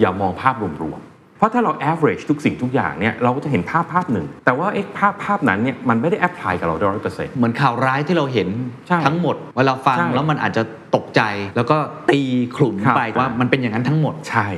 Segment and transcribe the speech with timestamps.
[0.00, 8.48] อย่ามองภาพรวมๆ เพราะถ้าเรา average ทุกสิ่งทุกอย่างเนี่ยเราก็จะเห็นภาพภาพหนึ่ง แต่ว่าเอ๊ะภาพภาพนั้นเนี่ยมันไม่ได้ apply กับเราร้อยเปอร์เซ็นต์เหมือนข่าวร้ายที่เราเห็น
[8.88, 10.62] ใช่ทั้งหมด เวลาฟังใช่แล้วมันอาจจะ
[10.96, 11.22] ตกใจ
[11.56, 11.76] แล้วก็
[12.10, 12.20] ตี
[12.56, 14.48] ขลุ่มครับไปว่ามันเป็นอย่างนั้นทั้งหมดใช่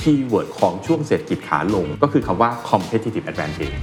[0.00, 3.76] keyword ของช่วงเศรษฐกิจขาลงก็คือคำว่า competitive advantage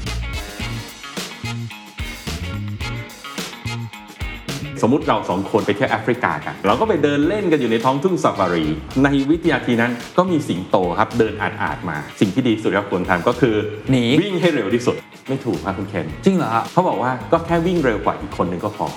[4.83, 8.65] สมมติเราสองคนไปเที่ยวแอฟริกากันเราก็ไปเดินเล่นกันอยู่ในท้องทุ่งซาฟารี
[9.03, 13.55] ในวิทยาทีนั้นก็มีสิงโตครับเดินอาดอาดๆมา สิ่งที่ดีสุดครับควรทำก็คือ
[13.91, 14.95] หนีวิ่งให้เร็วที่สุด
[15.29, 18.87] ไม่ถูกครับคุณเคนจริงเหรอฮะเขาบอกว่าก็แค่วิ่งเร็วกว่าอีกคนหนึ่งก็พอ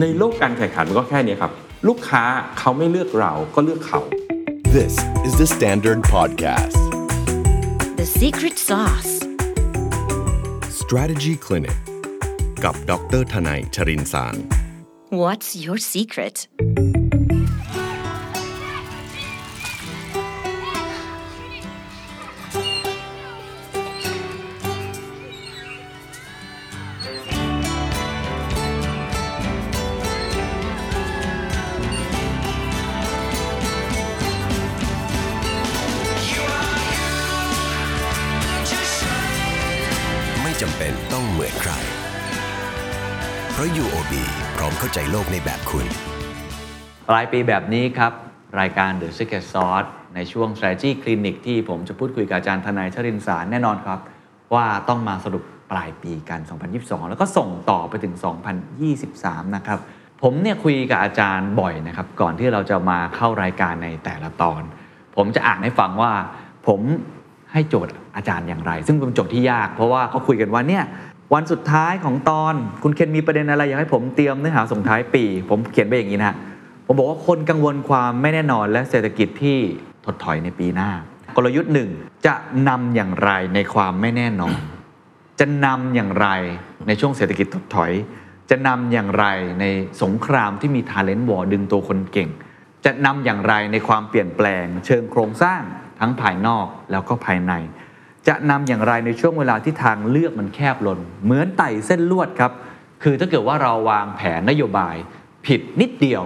[0.00, 1.52] ในโลกการแข่งขันมันก็แค่นี้ครับ
[1.88, 2.22] ลูกค้า
[2.58, 4.00] เขาไม่เลือกเราก็เลือกเขา
[4.76, 4.94] This
[5.26, 6.80] is the Standard Podcast.
[8.00, 9.12] The secret sauce.
[10.68, 11.78] Strategy Clinic
[12.64, 14.34] กับดรทนายชรินสาร
[15.22, 16.36] What's your secret?
[44.98, 45.86] ใจโลกในแบบคุณ
[47.08, 48.12] ปลายปีแบบนี้ครับ
[48.60, 54.00] รายการ The Secret Sauce ในช่วง Strategy Clinic ที่ผมจะพูดคุยกับอาจารย์ทนายชรินสารแน่นอนครับ
[54.54, 56.40] ว่าต้องมาสรุปปลายปีกัน
[56.74, 58.14] 2022 แล้วก็ส่งต่อไปถึง
[58.84, 59.78] 2023 นะครับ
[60.22, 64.62] ผมเนี่ยคุยกับอาจารย์บ่อยนะครับ ก่อนที่เราจะมาเข้ารายการในแต่ละตอน
[65.16, 66.12] ผมจะอ่านให้ฟังว่า
[66.66, 66.80] ผม
[67.52, 70.84] ให้โจทย์อาจารย์อย่างไร ซึ่งเป็นโจทย์ที่ยาก เพราะว่าเขาคุยกันว่าเนี่ย
[71.34, 76.36] วันสุดท้ายของตอนคุณเคนมีประเด็นอะไรอยากให้ผมเตรียมเนื้อหาส่งท้ายปี ผมเขียนไปอย่างนี้นะฮะ
[76.86, 79.58] ผมบอกว่าคนกังวลความไม่แน่นอนและเศรษฐกิจที่
[80.04, 80.90] ถดถอยในปีหน้า
[81.36, 81.90] กลยุทธ์หนึ่ง
[82.26, 82.34] จะ
[82.68, 84.58] นำอย่างไรในความไม่แน่นอน
[85.40, 86.28] จะนำอย่างไร
[86.86, 87.92] ในช่วงเศรษฐกิจถดถอย
[88.50, 89.26] จะนำอย่างไร
[89.60, 89.64] ใน
[90.02, 92.30] สงครามที่มีทาเลนต์วอร์ดึงตัวคนเก่ง
[92.84, 95.62] จะนำอย่างไรในความเปลี่ยนแปลง เชิงโครงสร้าง
[96.00, 97.52] ทั้งภายนอกแล้วก็ภายใน
[98.28, 102.52] จะนำอย่างไรในช่วงเวลาที่ทางเลือกมันแคบลง เหมือนไต่เส้นลวดครับ
[103.02, 104.94] คือถ้าเกิดว่าเราวางแผนนโยบาย
[105.46, 106.24] ผิดนิดเดียว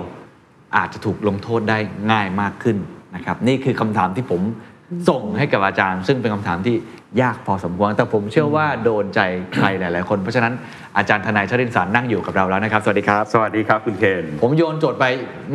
[0.76, 1.78] อาจจะถูกลงโทษได้
[2.12, 2.76] ง่ายมากขึ้น
[3.14, 4.42] นะครับ นี่คือคำถามที่ผม
[5.08, 6.76] ส่งให้กับอาจารย์ ซึ่งเป็นคำถามที่
[7.22, 9.20] ยากพอสมควรแต่ผมเชื่อว่าโดนใจ
[9.54, 10.52] ใครหลาย ๆ คน เพราะฉะนั้น
[10.98, 15.04] อาจารย์ทนายชรินสารนั่งอยู่กับเราแล้วนะครับ สวัสดีครับ สวัสดีครับคุณเคนผมโยนโจทย์ไป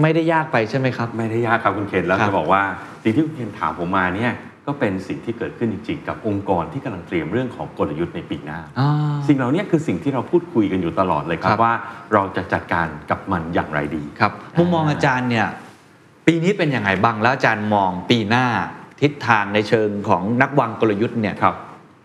[0.01, 2.61] ไม่ได้ยากไปใช่ไหมครับ ไม่ได้ยากครับคุณเคนแล้วครับจะบอกว่า
[3.03, 4.33] สิ่งที่คุณเคนถามผมมาเนี่ย
[4.65, 8.89] ก็เป็นสิ่งที่เกิดขึ้นจริงๆ กับองค์กรที่กำลังเตรียมเรื่องของกลยุทธ์ในปีหน้าอ่า
[9.27, 11.73] สิ่งเหล่านี้คือสิ่งที่เราพูดคุยกันอยู่ตลอดเลยครัครับบว่า
[12.13, 15.47] เราจะจัดการกับมันอย่างไรดีครับมุมมองอาจารย์เนี่ย
[16.27, 18.45] ปีนี้เป็นยังไงบ้างแล้วอาจารย์มองปีหน้า
[19.01, 21.55] ทิศทางในเชิงของนักวางกลยุทธ์เนี่ยครับ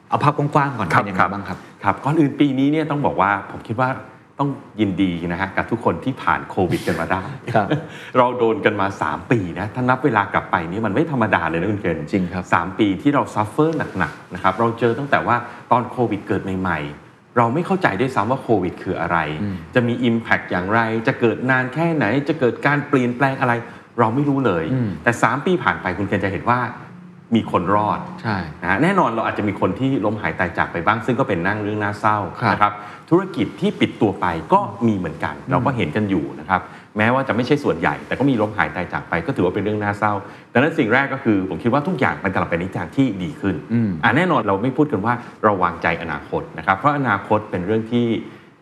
[0.08, 3.88] เอาภาพกว้างๆก่อนครับเป็นยังคไงรับบ้างครับครับก่อนอื่นปีนี้เนี่ยต้องบอกว่าผมคิดว่า
[4.40, 7.24] ต้องยินดีนะฮะกับทุกคนที่ผ่านโควิดกันมาได้
[7.54, 7.68] ครับ
[8.18, 15.36] เราโดนกันมา 3 ปีนะถ้านับเวลากลับไปนี่มันไม่ธรรมดาเลยนะคุณเคนจริงครับสามปีที่เรา suffer หนักๆนะครับเราเจอตั้งแต่ว่า
[15.72, 19.18] ตอนโควิดเกิดใหม่ ๆ เราไม่เข้าใจด้วยซ้ำว่าโควิดคืออะไร
[19.74, 23.52] จะมี Impact อย่างไร จะเกิดนานแค่ไหน จะเกิดการเปลี่ยนแปลงอะไร
[23.98, 26.60] เราไม่รู้เลยอืมแต่ 3 ปีผ่านไปคุณเคนจะเห็นว่า
[27.34, 32.72] มีคนรอดใช่นะฮะแน่นอนเราอาจจะมีคนที่ล้มหายตายจากไปบ้าง ซึ่งก็เป็นนั่งเรื่องน่าเศร้าครับนะครับ
[33.10, 36.60] ธุรกิจที่ปิดตัวไปก็มีเหมือนกัน เราก็เห็นกันอยู่นะครับ
[36.98, 40.12] แม้ว่าจะไม่ใช่ส่วนใหญ่ แต่ก็มีล้มหายตายจากไป ก็ถือว่าเป็นเรื่องน่าเศร้า
[40.52, 45.14] ดังนั้นสิ่งแรกก็คือ ผมคิดว่าทุกอย่างมันกำลังไปในทิศทางที่ดีขึ้นอืมอะแน่นอนเราไม่พูดกันว่า
[45.44, 48.06] เราวางใจอนาคตนะครับเพราะอนาคตเป็นเรื่องที่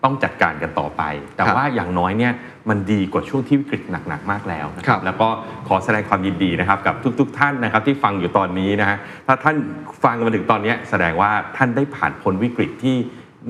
[0.04, 1.02] ต้องจัดการกันต่อไป
[1.34, 2.32] แต่ครับว่าอย่างน้อยเนี่ย
[2.68, 5.28] มันดีกว่าช่วงที่วิกฤตหนักๆมากแล้วนะคครัรับบแล้วก็
[5.68, 9.56] ขอแสดงความยินดีนะครับกับทุก ๆ ท่านนะครับที่ฟังอยู่ตอนนี้นะฮะถ้าท่าน
[10.04, 12.96] ฟังมาถึงตอนนี้แสดงว่าท่านได้ผ่านพ้นวิกฤตที่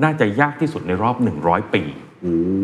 [0.03, 1.15] น่าจะยากที่สุดในรอบ
[1.45, 1.83] 100 ปี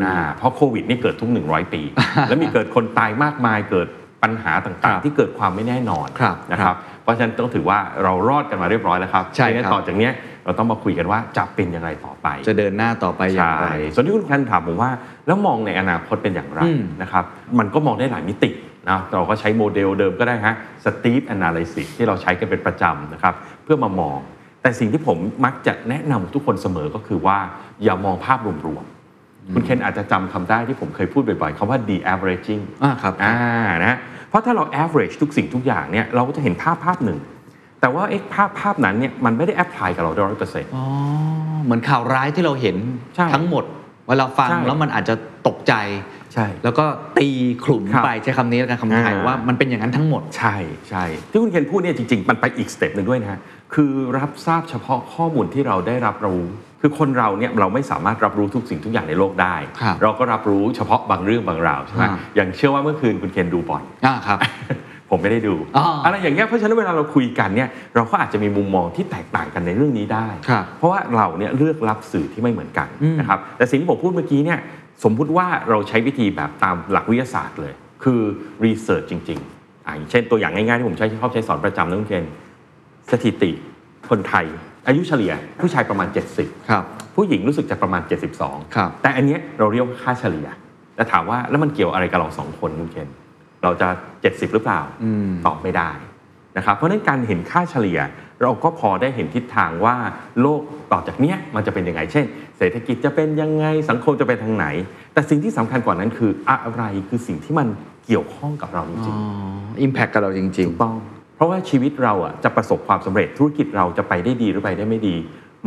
[0.04, 1.82] อ่าเพราะโควิดนี่เกิดทุก 100 ปี
[2.28, 3.88] แล้วมีเกิดคนตายมากมายเกิด
[4.24, 10.14] ปัญหาต่างๆ ที่เกิดความไม่แน่นอนครับนะครับเพราะฉะนั้นต้องถือว่าเรารอดกันมาเรียบร้อยแล้วครับใช่ครับดังนั้นต่อจากเนี้ย
[10.46, 14.92] เราต้องมาคุยกันว่าจะเป็นอย่างไรต่อไป จะเดินหน้าต่อไปอย่างไรใช่ส่วนที่คุณแพนถามผมว่า
[15.28, 17.24] แล้วมองในอนาคตเป็นอย่างไรอืมนะครับ
[17.60, 18.50] มันก็มองได้หลายมิติ
[18.90, 20.56] นะเราก็ใช้โมเดลเดิมก็ได้ฮะ
[20.86, 23.34] Steve Analysis ที่เราใช้กันเป็นประจำนะครับ
[23.64, 24.18] เพื่อมามอง
[24.62, 27.38] แต่สิ่งที่ผมมักจะแนะนำทุกคนเสมอก็คือว่า
[27.84, 33.38] อย่ามองภาพรวมๆคุณเคนอาจจะจำคำได้ที่ผมเคยพูดบ่อยๆคำว่า de-averaging อ่าครับอ่า
[33.86, 33.98] นะ
[34.30, 37.20] เพราะถ้าเรา average ทุกสิ่งทุกอย่างเนี่ยเราก็จะเห็นภาพภาพหนึ่ง
[37.86, 40.86] แต่ว่าเอ๊ะภาพภาพนั้นเนี่ยมันไม่ได้ apply กับเราร้อยเปอร์เซ็นต์อ๋อ
[41.64, 42.76] เหมือนข่าวร้ายที่เราเห็น
[43.16, 43.64] ใช่ทั้งหมด
[44.08, 45.16] เวลาฟังใช่แล้วมันอาจจะ
[45.48, 45.74] ตกใจ
[46.34, 46.86] ใช่แล้วก็
[47.18, 47.30] ตี
[47.64, 50.56] ขลุ่มครับไปใช้คำนี้แล้วกันคำไทยอ่าว่ามันเป็นอย่างนั้นทั้งหมด ใช่
[50.90, 53.40] ใช่ที่คุณเคนพูดเนี่ยจริง ๆ มันไปอีก step หนึ่งด้วยนะฮะ
[53.74, 56.42] คือรับทราบเฉพาะข้อมูลที่เราได้รับรู้
[56.82, 64.40] คือคนเราเนี่ยเราไม่สามารถรับรู้ทุกสิ่งทุกอย่างในโลกได้ครับเราก็รับรู้เฉพาะบางเรื่องบางราวใช่ไหมอ่าอย่างเชื่อว่าเมื่อคืนคุณเคนดูบอลอ่าครับ
[65.10, 74.60] ผมไม่ได้ดูอ๋อออะไรอย่างเงี้ยเพราะฉะนั้นเวลาเราคุยกันเนี่ยเราก็อาจจะมีมุมมองที่แตกต่างกันในเรื่องนี้ได้ครับเพราะว่าเราเนี่ยเลือกรับสื่อที่ไม่เหมือนกันอืมนะครับแต่สิ่งที่ผมพูดเมื่อกี้เนี่ย
[75.04, 77.74] สมมุติว่าเราใช้วิธีแบบตามหลักวิทยาศาสตร์เลย
[78.04, 78.22] คือ
[78.66, 82.26] รีเสิร์ชจริงๆอ่าอย่างเช่นตัวอย่างง่ายๆที่ผมใช้ชอบใช้สอนประจำนะคุณเคน
[83.12, 83.52] สถิติ
[84.10, 84.46] คนไทย
[84.88, 86.84] อายุเฉลี่ยผู้ชายประมาณ 70ครับ
[87.16, 88.02] ผู้หญิงรู้สึกจะประมาณ
[88.40, 90.48] 72ครับแต่อันเนี้ยเราเรียกว่าค่าเฉลี่ย
[90.96, 93.10] แต่ถามว่าแล้วมันเกี่ยวอะไรกับเราสองคนคุณเคน
[93.66, 93.90] เราจะ
[94.22, 95.90] 70 หรือเปล่าอืมตอบไม่ได้
[96.58, 98.00] นะครับเพราะฉะนั้นการเห็นค่าเฉลี่ย
[98.42, 99.96] เราก็พอได้เห็นทิศทางว่า
[100.42, 102.26] โลกต่อจากเนี้ยมันจะเป็นยังไง เช่น
[102.58, 104.66] เศรษฐกิจจะเป็นยังไงสังคมจะไปทางไหน
[105.14, 107.68] แต่สิ่งที่สำคัญกว่านั้นคืออะไรคือสิ่งที่มัน
[108.06, 110.96] เกี่ยวข้องกับเราจอ๋ริงออิมแพคกับเราจริงๆถูกต้อง
[111.36, 115.16] เพราะว่าชีวิตเราอะจะประสบความสำเร็จธุรกิจเราจะไปได้ดีหรือไปได้ไม่ดี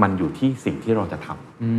[0.03, 1.71] มันอยู่ที่สิ่งที่เราจะทำๆอื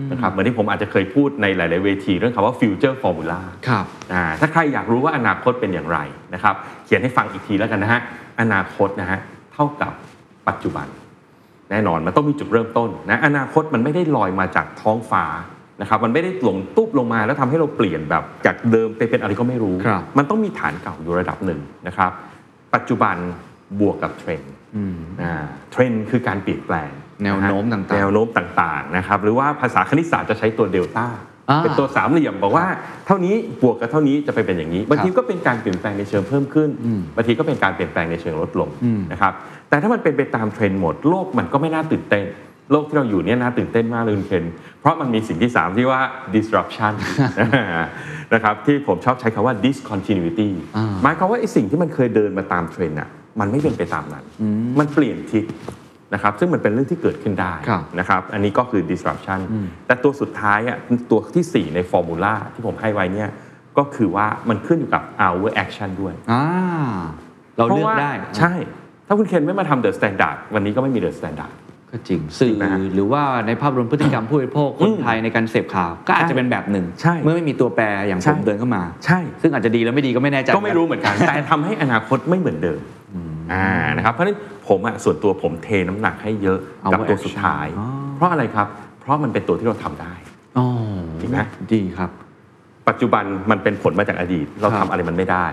[0.00, 5.98] มนะครับเหมือนที่ผมอาจจะเคยพูดในหลาย ๆ เวทีเรื่องคำว่า future formula ครับอ่าถ้าใครอยากรู้ว่าอนาคตเป็นอย่างไร
[6.34, 6.54] นะครับ
[6.84, 8.00] เขียนให้ฟังอีกทีแล้วกันนะฮะ
[8.40, 9.18] อนาคตนะฮะ
[9.54, 9.92] เท่ากับ
[10.48, 10.86] ปัจจุบัน
[11.70, 15.24] แน่นอนมันต้องมีจุดเริ่มต้นนะอนาคตมันไม่ได้ลอยมาจากท้องฟ้า
[15.80, 22.10] นะครับมันไม่ได้หลงตุ๊บลงมาแล้วทำให้เราเปลี่ยนแบบจากเดิมไปเป็นอะไรก็ไม่รู้ครับมันต้องมีฐานเก่าอยู่ระดับหนึ่งนะครับ
[22.74, 23.16] ปัจจุบัน
[23.80, 26.90] บวกกับเทรนด์อืมอ่าเทรนด์คือการเปลี่ยนแปลง
[27.24, 31.06] แนวโน้มะฮะต่างๆ แนวโน้มต่างๆนะครับหรือว่าภาษาคณิตศาสตร์จะใช้ตัวเดลต้า
[31.50, 32.66] อ่าเป็นตัวสามเหลี่ยมบอกว่า
[33.06, 39.32] เท่านี้บวกกับเท่านี้จะไปเป็นอย่างนี้บางทีก็เป็นการเปลี่ยนแปลงในเชิงเพิ่มขึ้นอืมบางทีก็เป็นการเปลี่ยนแปลงในเชิงลดลงอืมนะครับ
[39.68, 42.24] แต่ถ้ามันเป็นไปตามเทรนด์หมดโลกมันก็ไม่น่าตื่นเต้น
[42.70, 44.44] โลกที่เราอยู่เนี่ยน่าตื่นเต้นมากเลยคุณเคน
[44.80, 46.00] เพราะมันมีสิ่งที่สามที่ว่า
[46.34, 46.92] disruption
[48.34, 53.08] นะครับที่ผมชอบใช้คำว่า discontinuity อ่าหมายความว่าไอ้สิ่งที่มันเคยเดินมาตามเทรนด์อะ
[53.40, 54.24] มันไม่เป็นไปตามนั้น
[54.78, 55.44] มันเปลี่ยนทิศ
[56.14, 59.40] นะครับซึ่งมันเป็นเรื่องที่เกิดขึ้นได้ครับนะครับอันนี้ก็คือ disruption
[59.86, 60.78] แต่ตัวสุดท้ายอะ
[61.10, 63.30] ตัวที่ 4 ในฟอร์มูลาที่ผมให้ไว้เนี่ย
[63.78, 66.44] ก็คือว่ามันขึ้นอยู่กับ our action ด้วยอ่า
[67.56, 68.52] เราเลือกพะว่ได้ ใช่
[69.06, 71.52] ถ้าคุณเคนไม่มาทำ the standard วันนี้ก็ไม่มี the standard
[71.90, 82.80] ก็จริงสื่อนะฮะหรือว่าในภาพรวมพฤติกรรมผู้บริโภคคอืนมไทยในการเสพข่าว ก็อาจจะเป็นแบบหนึ่งใช่เมื่อไม่มีตัวแปรอย่างใช่ผมเดินเข้ามา ใช่ ซึ่งอาจจะดีแล้วไม่ดีก็ไม่แน่ใจก็ไม่รู้เหมือนกัน แต่ทำให้อนาคตไม่เหมือนเดิม
[83.52, 83.66] อ่า
[83.96, 87.86] นะครับเพราะฉะนั้นผมอะส่วนตัวผมเทน้ำหนักให้เยอะเอากับไว้ตัวสุดท้ายอ๋อ
[88.16, 88.66] เพราะอะไรครับ
[89.00, 90.14] เพราะมันเป็นตัวที่เราทำได้
[90.58, 90.66] อ๋อ
[91.20, 91.38] จริงไหม
[91.72, 92.10] ดีครับ
[92.88, 95.46] ปัจจุบันมันเป็นผลมาจากอดีต เราคทำรับอะไรมันไม่ได้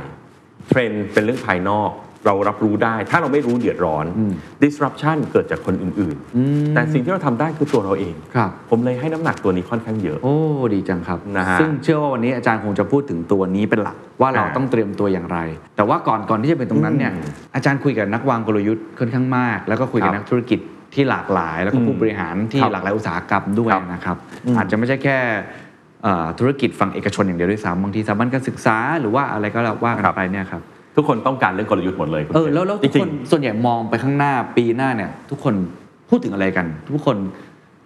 [0.68, 1.91] เทรนด์เป็นเรื่องภายนอก
[2.25, 4.33] เรารับรู้ได้ ถ้าเราไม่รู้เดือดร้อนอืม
[4.63, 10.36] disruption เกิดจากคนอื่นอืมๆแต่สิ่งที่เราทำได้คือตัวเราเองครับผมเลยให้น้ำหนักตัวนี้ค่อนข้างเยอะ โอ้
[10.74, 15.39] ดีจังครับนะฮะซึ่งเชื่อว่าวันนี้อาจารย์คงจะพูดถึงตัวนี้เป็นหลัก ว่าเราอ่าต้องเตรียมตัวอย่างไร
[15.75, 20.60] แต่ว่าก่อนก่อนที่จะเป็นตรงนั้นเนี่ยอืมอาจารย์คุยกับนักวางกลยุทธ์ค่อนข้างมาก แล้วก็คุยกับครับนักธุรกิจ
[20.94, 25.18] ที่หลากหลาย แล้วก็อืมผู้บริหารที่ครับหลากหลายอุตสาหกรรมด้วยครับนะครับอืมอาจจะไม่ใช่แค่
[26.04, 30.62] เอ่อธุรกิจฝั่งเอกชนอย่างเดียวด้วยซ้ำบางทีสถาบันการศึกษาหรือว่าอะไรก็แล้วว่ากันไปเนี่ยครับ
[30.95, 35.53] ทุกคนต้องการเรื่องกลยุทธ์หมดเลยคุณเออคนแล้วแล้วจทุกริคงนส่วนใหญ่มองไปข้างหน้าปีหน้าเนี่ย ทุกคน
[36.09, 36.65] พูดถึงอะไรกัน
[36.95, 37.18] ทุกคน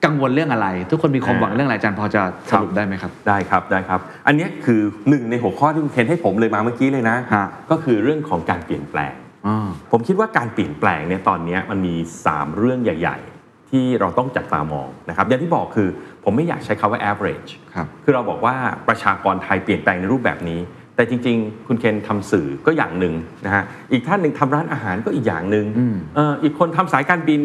[0.05, 9.13] กังวลเรื่องอะไร ทุกคนมีความหวังเรื่องอะไรอาจารย์พอจะสรุปได้ไหมครับๆได้ครับได้ครับ อันเนี้ยคือหนึ่งในหัวข้อที่คุณเคนให้ผมเลยมาเมื่อกี้เลยนะฮะ ก็คือเรื่องของการเปลี่ยนแปลง
[9.47, 11.95] อ่า ผมคิดว่าการเปลี่ยนแปลงเนี่ยตอนเนี้ยมันมี
[12.27, 15.87] 3 เรื่องใหญ่ ๆ ที่เราต้องจับตามองนะครับอย่างที่บอกคือ
[16.23, 18.55] ผมไม่อยากใช้คาว่า average ครับ คือเราบอกว่า
[18.87, 20.59] ประชากรไทยเปลี่ยนแปลงในรูปแบบนี้
[20.95, 23.13] แต่จริง ๆ คุณเคนทำสื่อก็อย่างหนึ่ง
[23.45, 27.41] นะฮะอีกท่านหนึ่งทำร้านอาหารก็อีกอย่างหนึ่งอืมเอ่ออีกคนทำสายการบิน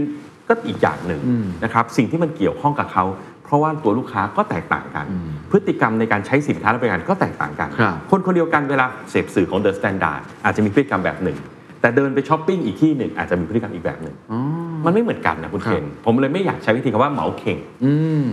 [0.48, 3.04] ก็อีกอย่างหนึ่งอืมนะครับสิ่งที่มันเกี่ยวข้องกับเขา
[3.44, 5.06] เพราะว่าตัวลูกค้าก็แตกต่างกัน
[5.50, 11.38] พฤติกรรมในการใช้สินค้าและบริการก็แตกต่างกันครับคนคนเดียวกันเวลาเสพสื่อของ The Standard อาจจะมีพฤติกรรมแบบหนึ่ง
[11.80, 14.40] แต่เดินไปช้อปปิ้งอีกที่หนึ่งอาจจะมีพฤติกรรมอีกแบบหนึ่งอ๋อ
[14.86, 18.24] มันไม่เหมือนกันนะคุณครัเคบนผมเลยไม่อยากใช้วิธีคำว่าเหมาเข่งอืม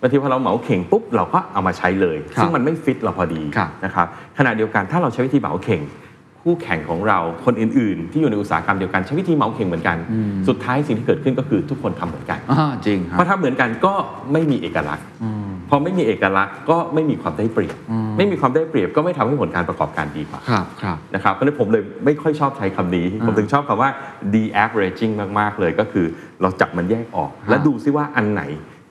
[0.00, 4.06] บางทีพอเราเหมาเข่งปุ๊บเราก็เอามาใช้เลยครับซึ่งมันไม่ฟิตเราพอดีครับนะครับ
[4.38, 5.82] ขณะเดียวกันถ้าเราใช้วิธีเหมาเข่ง
[6.42, 9.96] คู่แข่งของเราคนอื่น ๆ ที่อยู่ในอุตสาหกรรมเดียวกันใช้วิธีเหมาเข่งเหมือนกัน
[10.48, 13.94] สุดท้ายสิ่งที่เกิดขึ้นก็คือทุกคนทำเหมือนกันอ่าจริงครัพอบทำเหมือนกันก็
[14.32, 23.90] ไม่มีเอกลักษณ์อืมพอไม่มีเอกลักษณ์ก็ไม่มีความได้เปรียบอืมไม่มีความได้เปรียบก็ไม่ทำให้ผลการประกอบการดีกว่าครับครับนะครับเพราะฉะนั้นผมเลยไม่ค่อยชอบใช้คำนี้ ผมถึงชอบคำว่า
[24.34, 26.06] de-averaging มาก ๆ เลยก็คือ
[26.42, 28.42] เราจับมันแยกออก และดูซิว่าอันไหน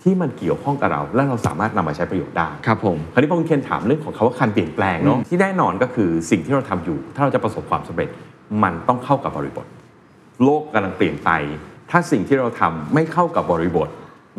[0.04, 8.10] ที่มันเกี่ยวข้องกับเรา และเราสามารถนำมาใช้ประโยชน์ได้ครับผมคราวนี้พอคุณเคนถามเรื่องของคาว่าการเปลี่ยนแปลงเนาะที่แน่นอนก็คือสิ่งที่เราทำอยู่ ถ้าเราจะประสบความสำเร็จ
[8.64, 9.66] มันต้องเข้ากับบริบท
[10.44, 11.30] โลกกำลังเปลี่ยนไป
[11.92, 13.90] ถ้าสิ่งที่เราทำไม่เข้ากับบริบท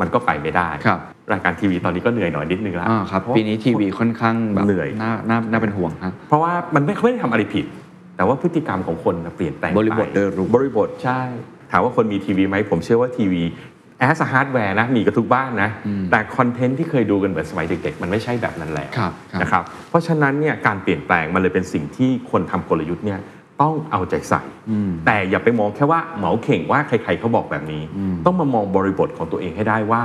[0.00, 1.00] มันก็ไปไม่ได้ครับ
[1.32, 7.66] รายการทีวีตอนนี้ก็เหนื่อยหน่อยนิดนึงแล้วอ่าครับปีนี้ทีวีค่อนข้างแบบเหนื่อยน่าน่าน่าเป็นห่วงครับเพราะว่ามันไม่ไม่ได้ทำอะไรผิด
[8.16, 11.20] แต่ว่าพฤติกรรมของคนน่ะเปลี่ยนแปลงไปบริบทโดยรวมบริบทใช่
[11.72, 13.42] ถามว่าคนมีทีวีไหมผมเชื่อว่าทีวี
[14.00, 23.20] as hardware นะมีกับทุกบ้านนะอืมแต่คอนเทนต์ที่เคยดูกันเหมือนสมัยเด็กๆ มันไม่ใช่แบบนั้นแล้วครับครับนะครับเพราะฉะนั้นเนี่ยการเปลี่ยนแปลงมันเลยเป็นสิ่งที่คนทำกลยุทธ์เนี่ย
[23.62, 30.02] ต้องเอาใจใส่อืมแต่อย่าไปมองแค่ว่าเหมาเข่งว่าใครๆเขาบอกแบบนี้อืมต้องมามองบริบทของตัวเองให้ได้ว่า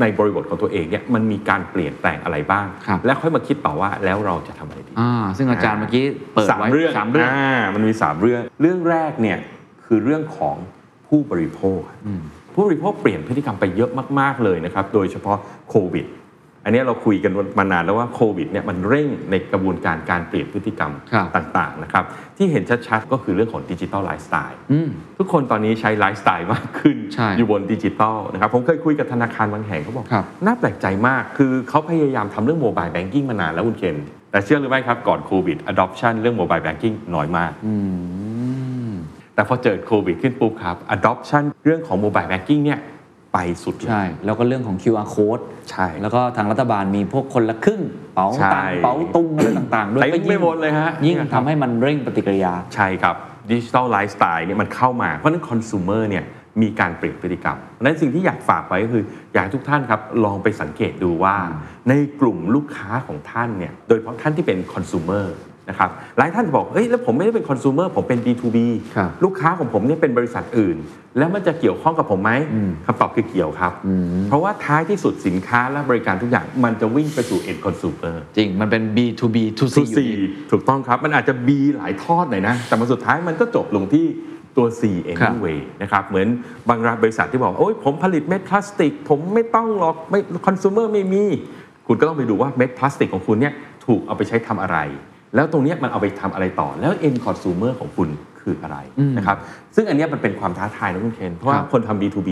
[0.00, 6.04] ในบริบทของตัวเองเนี่ยมันมีการเปลี่ยนแปลงอะไรบ้างครับแล้วค่อยมาคิดต่อว่าแล้วเราจะทำอะไรดีอ่าซึ่งอาจารย์เมื่อกี้
[6.34, 9.38] เปิดสามไว้เรื่องสามเรื่องามันมีสามเรื่อง เรื่องแรกเนี่ย
[9.84, 10.56] คือเรื่องของ
[11.08, 12.22] ผู้บริโภคอืม
[12.54, 15.38] ผู้บริโภคเปลี่ยนพฤติกรรมไปเยอะมาก ๆ เลยนะครับ โดยเฉพาะ
[15.70, 16.06] โควิด
[16.64, 22.04] อันนี้เราคุยกันมานานแล้วว่าโควิดเนี่ยมันเร่งในกระบวนการการเปลี่ยนพฤติกรรมครับต่าง ๆ นะครับ
[22.36, 33.96] ที่เห็นชัด ๆ ก็คือเรื่องของ digital lifestyle อืมทุกคนตอนนี้ใช้ไลฟ์สไตล์มากขึ้นใช่อยู่บนดิจิตอลนะครับ ผมเคยคุยกับธนาคารบางแห่งเขาบอกครับน่าแปลกใจมาก คือเขาพยายามทำเรื่อง mobile banking มานานแล้วคุณเคน
[34.30, 38.73] แต่เชื่อหรือไม่ครับก่อนโควิด adoption เรื่อง mobile banking น้อยมากอืม
[39.34, 42.80] แต่พอเจอโควิดขึ้นปุ๊บครับ adoption เรื่องของ mobile banking เนี่ย
[43.32, 47.80] ไปสุดเลยใช่ แล้วก็เรื่องของ QR code ใช่ แล้วก็ทางรัฐบาลมีพวกคนละครึ่ง
[48.14, 53.14] เป๋าใช่ตังค์เป๋าตุงอะไรต่างๆ ด้วยเต็มก็ไปหมดเลยฮะยิ่งเนี่ยครับทำให้มันเร่งปฏิกิริยา ใช่ครับ
[53.50, 56.24] digital lifestyle เนี่ยมันเข้ามา เพราะฉะนั้นคอน sumer เนี่ย
[56.62, 61.36] มีการเปลี่ยนพฤติกรรมเพราะฉะนั้นสิ่งที่อยากฝากไว้ก็คือ อยากให้ทุกท่านครับลองไปสังเกตดูว่า
[61.88, 65.26] ในกลุ่มลูกค้าของท่านเนี่ยโดยเฉพาะท่านที่เป็นคอน sumer
[65.68, 68.58] นะครับหลายท่านจะบอกเฮ้ยแล้วผมไม่ได้เป็นคอน sumer ผมเป็น B2B
[68.96, 70.76] ครับลูกค้าของผมเนี่ยเป็นบริษัทอื่น
[71.18, 81.48] แล้วมันจะเกี่ยวข้องกับผมไหมอืมคำตอบคือเกี่ยวครับอืมเพราะว่าท้ายที่สุดสินค้าและบริการทุกอย่างมันจะวิ่งไปสู่ end consumer จริง มันเป็น B to B to C ตัวอยู่ C ดีถูกต้องครับ มันอาจจะ B
[81.76, 84.06] หลายทอดหน่อยนะ แต่มันสุดท้ายมันก็จบลงที่
[84.56, 86.28] ตัว C anyway นะครับ เหมือน
[86.68, 91.24] บางรายบริษัทที่บอกโอ้ยผมผลิตเม็ดพลาสติก ผมไม่ต้องหรอกไม่คอน sumer ไม่มี
[91.86, 93.54] คุณก็ต้องไปดูว่าเม็ดพลาสติกของคุณเนี่ย
[93.86, 94.78] ถูกเอาไปใช้ทำอะไร
[95.34, 98.08] แล้วตรงเนี้ยมันเอาไปทำอะไรต่อ แล้ว end consumer ของคุณ
[98.40, 99.36] คืออะไรอืมนะครับ
[99.74, 102.30] ซึ่งอันเนี้ยมันเป็นความท้าทายนะคุณเคนเพราะว่าครับคนทำ B2B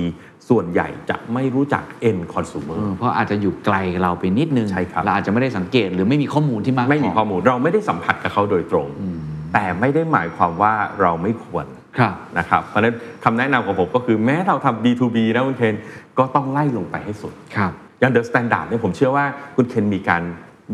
[0.49, 9.19] ส่วนใหญ่จะไม่รู้จัก end consumer เออเพราะอาจจะอยู่ไกลเราไปนิดนึงใช่ครับเราอาจจะไม่ได้สังเกตหรือไม่มีข้อมูลที่มากไม่มีพข้อมูลเราไม่ได้สัมผัสกับเขาโดยตรงอืม
[9.53, 11.67] แต่ไม่ได้หมายความว่าเราไม่ควร
[11.99, 12.95] ครับนะครับเพราะฉะนั้น
[13.25, 15.75] คำแนะนำของผมก็คือแม้เราทำ B2B นะคุณเคน
[16.19, 19.25] ก็ต้องไล่ลงไปให้สุดครับอย่าง The Standard เนี่ยผมเชื่อว่า
[19.57, 20.23] คุณเคนมีการ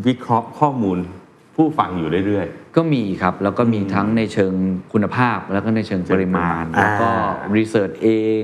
[0.07, 0.99] วิเคราะห์ข้อมูล
[1.59, 2.47] ผู้ฟังอยู่เรื่อย
[2.77, 4.53] ก็มีครับ แล้วก็มีทั้งในเชิง
[4.93, 7.09] คุณภาพแล้วก็ในเชิงปริมาณอ่าแล้วก็
[7.57, 8.09] รีเสิร์ชเอ
[8.41, 8.43] ง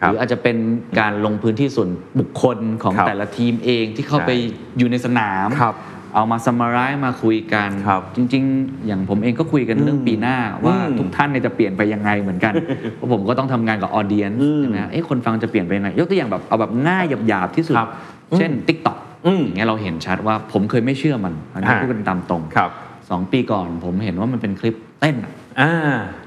[0.00, 0.56] ครัหบรืออาจจะเป็น
[0.98, 1.88] การลงพื้นที่ส่วน
[2.20, 4.30] บุคคลของครับแต่ละทีมเองที่เข้าใช่ไป
[4.78, 5.74] อยู่ในสนามครับ
[6.14, 12.52] เอามาซัมมาไรซ์มาคุยกันครับจริง ๆ อย่างผมเองก็คุยกันเรื่องปีหน้า ว่าอืมทุกท่านเนี่ยจะเปลี่ยนไปยังไงเหมือนกัน
[12.96, 17.90] เพราะผมก็ต้องทำงานกับออเดียนอืมใช่ไหมเอ๊ะคนฟังจะเปลี่ยนไปยังไง ยกตัวอย่างแบบเอาแบบง่ายหยาบๆที่สุดครับ
[18.36, 19.09] เช่น TikTok อืมอย่าง
[19.56, 22.70] เงี้ยเราเห็นชัดว่าผมเคยไม่เชื่อมันอันนี้ฮะพูดกันตามตรงครับ
[23.10, 25.72] สองปีก่อนผมเห็นว่ามันเป็นคลิปเต้นอะอ่า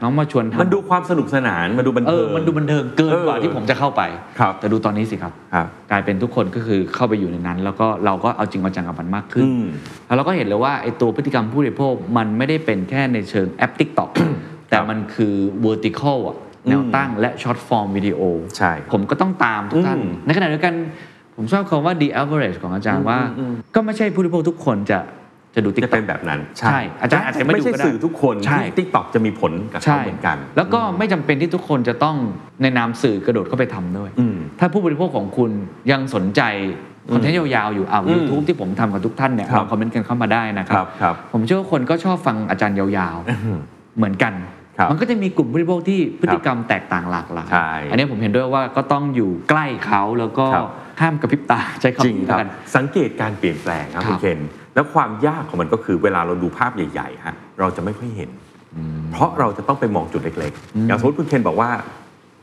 [0.01, 4.01] น้องมาชวนทำมันดูความสนุกสนานมันดูบันเอเทิองมันดูบันเทิงเกินเออกว่าที่ผมจะเข้าไป
[4.39, 9.65] ครับแต่ดูตอนนี้สิครับครับ กลายเป็นทุกคนก็คือเข้าไปอยู่ในนั้น แล้วก็เราก็เอาจริงเอาจังกับมันมากขึ้นอืม
[10.07, 14.09] แล้วเราก็เห็นเลยว่าไอ้ตัวพฤติกรรมผู้บริโภคมันไม่ได้เป็นแค่ในเชิงแอป TikTok
[14.69, 15.33] แต่มันคือ
[15.65, 16.37] vertical อะ
[16.69, 18.19] แนวตั้งและ short form วิดีโอ
[18.57, 20.75] ใช่ผมก็ต้องตามทุกท่านอืมในขณะเดียวกัน
[21.37, 24.99] ผมชอบคำว่า the average ของอาจารย์ว่าอืมอืมก็ไม่ใช่ผู้บริโภคทุกคนจะ
[25.55, 32.15] จะดูจะ TikTok เป็นแบบนั้น ใช่ อาจารย์อาจจะไม่ดูใช่ก็ได้สื่อทุกคนใช่ที่ TikTok จะมีผลกับเขาใช่เหมือนกัน แล้วก็ไม่จำเป็นที่ทุกคนจะต้อง
[32.61, 35.51] ในนามสื่อกระโดดเข้าไปทำด้วยอืมถ้าผู้บริโภคของคุณ
[35.91, 36.41] ยังสนใจ
[37.13, 44.33] คอนเทนต์ยาวๆอยู่อ่าอืมยูทูบที่ผมทำกับทุกท่านเนี่ยครับลองคอมเมนต์กันเข้ามาได้นะคครัรับครับ ผมเชื่อว่าคนก็ชอบฟังอาจารย์ยาวๆเหมือนกัน
[44.77, 50.67] ครับมันก็จะมีกลุ่มผู้บริโภคที่พฤติกรรมแตกต่างหลากหลายใช่อันนี้ผมเห็นด้วยว่าก็ต้องอยู่ใกล้เขาแล้วก็ครับ
[51.01, 54.39] ห้ามกระพริบตาใช้คำจริงนี้ครัแล้วบ กัน สังเกตการเปลี่ยนแปลงครับครับ คุณเคน
[54.75, 58.29] แล้วความยากของมันก็คือเวลาเราดูภาพใหญ่ๆฮะเราจะไม่ค่อยเห็น
[59.11, 61.69] เพราะเราจะต้องไปมองจุดเล็กๆ อย่างสมมติคุณเคนบอกว่า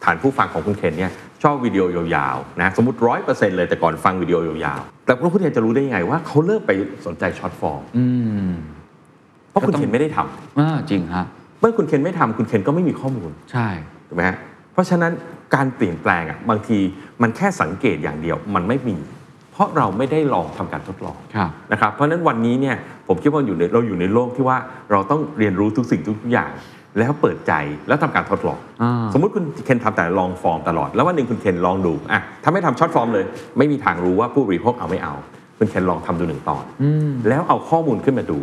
[0.04, 6.72] ฐานผู้ฟังของคุณเคนเนี่ยชอบวิดีโอยาวๆนะสมมติร้อยเปอร์เซ็นต์เลยแต่ก่อนฟังวิดีโอยาวๆแต่คุณเคนจะรู้ได้ยังไงว่าเขาเริ่มไป
[7.06, 8.06] สนใจ short form อื
[8.48, 8.50] ม
[9.50, 11.24] เพราะคุณก็ต้องเคนไม่ได้ทำอ่าจริงฮะ
[11.60, 13.68] เมื่อคุณเคนไม่ทำคุณเคนก็ไม่มีข้อมูลใช่
[14.08, 14.36] ถูกไหมฮะ
[14.72, 15.12] เพราะฉะนั้น
[15.54, 16.78] การเปลี่ยนแปลงอะบางที
[17.22, 18.96] มันแค่สังเกตอย่างเดียวมันไม่มี
[19.52, 22.76] เพราะเราไม่ได้ลองทำการทดลองครับนะครับเพราะฉะนั้นวันนี้เนี่ย
[23.08, 24.58] ผมคิดว่าอยู่ในเราอยู่ในโลกที่ว่า
[24.90, 26.50] เราต้องเรียนรู้ทุกสิ่งทุกอย่าง
[26.98, 27.52] แล้วเปิดใจ
[27.88, 33.24] แล้วทำการทดลองอ่าสมมุติคุณเคนทำแต่ long form ตลอด แล้ววันหนึ่งคุณเคนลองดูอะถ้าไม่ทำ short form เลย
[33.58, 35.14] ไม่มีทางรู้ว่าผู้บริโภคเอาไม่เอา
[35.58, 38.40] คุณเคนลองทำดูหนึ่งตอนอืมแล้วเอาข้อมูลขึ้นมาดู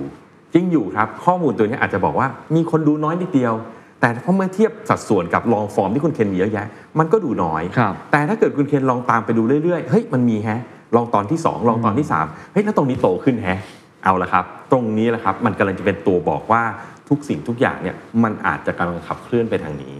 [0.53, 3.53] จริงอยู่ครับ ข้อมูลตัวนี้อาจจะบอกว่ามีคนดูน้อยนิดเดียว
[4.01, 6.67] แต่พอเมื่อเทียบสัดส่วนกับ long form ที่คุณเคนมีเยอะแยะ
[6.99, 10.61] มันก็ดูน้อยครับแต่ถ้าเกิดคุณเคนลองตามไปดูเรื่อยๆ เฮ้ยมันมีแฮะ
[10.95, 13.59] ลองตอนที่ 2 ลองตอนที่ 3 เฮ้ยแล้วตรงนี้โตขึ้นแฮะ
[14.03, 16.63] เอาละครับ ตรงนี้แหละครับ มันกำลังจะเป็นตัวบอกว่า
[17.09, 19.93] ทุกสิ่งทุกอย่างเนี่ยมันอาจจะกำลังขับเคลื่อนไปทางนี้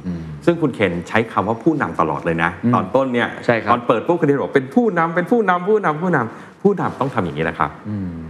[0.45, 7.71] ซึ่งคุณเคนใช้คำว่าผู้นำตลอดเลยนะอืมตอนต้นเนี่ยใช่ครับตอนเปิดปุ๊บคุณเคนบอกเป็นผู้นำเป็นผู้นำผู้นำผู้นำผู้นำต้องทำอย่างนี้แหละครับ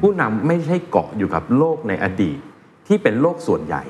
[0.01, 2.37] ผู้นำไม่ใช่เกาะอยู่กับโลกในอดีต
[2.87, 3.83] ที่เป็นโลกส่วนใหญ่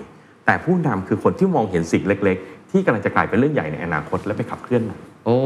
[0.48, 5.40] แต่ผู้นำคือคนที่มองเห็นสิ่งเล็ก ๆ ที่กำลังจะกลายเป็นเรื่องใหญ่ในอนาคตและไปขับเคลื่อนมันโอ้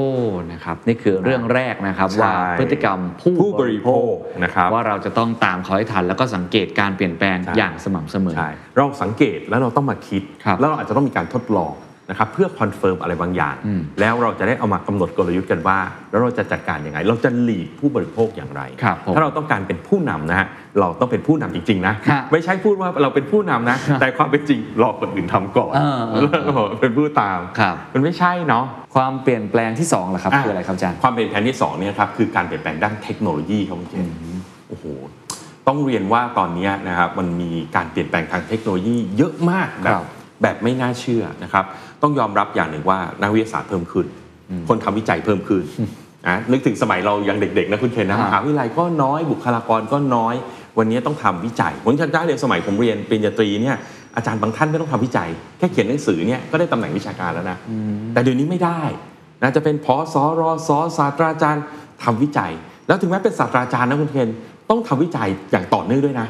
[0.51, 4.11] นะครับ นี่คือเรื่องแรกนะครับใช่ว่าพฤติกรรมผู้ผู้บริโภค
[4.43, 11.73] นะครับว่าเราจะต้องตามเขาให้ทัน แล้วก็สังเกตการเปลี่ยนแปลงใช่อย่างสม่ำเสมอใช่เราสังเกตแล้วเราต้องมาคิดครับแล้วเราอาจจะต้องมีการทดลอง
[12.11, 15.79] นะครับเพื่อ confirm อะไรบางอย่างอืมแล้วเราจะได้เอามากำหนดกลยุทธ์กันว่า
[16.11, 20.47] แล้วเราจะจัดการยังไง เราจะ lead ผู้บริโภคอย่างไรครับผมถ้าเราต้องการเป็นผู้นำนะฮะ
[20.79, 28.65] เราต้องเป็นผู้นำจริง ๆนะฮะไม่ใช่พูดว่าเราเป็นผู้นำนะ แต่ความเป็นจริงรอคนอื่นทำก่อนเออเออแล้วเราเป็นผู้ตามครับมันไม่ใช่เนาะ
[28.95, 34.07] ความเปลี่ยนแปลงที่2ล่ะครับอะคืออะไรครับอาจารย์ความเปลี่ยนแปลงที่สองเนี่ยครับคือการเปลี่ยนแปลงด้านเทคโนโลยีครับคุณเจน
[34.69, 34.85] โอ้โห
[35.67, 40.05] ต้องเรียนว่าตอนนี้นะครับมันมีการเปลี่ยนแปลงทางเทคโนโลยีเยอะมากแบครับบ
[40.41, 41.65] แบบไม่น่าเชื่อนะครับ
[42.03, 44.05] ต้องยอมรับอย่างหนึ่งว่านักวิทยาศาสตร์เพิ่มขึ้น
[44.67, 45.63] คนทำวิจัยเพิ่มขึ้น
[46.27, 50.35] นะนึกถึงสมัยเรายังเด็กๆนะคุณเคนนะฮะมหาวิทยาลัยก็น้อยบุคลากรก็น้อย
[50.77, 53.77] วันนี้ต้องทำวิจัยผมจำได้เลยสมัยผมเรียนปริญญาตรีเนี่ย
[54.15, 57.57] อาจารย์บางท่านไม่ต้องทำวิจัย แค่เขียนหนังสือเนี่ยก็ได้ตำแหน่งวิชาการแล้วนะ
[58.13, 58.81] แต่เดี๋ยวนี้ไม่ได้
[59.43, 61.63] นะจะเป็นพอสอรอสอศาสตราจารย์
[62.03, 62.51] ทำวิจัย
[62.87, 64.29] แล้วถึงแม้เป็นศาสตราจารย์นะคุณเคน
[64.69, 66.27] ต้องทำวิจัยอย่างต่อเนื่องด้วยนะ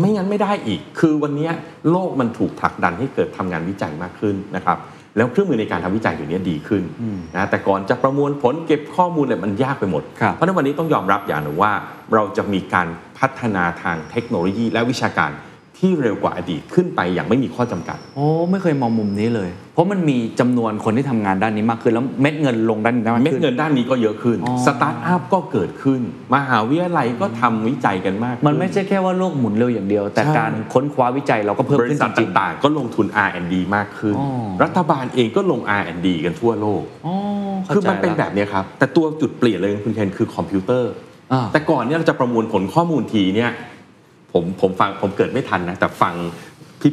[0.00, 1.48] ไม่งั้นไม่ได้อีก คือวันนี้
[1.90, 4.78] โลกมันถูกผลักดันให้เกิดทำงานวิจัยมากขึ้นนะครับ
[5.16, 6.82] แล้วเครื่องมือในการทำวิจัยอยู่นี้ดีขึ้น
[7.36, 11.72] นะแต่ก่อนจะประมวลผลเก็บข้อมูลเนี่ยมันยากไปหมดครับเพราะฉะนั้นวันนี้ต้องยอมรับอย่างหนึ่งว่า
[12.14, 12.88] เราจะมีการ
[13.18, 15.30] พัฒนาทางเทคโนโลยีและวิชาการ
[15.80, 26.00] ที่เร็วกว่าอดีตขึ้นไปอย่างไม่มีข้อจำกัด โอ้ไม่เคยมองมุมนี้เลย เพราะมันมีจำนวนคนที่ทำงานด้านนี้มากขึ้น แล้วเม็ดเงินลงด้านนี้มากขึ้น เม็ดเงินด้านนี้ก็เยอะขึ้นอ๋อสตาร์ทอัพก็เกิดขึ้น
[26.34, 34.28] มหาวิทยาลัยก็ทำวิจัยกันมากขึ้น มันไม่ใช่แค่ว่าโลกหมุนเร็วอย่างเดียว แต่ใช่การค้นคว้าวิจัยเราก็เพิ่มขึ้นจริง บริษัทต่างๆก็ลงทุน R&D มากขึ้นอ๋อ
[34.62, 37.14] รัฐบาลเองก็ลง R&D กันทั่วโลกๆอ๋อ
[37.64, 40.92] เข้าใจแล้ว คือมันเป็นแบบเนี้ยครับแต่ตัวจุดเปลี่ยนเลยคุณเคนคือคอมพิวเตอร์
[41.32, 43.50] อ่าแต่ก่อนเนี่ยเราจะประมวลผลข้อมูลทีเนี่ย
[44.32, 46.14] ผมผมฟังผมเกิดไม่ทันนะ แต่ฟัง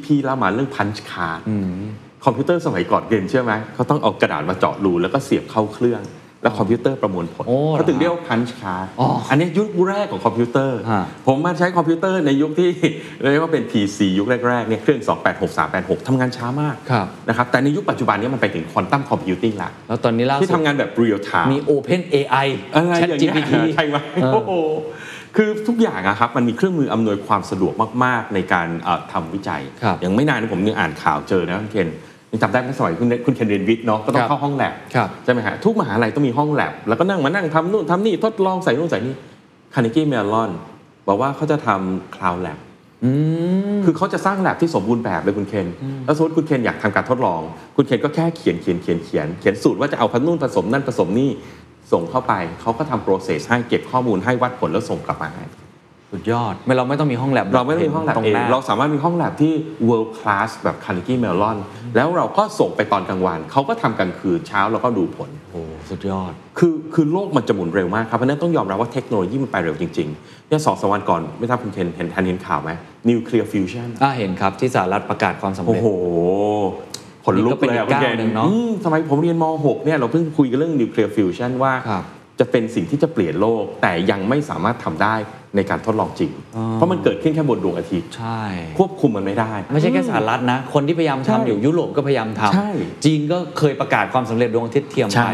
[0.06, 1.84] พี่ๆเล่ามาเรื่อง punch card อืม
[2.26, 6.04] คอมพิวเตอร์สมัยก่อนเรียนเชื่อไหมเขาต้องเอากระดาษมาเจาะรูแล้วก็เสียบเข้าเครื่อง
[6.44, 12.70] แล้วคอมพิวเตอร์ประมวลผลโอ้เหรอเขาถึงเรียกว่า punch card อ๋ออันนี้ยุคแรกของคอมพิวเตอร์ฮะผมมาใช้คอมพิวเตอร์ในยุคที่
[13.32, 24.52] เรียกว่าเป็น PC ยุคแรกๆเนี่ยเครื่อง 286 386ทำงานช้ามากครับนะครับแต่ในยุคปัจจุบันเนี้ยมันไปถึง quantum computing ละแล้วตอนนี้ล่าสุดที่ทำงานแบบ real time มี Open AI อะไรอย่างเงี้ย ChatGPT ใช่ไหมเออโอ้โห
[25.38, 27.74] คือทุกอย่างอะครับมันมีเครื่องมืออำนวยความสะดวก
[28.04, 31.90] มาก ๆ ในการเอ่อทำวิจัยครับอย่างไม่นานผมยังอ่านข่าวเจอนะคุณเคน
[32.32, 39.16] ยังจำได้ไหมสมัยคุณคุณเคนเรียนวิทย์เนาะก็ต้องเข้าห้องแลบครับใช่ไหมฮะทุกมหาลัยต้องมีห้องแลบแล้วก็นั่งมานั่งทำนู่นทำนี่ทดลองใส่นู่นใส่นี่
[39.74, 40.52] Carnegie Mellon
[41.08, 42.58] บอกว่าเขาจะทำ cloud lab
[43.04, 43.12] อื
[43.76, 45.68] มคือเขาจะสร้างแลบที่สมบูรณ์แบบเลยคุณเคน
[46.06, 47.42] แล้วสมมติคุณเคนอยากทำการทดลอง
[47.76, 51.30] คุณเคนก็แค่เขียนเขียนเขียนเขียนเขียนสูตรว่าจะเอาพันนู่นผสมนั่นผสมนี่
[51.92, 55.46] ส่งเข้าไปเขาก็ทำโปรเซสให้เก็บข้อมูลให้วัดผลแล้วส่งกลับมาให้
[56.12, 59.54] สุดยอดไม่เราไม่ต้องมีห้องแลบเราไม่ได้มีห้องแลบตรงเองหน้าเราสามารถมีห้องแลบที่
[59.90, 61.58] world class แบบ Carnegie Mellon
[61.96, 72.72] แล้วเราก็ส่งไปตอนกลางวันเขาก็ทำกลางคืนเช้าแล้วก็ดูผลโอ้สุดยอด คือคือโลกมันจะหมุนเร็วมากครับเพราะฉะนั้นต้องยอมรับว่าเทคโนโลยีมันไปเร็วจริงๆเนี่ยสองสามวันก่อน ไม่ทราบคุณเคนเห็นทันเห็นข่าวไหม
[73.08, 75.90] nuclear fusion อ่าเห็นครับ ที่สหรัฐประกาศความสำโอ้เร็จโห
[77.28, 82.04] ขนลุกเลยนี่ก็เป็นอีกอะคุณเคนก้าวหนึ่งเนอะอืมสมัยผมเรียนม .6 เนี่ยเราเพิ่งคุยกันเรื่อง nuclear fusion ว่าครับ
[82.40, 85.16] จะเป็นสิ่งที่จะเปลี่ยนโลก แต่ยังไม่สามารถทำได้
[85.56, 88.42] ในการทดลองจริงอ๋อเพราะมันเกิดขึ้นแค่บนดวงอาทิตย์ใช่
[88.78, 95.34] ควบคุมมันไม่ได้ ไม่ใช่แค่สหรัฐนะ คนที่พยายามใช่ทำอยู่ยุโรปก็พยายามทใช่ำจีนก็เคยประกาศความสำเร็จดวงอาทิตย์เทียมใช่ไ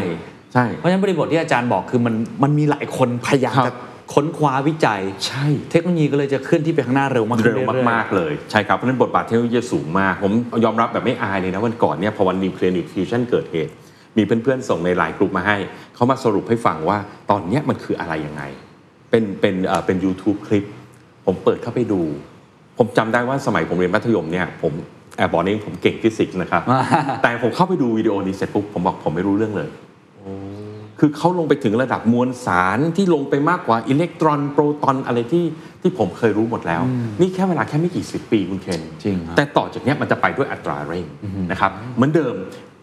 [0.52, 3.76] ใช่เพราะฉะนั้นบริบทที่อาจารย์บอกคือมันมันมีหลายคนพยายามครัจะบ
[4.12, 10.32] ค้นคว้าวิจัย ใช่ เทคโนโลยีก็เลยจะเคลื่อนที่ไปข้างหน้าเร็วมากขึ้นเรื่อยๆ เร็วมากๆเลย ใช่ครับ เพราะฉะนั้นบทบาทเทคโนโลยีสูงมาก ผม
[10.64, 13.72] ยอมรับแบบไม่อายเลยนะวันก่อนเนี่ยพอวันนิวเคลียร์นิวฟิวชั่นเกิดเหตุ
[14.16, 15.56] มีเพื่อนๆ ส่งในไลน์กลุ่มมาให้
[15.94, 16.98] เขามาสรุปให้ฟังว่า
[17.30, 18.42] ตอนเนี้ยมันคืออะไรยังไง
[19.10, 20.64] เป็นเป็นเอ่อเป็น YouTube คลิป
[21.26, 22.02] ผมเปิดเข้าไปดู
[22.78, 24.72] ผมจำได้ว่าสมัยผมเรียนมัธยมเนี่ยผม
[25.16, 26.62] แอบบอกเองผมเก่งฟิสิกส์นะครับ
[27.22, 29.68] แต่ผมเข้าไปดูวิดีโอนี้เสร็จปุ๊บผมบอกผมไม่รู้เรื่องเลย
[31.06, 35.44] คือเขาลงไปถึงระดับมวลสารที่ลงไปมากกว่าอิเล็กตรอนโปรตอนอะไรที่
[35.82, 36.82] ที่ผมเคยรู้หมดแล้ว
[37.20, 41.06] นี่แค่เวลาแค่ไม่กี่สิบปีคุณเคนจริงครับแต่ต่อจากเนี้ยมันจะไปด้วยอัตราเร่ง
[41.50, 42.34] นะครับเหมือนเดิม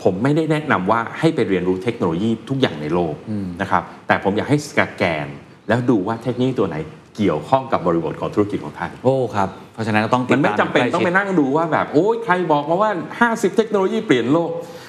[0.04, 3.16] ผมไม่ได้แนะนำว่าให้ไปเรียนรู้เทคโนโลยีทุกอย่างในโลก
[3.62, 5.28] นะครับแต่ผมอยากให้สแกน
[5.68, 6.78] แล้วดูว่าเทคโนโลยีตัวไหน
[7.18, 9.50] เกี่ยวข้องกับบริบทของธุรกิจของท่านโอ้ครับ
[9.82, 12.92] ราะฉะนั้นก็ต้องติดมันไม่ตามจำเป็นใกล้ชิดต้องไปนั่งดูว่าแบบโอ้ยใครบอกมาว่า
[13.30, 14.81] 50 เทคโนโลยีเปลี่ยนโลกอ่า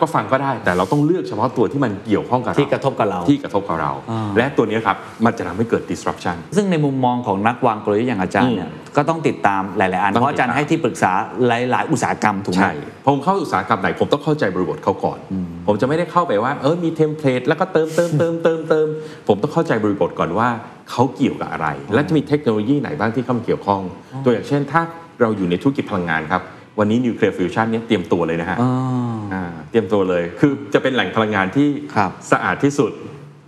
[0.00, 11.12] ก็ฟังก็ได้แต่เราต้องเลือกเฉพาะตัวที่มันเกี่ยวข้องกับเราที่กระทบกับเราที่กระทบกับเราอ่าและตัวนี้ครับมันจะทำให้เกิด disruption ซึ่งในมุมมองของนักวางกลยุทธ์อย่างอาจารย์เนี่ยอืมก็ต้องติดตามหลาย ๆ อันต้องเพราะอาจารย์ติดตามให้ที่ปรึกษา
[11.46, 12.72] หลาย ๆ อุตสาหกรรมถูกไหมใช่
[13.06, 15.18] ผมเข้าอุตสาหกรรมไหนผมต้องเข้าใจบริบทเขาก่อน
[15.66, 18.86] ผมจะไม่ได้เข้าไปว่าเออมีเทมเพลตแล้วก็เติมเติมเติมเติมเติม
[19.28, 20.48] ผมต้องเข้าใจบริบทก่อนว่า
[20.90, 23.80] เขาเกี่ยวกับอะไร และจะมีเทคโนโลยีไหนบ้างที่เข้ามาเกี่ยวข้อง
[24.24, 24.82] ตัวอย่างเช่นถ้า
[25.20, 26.42] เราอยู่ในธุรกิจพลังงานครับ
[26.78, 28.70] วันนี้นิวเคลียร์ฟิวชันเนี่ยเตรียมตัวเลยนะฮะอ๋อ
[29.34, 32.92] อ่าเตรียมตัวเลย คือจะเป็นแหล่งพลังงานที่ครับสะอาดที่สุด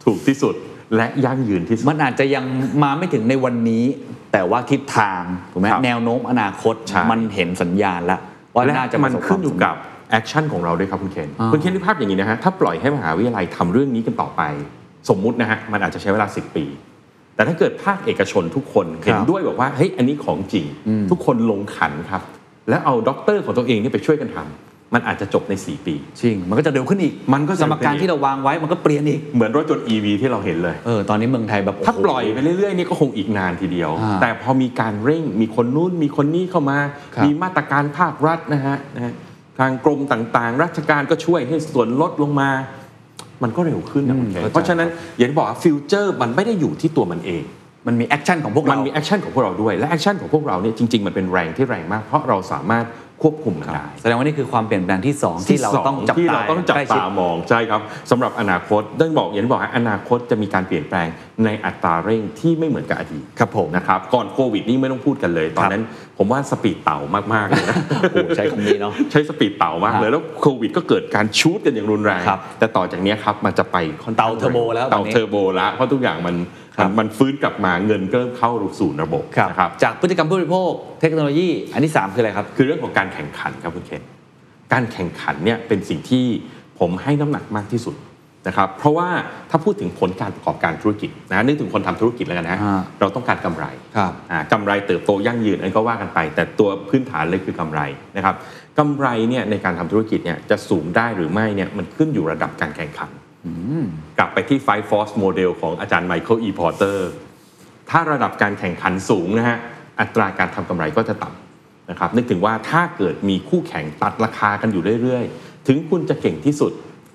[0.04, 0.54] ถูกที่สุด
[0.96, 2.44] และยั่งยืนที่สุด มันอาจจะยัง
[2.82, 3.84] มาไม่ถึงในวันนี้
[4.32, 8.20] แต่ว่าทิศทางถูกไหมครับแนวโน้มอนาคตใช่มันเห็นสัญญาณแล้ว
[8.54, 9.76] ว่าและน่าจะประสบความสำเร็จกับ
[10.10, 14.42] action ของเราด้วยครับคุณเคนอ่าคุณเคนนึกภาพอย่างนี้นะฮะถ้าปล่อยให้มหาวิทยาลัยทำเรื่องนี้กันต่อไป
[15.08, 16.64] สมมุตินะฮะมันอาจจะใช้เวลา 10 ปี
[17.34, 20.64] แต่ถ้าเกิดภาคเอกชนทุกคนเห็นด้วยบอกว่าเฮ้ยอันนี้ของจริง
[21.10, 22.22] ทุกคนลงขันครับ
[22.68, 36.78] แล้วเอาด็อกเตอร์ของตัวเองนี่ไปช่วยกันทำมันอาจจะจบใน 4 ปีจริง มันก็จะเร็วขึ้นอีก มันก็จะสมการที่เราวางไว้มันก็เปลี่ยนอีก เหมือนรถยนต์ EV ที่เราเห็นเลยเออตอนนี้เมืองไทยแบบโอ้โหถ้าปล่อยไปเรื่อยๆนี่ก็คงอีกนานทีเดียวอ่าแต่พอมีการเร่งมีคนนู้นมีคนนี้เข้ามา
[37.14, 39.12] ครับมีมาตรการภาครัฐนะฮะนะฮะ
[39.58, 42.50] ทางกรมต่างๆ ราชการก็ช่วยให้ส่วนลดลงมา
[43.42, 47.42] มันก็เร็วขึ้นนะคุณเคนเพราะฉะนั้นอย่างที่บอกว่า future มันไม่ได้อยู่ที่ตัวมันเอง
[47.86, 52.86] มันมีแอคชั่นของพวกมัเรานมีแอคชั่นของพวกเราด้วย และ action ของพวกเราเนี่ยจริง ๆ มันเป็นแรงที่แรงมาก เพราะเราสามารถ
[53.22, 61.06] ควบคุมมันได้ แสดงว่านี่คือความเปลี่ยนแปลงที่ 2 ที่เราต้องจับตา ที่เราต้องจับตามองใกล้ชิดใช่ครับสำหรับอนาคตต้องบอกอย่างที่บอกฮะอนาคตจะมีการเปลี่ยนแปลง
[61.44, 65.82] ในอัตราเร่งที่ไม่เหมือนกับอดีตครับผมนะครับก่อนโควิดนี่ไม่ต้องพูดกันเลย ตอนนั้น
[66.18, 66.98] ผมว่า speed เต่า
[67.34, 67.76] มากๆเลยนะ
[68.12, 76.61] โอ้ใช้คำนี้เนาะใช้ speed เต่ามากเลยแล้วโควิด ก็เกิดการ shoot กันอย่างรุนแรงครับแต่ต่อจากเนี้ยครับมันจะไปค่อนข้งเตาเทอร์โบแล้วตอนเตานี้เทอร์โบแล้วเพราะทุกอย่างมันครับ
[76.98, 84.02] มันฟื้นกลับมาเงินก็เริ่มเข้าสู่ระบบนะครับจากพฤติกรรมผู้บริโภคเทคโนโลยี อันที่ 3 คืออะไรครับ คือเรื่องของการแข่งขันครับคุณเคน
[84.72, 86.24] การแข่งขันเนี่ยเป็นสิ่งที่
[86.78, 87.96] ผมให้น้ำหนักมากที่สุด
[88.48, 89.08] นะครับเพราะว่า
[89.50, 93.64] ถ้าพูดถึงผลการประกอบการธุรกิจนะนึกถึงคนทำธุรกิจแล้วกันนะอ่าเราต้องการกำไร
[93.96, 97.80] ครับอ่ากำไรเติบโตยั่งยืนอันนก็ว่ากันไป แต่ตัวพื้นฐานเลยคือกำไร
[98.16, 98.34] นะครับ
[98.78, 103.10] กำไรเนี่ยในการทำธุรกิจเนี่ยจะสูงได้หรือไม่เนี่ยมันขึ้นอยู่ระดับการแข่งขัน
[104.18, 106.46] กลับไปที่ Five Force Model ของอาจารย์ Michael E.
[106.48, 107.08] Porter
[107.90, 109.58] ถ้าระดับการแข่งขันสูงนะฮะ
[110.00, 116.72] อัตราการทำกำไรก็จะต่ำนะครับนึกถึงว่าถ้าเกิดมีคู่แข่งตัดราคากันอยู่เรื่อยๆ ถึงคุณจะเก่งที่สุด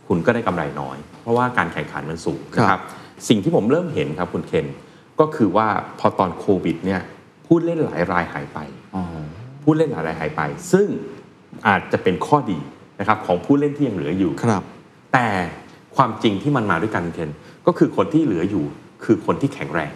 [0.08, 2.82] คุณก็ได้กำไรน้อย เพราะว่าการแข่งขันมันสูงนะครับ
[3.28, 4.66] สิ่งที่ผมเริ่มเห็นครับคุณเคน
[5.20, 5.68] ก็คือว่า
[6.00, 7.02] พอตอนโควิดเนี่ย
[7.48, 8.60] ผู้เล่นหลายรายหายไป
[8.96, 9.04] อ๋อ
[9.64, 10.88] ผู้เล่นหลายรายหายไป ซึ่ง
[11.68, 12.60] อาจจะเป็นข้อดี
[13.00, 14.64] นะครับของผู้เล่นที่ยังเหลืออยู่ครับ
[15.14, 15.28] แต่
[15.98, 17.30] ความจริงที่มันมาด้วยกันคุณเคน
[17.68, 18.66] ก็คือคนที่เหลืออยู่
[19.06, 19.92] คือคนที่แข็งแรง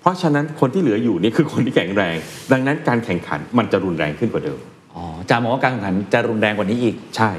[0.00, 2.16] เพราะฉะนั้นคนที่เหลืออยู่นี่คือคนที่แข็งแรง
[2.52, 4.58] ดังนั้นการแข่งขันมันจะรุนแรงขึ้นกว่าเดิม
[4.94, 7.32] อ๋ออาจารย์มองว่าการแข่งขันจะรุนแรงกว่านี้อีกใช่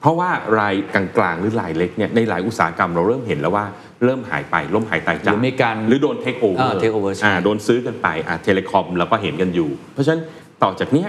[0.00, 3.64] เพราะว่ารายกลางๆหรือรายเล็กเนี่ยในหลายอุตสาหกรรมเราเริ่มเห็นแล้วว่า
[4.04, 10.22] เริ่มหายไปล้มหายตายจากหรือมีการหรือโดนเทคโอเวออ่าร์ take over ใช่อ่าโดนซื้อกันไปอ่า telecom เราก็เห็นกันอยู่ เพราะฉะนั้น
[10.62, 11.08] ต่อจากเนี้ย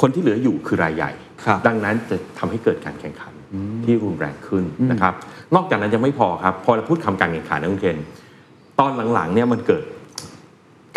[0.00, 1.12] คนที่เหลืออยู่คือรายใหญ่
[1.44, 3.31] ครับดังนั้นจะทำให้เกิดการแข่งขัน
[3.84, 5.12] ที่รุนแรงขึ้นนะครับ
[5.54, 7.98] นอกจากนั้นยังไม่พอครับ พอเราพูดคำการแข่งขันนะคุณเคน
[8.80, 9.82] ตอนหลังๆเนี่ยมันเกิด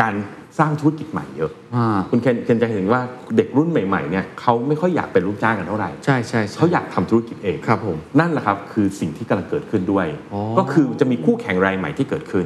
[0.02, 0.14] การ
[0.60, 3.02] สร้างธุรกิจใหม่เยอะอ่าคุณเคนเคนจะเห็นว่า
[3.38, 12.46] เด็กรุ่นใหม่ๆเนี่ยเขาไม่ค่อยอยากเป็นลูกจ้างกันเท่าไหร่ใช่ใช่เขาอยากทำธุรกิจเองครับผมนั่นแหละครับคือสิ่งที่กำลังเกิดขึ้นด้วยอ๋อก็คือจะมีคู่แข่งรายใหม่ที่เกิดขึ้น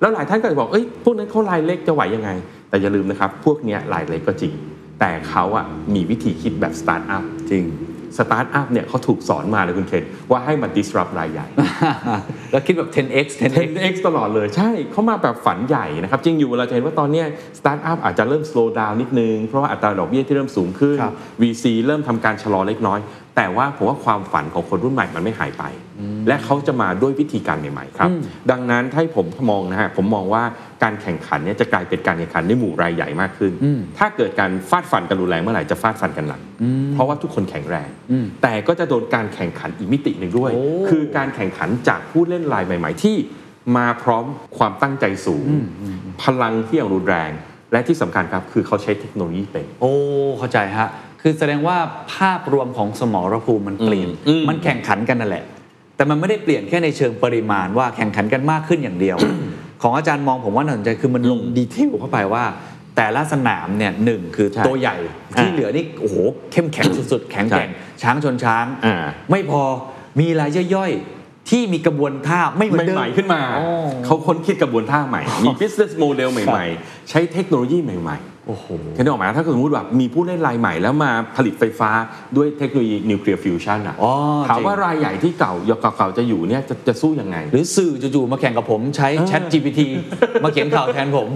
[0.00, 2.30] แล้วหลายท่านก็จะบอกเอ้ยพวกนั้นเขารายเล็กจะไหวยังไง
[2.68, 4.52] แต่อย่าลืมนะครับพวกเนี้ยรายเล็กก็จริง
[5.00, 7.64] แต่เขาอะมีวิธีคิดแบบสตาร์ทอัพจริง
[8.18, 11.46] สตาร์ทอัพเนี่ยเขาถูกสอนมาเลยคุณเคนว่าให้มา disrupt รายใหญ่
[12.52, 17.22] แล้วคิดแบบ 10x 10x 10x ตลอดเลยใช่เขามาแบบฝันใหญ่นะครับ จริงอยู่เราจะเห็นว่าตอนเนี้
[17.58, 23.00] สตาร์ทอัพอาจจะเริ่ม slow down นิดนึง เพราะว่าอัตราดอกเบี้ยที่เริ่มสูงขึ้นครับ VC เริ่มทำการชะลอเล็กน้อย
[23.36, 25.64] แต่ว่าผมว่าความฝันของคนรุ่นใหม่มันไม่หายไป
[26.28, 28.10] และเขาจะมาด้วยวิธีการใหม่ๆครับ
[28.50, 30.44] ดังนั้นถ้าให้ผมมองนะฮะผมมองว่า
[30.82, 33.52] การแข่งขันเนี่ยจะกลายเป็นการแข่งขันในหมู่รายใหญ่มากขึ้น
[33.98, 36.42] ถ้าเกิดการฟาดฟันกันรุนแรงเมื่อไหร่จะฟาดฟันกันหลัง
[36.92, 37.88] เพราะว่าทุกคนแข็งแรง
[38.42, 43.16] แต่ก็จะโดนการแข่งขันอีกมิติหนึ่งด้วยโอ้คือการแข่งขันจากผู้เล่นรายใหม่ ๆ ที่
[43.76, 44.24] มาพร้อม
[44.58, 45.46] ความตั้งใจสูง
[46.22, 47.30] พลังที่อย่างรุนแรง
[47.72, 49.92] และที่สำคัญครับคือเขาใช้เทคโนโลยีเป็น โอ้
[50.38, 50.88] เข้าใจฮะ
[51.22, 51.76] คือแสดงว่า
[52.14, 55.44] ภาพรวมของสมรภูมิมันเปลี่ยนอืมมันแข่งขันกันนั่นแหละ
[55.96, 59.16] แต่มันไม่ได้เปลี่ยนแค่ในเชิงปริมาณว่าแข่งขันกันมากขึ้นอย่างเดียว
[59.82, 62.44] ของอาจารย์มองผมว่าน่าสนใจคือมันลงดีเทลเข้าไปว่า
[62.96, 64.96] แต่ละสนามเนี่ยหนึ่งคือใช่ตัวใหญ่
[65.38, 66.16] ที่เหลือนี่โอ้โห
[66.52, 67.70] เข้มแข็งสุดๆ แข็งแกร่ง
[68.02, 68.96] ช้างชนช้างอ่า
[69.30, 69.62] ไม่พอ
[70.20, 81.90] มีรายย่อยๆ ที่มีกระบวนท่าไม่เหมือนเดิมใหม่ๆขึ้นมาอ๋อเขาค้นคิดกระบวนท่าใหม่ มี business model ใหม่ ๆ ใช้เทคโนโลยีใหม่ ๆ โอ้โหเห็นออกไหมถ้าสมมติแบบมีผู้เล่นรายใหม่แล้วมาผลิตไฟฟ้า
[82.36, 84.12] ด้วยเทคโนโลยีนิวเคลียร์ฟิวชันอะอ๋อ
[84.48, 85.52] ถามจริงว่ารายใหญ่ที่เก่า
[85.96, 89.80] เก่าๆจะอยู่เนี่ยจะจะสู้ยังไง หรือสื่อจู่ๆมาแข่งกับผมใช้ Chat GPT
[90.44, 91.28] มาเขียนข่าวแทนผม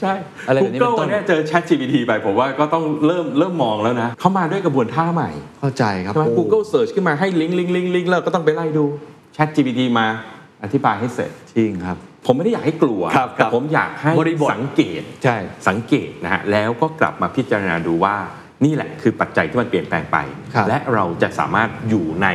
[0.00, 0.12] ใช่
[0.48, 8.84] อะไรแบบนี้เป็น Google ต้นเนี่ยเจอ Chat GPT ไปผมว่าก็ต้องเริ่มเริ่มมองแล้วนะเขามาด้วยกระบวนท่าใหม่ เข้าใจครับใช่ไหมโอ้ Google Search ขึ้นมาให้ลิงก์ลิงก์ลิงก์ลิงก์แล้วก็ต้องไปไล่ดู
[9.36, 10.06] Chat GPT มา
[10.64, 15.36] อธิบายให้เสร็จจริงครับ ผมไม่ได้อยากให้กลัวครับครับแต่ผมอยากให้บริบทสังเกตใช่
[15.68, 18.16] สังเกตนะฮะแล้วก็กลับมาพิจารณาดูว่า
[18.64, 20.18] นี่แหละคือปัจจัยที่มันเปลี่ยนแปลงไป
[20.54, 22.28] ครับและเราจะสามารถอยู่ใน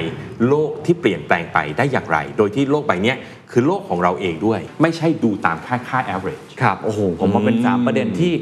[0.47, 3.17] โลกที่เปลี่ยนแปลงไปได้อย่างไร โดยที่โลกใบเนี้ย
[3.51, 8.34] คือโลกของเราเองด้วย ไม่ใช่ดูตามค่าค่า average ครับโอ้โหผมว่าเป็นอืมสามประเด็นที่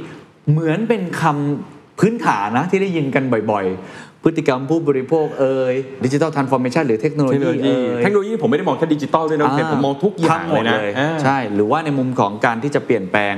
[0.51, 5.73] เหมือนเป็นคำพื้นฐานนะที่ได้ยินกันบ่อยๆ พฤติกรรมผู้บริโภคเอ่ย
[6.05, 13.35] ดิจิ t a ลทรานส์ฟอร์เมชันหรือเทคโนโลเทคโนยีโลยีเอ่ยเทคโนโลยีผมไม่ได้มองแค่ดิจิตอลด้วยนะเคนผมมองทุกอย่างทั้หมเลดยนะอ่าใช่หรือว่าในมุมของการที่จะเปลี่ยนแปลง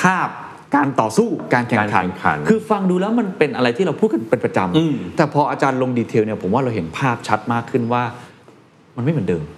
[0.00, 0.28] ภาพ
[0.76, 8.02] การต่อสู้การแข่งขันการแข่งขันคือฟังดูแล้วมันเป็นอะไรที่เราพูดกันเป็นประจำอืมแต่พออาจารย์ลง detail เนี่ยผมว่าเราเห็นภาพชัดมากขึ้นว่า
[8.96, 9.57] มันไม่เหมือนเดิมครับ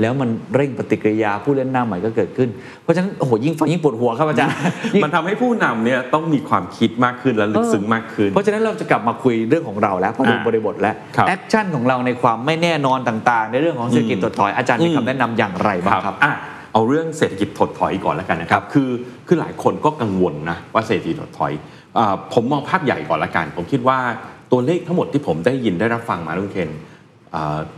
[0.00, 2.48] แล้วมันเร่งปฏิกิริยาผู้เล่นหน้าใหม่ก็เกิดขึ้น
[2.82, 4.54] เพราะฉะนั้นโอ้โหยิ่งฟังยิ่งปวดหัวครับอาจารย์
[4.94, 16.32] ยิ่งมันทำให้ผู้นำเนี่ยต้องมีความคิดมากขึ้นและลึกซึ้งมากขึ้น เพราะฉะนั้นเราจะกลับมาคุยเรื่องของเราแล้วพอดูอ่าบริบทแล้วครับ action ของเราในความไม่แน่นอนต่างๆ ในเรื่องของเศรษฐกิจถดถอยอาจารย์มีอืมคำแนะนำอย่างไรบ้างครับอะ
[16.72, 18.90] เอาเรื่องเศรษฐกิจถดถอยก่อนแล้วกันนะครับ คือ
[19.26, 21.52] คือหลายคนก็กังวลนะว่าเศรษฐกิจถดถอย
[21.98, 23.98] อ่าผมมองภาพใหญ่ก่อนละกัน ผมคิดว่า
[24.52, 26.97] ตัวเลขทั้งหมดที่ผมได้ยินได้รับฟังมาลุงเคนอ่า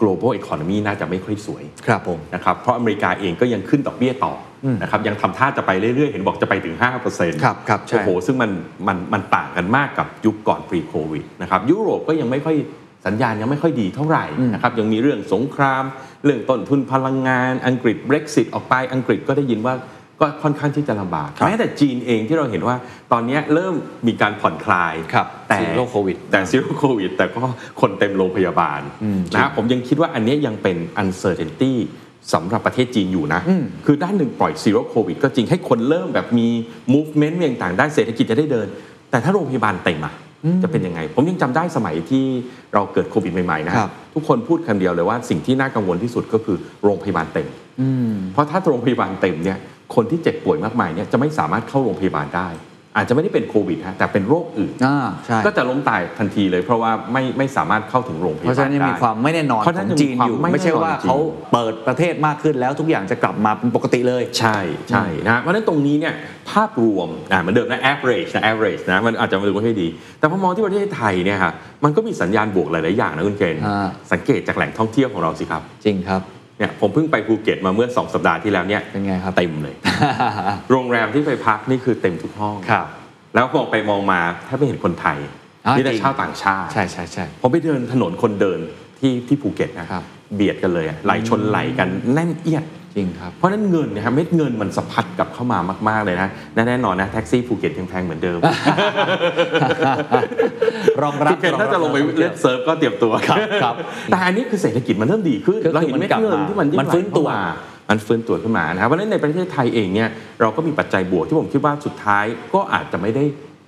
[0.01, 4.35] global economy น่าจะไม่ค่อยสวยครับผมนะครับเพราะอเมริกาเองก็ยังขึ้นดอกเบี้ยต่อ
[4.65, 6.75] อมนะครับยังทำท่าจะไปเรื่อยๆ เห็นบอกจะไปถึง
[7.11, 8.51] 5%ครับครับใช่โอ้โห ซึ่งมัน
[8.89, 12.57] มันมันต่างกันมากกับยุคก่อน pre covid นะครับยุโรปก็ยังไม่ค่อย
[13.07, 15.85] สัญญาณยังไม่ค่อยดีเท่าไหร่นะครับยังมีเรื่องสงคราม
[16.25, 19.75] เรื่องต้นทุนพลังงานอังกฤษ Brexit ออกไปอังกฤษก็ได้ยินว่า
[20.21, 22.77] ก็ค่อนข้างที่จะลำบากครับแม้แต่จีนเองที่เราเห็นว่า
[23.13, 23.75] ตอนนี้เริ่ม
[24.07, 27.43] มีการผ่อนคลายครับแต่ zero covid แต่ zero covid แต่ก็
[27.81, 31.73] คนเต็มโรงพยาบาลอืมนะผมยังคิดว่าอันเนี้ยยังเป็น uncertainty
[32.33, 36.49] สำหรับประเทศจีนอยู่นะอืมคือด้านหนึ่งปล่อย zero covid ก็จริงให้คนเริ่มแบบมี
[36.95, 38.67] movement เรื่องต่างๆด้านเศรษฐกิจจะได้เดิน
[39.11, 40.15] แต่ถ้าโรงพยาบาลเต็มอะ
[40.63, 42.25] จะเป็นยังไง ผมยังจำได้สมัยที่
[42.75, 47.47] เราเกิดโควิดใหม่ๆนะครับทุกคนพูดคำเดียวเลยว่าสิ่งที่น่ากังวลที่สุดก็คือโรงพยาบาลเต็ม
[47.81, 49.59] อืมเพราะถ้าโรงพยาบาลเต็มเนี่ย
[49.95, 52.49] คนที่เจ็บป่วยมากมายเนี่ยจะไม่สามารถเข้าโรงพยาบาลได้
[52.97, 61.17] อาจจะไม่ได้เป็นโควิดฮะแต่เป็นโรคอื่นอ่าใช่ก็จะล้มตายทันทีเลยเพราะว่าไม่ไม่สามารถเข้าถึงโรงพเพยาบาลราะฉะนั้นยังมีได้ความไม่แน่นอนเพราะขฉะนั้อนงยังมีจีนอยู่ความไม่ไม่ใช่แน่นอนว่าจริงเขา
[61.53, 64.59] เปิดประเทศมากขึ้นแล้วทุกอย่างจะกลับมาเป็นปกติเลย ใช่
[64.91, 66.15] ใช่นะฮะเพราะฉะนั้นตรงนี้เนี่ย
[66.51, 76.23] ภาพรวมอ่าเหมือนเดิมนะ average นะ average นะมันอาจจะมาดูไม่ค่อยดี แต่พอมองที่ประเทศไทยเนี่ยครับมันก็มีสัญญาณบวกหลาย ๆ อย่างนะคุณเกณฑ์อ่าสังเกตจากแหล่งท่องเที่ยวของเราสิครับ จริงครับ
[76.61, 79.75] เนี่ยผมเพิ่งไปภูเก็ตมาเมื่อ 2 สัปดาห์ที่แล้วเนี่ยเป็นไงครับเต็มเลย
[80.71, 82.87] โรงแรมที่ไปพักนี่คือเต็มทุกห้องครับ
[83.35, 85.19] แล้วมองไปมองมาแทบไม่เห็นคนไทย
[85.67, 88.59] อ่ามีแต่จริงชาวต่างชาติใช่ใช่ใช่ผมไปเดินถนนคนเดิน
[89.01, 98.39] ที่ที่ภูเก็ตนะครับเบียดกันเลยอะไหลชนไหลกันแน่นเอียด จริงครับ เพราะฉะนั้นเงินนะครับเม็ดเงินมันสะพัดกลับเข้ามามากๆเลยนะและแน่นอนนะแท็กซี่ภูเก็ตยังแพงเหมือนเดิม
[101.03, 103.75] รองรับภูเก็ตถ้าจะลงไปเล่นเซิร์ฟก็เตรียมตัวครับครับ
[104.11, 107.43] แต่อันนี้คือเศรษฐกิจมันเริ่มดีขึ้นคือเราเห็นเม็ดเงินที่มันยิ่งมันฟื้นตัวไหลเข้ามา
[107.91, 110.09] มันฟื้นตัวขึ้นมานะครับเพราะฉะนั้นในประเทศไทยเองเนี่ย
[110.41, 112.25] เราก็มีปัจจัยบวกที่ผมคิดว่าสุดท้าย
[112.55, 113.25] ก็อาจจะไม่ได้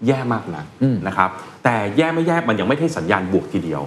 [0.06, 1.30] แย่มากนักอืมนะครับ
[1.64, 3.82] แต่แย่ไม่แย่มันยังไม่ได้สัญญาณบวกทีเดียว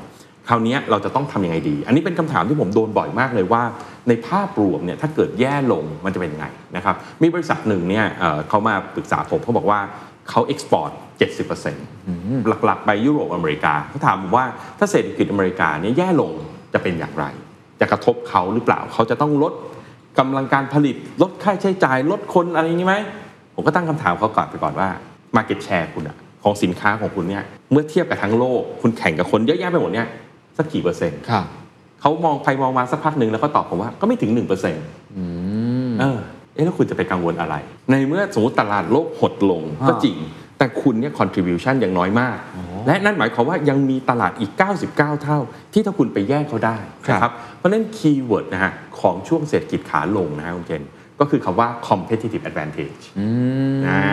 [0.50, 3.64] คราวนี้เราจะต้องทำยังไงดี อันนี้เป็นคำถามที่ผมโดนบ่อยมากเลยว่า
[4.08, 9.80] ในภาพรวมเนี่ยถ้าเกิดแย่ลงมันจะเป็นยังไงนะครับมีบริษัทหนึ่งเนี่ยเอ่อเขามาปรึกษาผมเขาบอกว่า
[10.30, 10.92] เขาเอ็กซ์พอร์ต
[11.52, 14.46] 70%หลักๆ ไปยุโรปอเมริกาเขาถามผมว่า
[14.80, 16.32] ถ้าเศรษฐกิจอเมริกาเนี่ยแย่ลง
[16.74, 17.26] จะเป็นอย่างไร
[17.80, 19.54] จะกระทบเขาหรือเปล่า เขาจะต้องลด
[20.20, 22.96] กำลังการผลิตลดค่าใช้จ่ายลดคนอะไรอย่างนี้ไหม
[23.56, 24.88] ผมก็ตั้งคำถามเขาก่อนไปก่อนว่า
[25.36, 30.08] Market Share คุณอะของสินค้าของคุณเนี่ยเมื่อเทียบกับทั้งโลก คุณแข่งกับคนเยอะแยะไปหมดเนี่ย
[30.58, 31.46] สักกี่เปอร์เซ็นต์ครับ
[32.02, 34.86] เขามองไปมองมาสักพักหนึ่งแล้วก็ตอบผมว่าก็ไม่ถึง1%เปอร์เซ็นต์
[35.18, 35.24] อื
[35.90, 36.20] มเออ
[36.54, 37.56] เอ๊ะแล้วคุณจะไปกังวลอะไร
[37.92, 40.18] ในเมื่อสมมติตลาดโลกหดลงอ่าก็จริง
[40.58, 42.38] แต่คุณเนี่ย contribution ยังน้อยมาก
[42.88, 44.52] และนั่นหมายความว่ายังมีตลาดอีก
[44.88, 45.40] 99 เท่า
[45.74, 46.78] ที่ถ้าคุณไปแย่งเขาได้
[47.10, 50.84] นะครับ เพราะฉะนั้น keyword นะฮะของช่วงเศรษฐกิจขาลงนะฮะคุณเคน
[51.20, 53.28] ก็คือคำว่า competitive advantage อื
[53.78, 54.04] มอ่า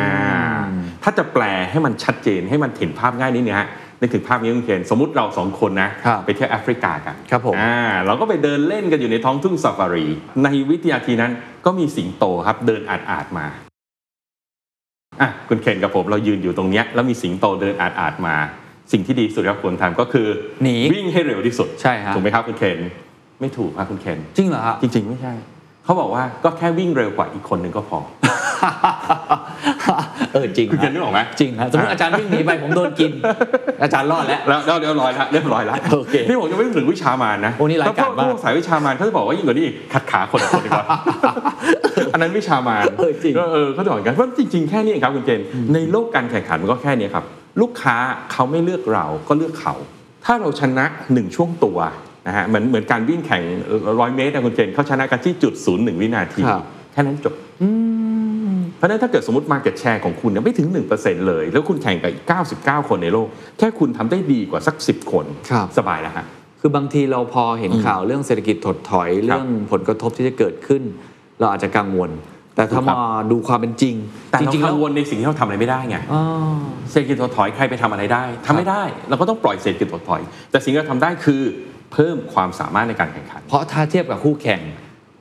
[1.03, 3.69] ถ้าจะแปลให้มันชัดเจนให้มันเห็นภาพง่ายนิดนึงฮะ
[4.03, 10.07] นึกถึงภาพนี้คุณเคนสมมติเราสองคนนะครับไปเที่ยวแอฟริกากันครับผมอ่าเราก็ไปเดินเล่นกันอยู่ในท้องทุ่งซาฟารี
[10.45, 11.33] ในวิทยาทีนั้น
[11.65, 13.47] ก็มีสิงโตครับเดินอาดอาดๆมา
[15.21, 18.37] อะคุณเคนกับผมเรายืนอยู่ตรงเนี้ยแล้วมีสิงโตเดินอาดอาดๆมา
[18.93, 20.27] สิ่งที่ดีที่สุดครับควรทำก็คือ
[20.63, 22.79] หนีวิ่งให้เร็วที่สุดใช่ฮะถูกไหมครับคุณเคน
[23.41, 25.33] ไม่ถูกครับคุณเคนจริงเหรอฮะจริงๆไม่ใช่
[25.85, 27.99] เขาบอกว่าก็แค่วิ่งเร็วกว่าอีกคนหนึ่งก็พอ
[30.33, 33.13] เออจริงคุณเคนนึกออกไหมจริงฮะสมมติอาจารย์วิ่งหนีไปผมโดนกิน
[33.83, 40.87] อาจารย์รอดแล้วแล้วแล้วเรียบร้อยแล้วเรียบร้อยแล้วโอเคนี่ผมยังไม่ถึงวิชามานนะโอ้นี่รายการแล้วพวมากพวกสายวิชามานเขาจะบอกว่ายิ่งกว่านี้อีกขัดขาคนละคนดีกว่า
[42.13, 45.41] อันนั้นวิชามานเออจริงเออเขาจะบอกกันเพราะจริงๆแค่นี้เองครับคุณเจน
[45.75, 47.25] ในโลกการแข่งขันมันก็แค่นี้ครับ
[47.61, 47.97] ลูกค้า
[48.33, 49.75] เขาไม่เลือกเราก็เลือกเขา
[50.25, 51.79] ถ้าเราชนะหนึ่งช่วงตัว
[52.27, 53.43] นะฮะเหมือนเหมือนการวิ่งแข่ง
[54.01, 57.35] ร้อยเมตรนะคุณเจนเขาชนะกันที่จุดศูนย์หนึ่งวินาทีครับแค่นั้นจบ
[58.77, 62.25] เพราะฉะนั้นถ้าเกิดสมมติ Market Share ของคุณเนี่ยไม่ถึง 1%เลย แล้วคุณแข่งกับอีก
[62.57, 66.27] 99 คนในโลก แค่คุณทำได้ดีกว่าสัก 10 คนครับสบายแล้วฮะ
[66.61, 70.83] คือบางทีเราพอเห็นข่าวเรื่องเศรษฐกิจถดถอยเรื่องผลกระทบที่จะเกิดขึ้น
[71.41, 72.11] เราอาจจะกังวล
[72.57, 73.95] แต่ถ้าครับมาดูความเป็นจริง
[74.31, 76.23] แต่จเราริงๆกัแล้วงวลในสิ่งที่เราทำอะไรไม่ได้ไงอ๋อ
[76.91, 81.43] เศรษฐกิจถดถอยใครไปทำอะไรได้ทำไม่ได้ เราก็ต้องปล่อยเศรษฐกิจถดถอย แต่สิ่งที่เราทำได้คือ
[81.93, 84.61] เพิ่มความสามารถในการแข่งขัน เพราะถ้าเทียบกับคู่แข่ง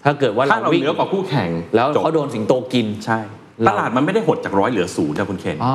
[0.04, 3.20] ถ้าเกิดว่าถ้าเราเราวิ่งเหนือกว่าคู่แข่ง แล้วจบเขาโดนสิงโตกินใช่
[3.64, 5.74] เราตลาดมันไม่ได้หดจากร้อยเหลือศูนย์นะคุณเคนอ๋อ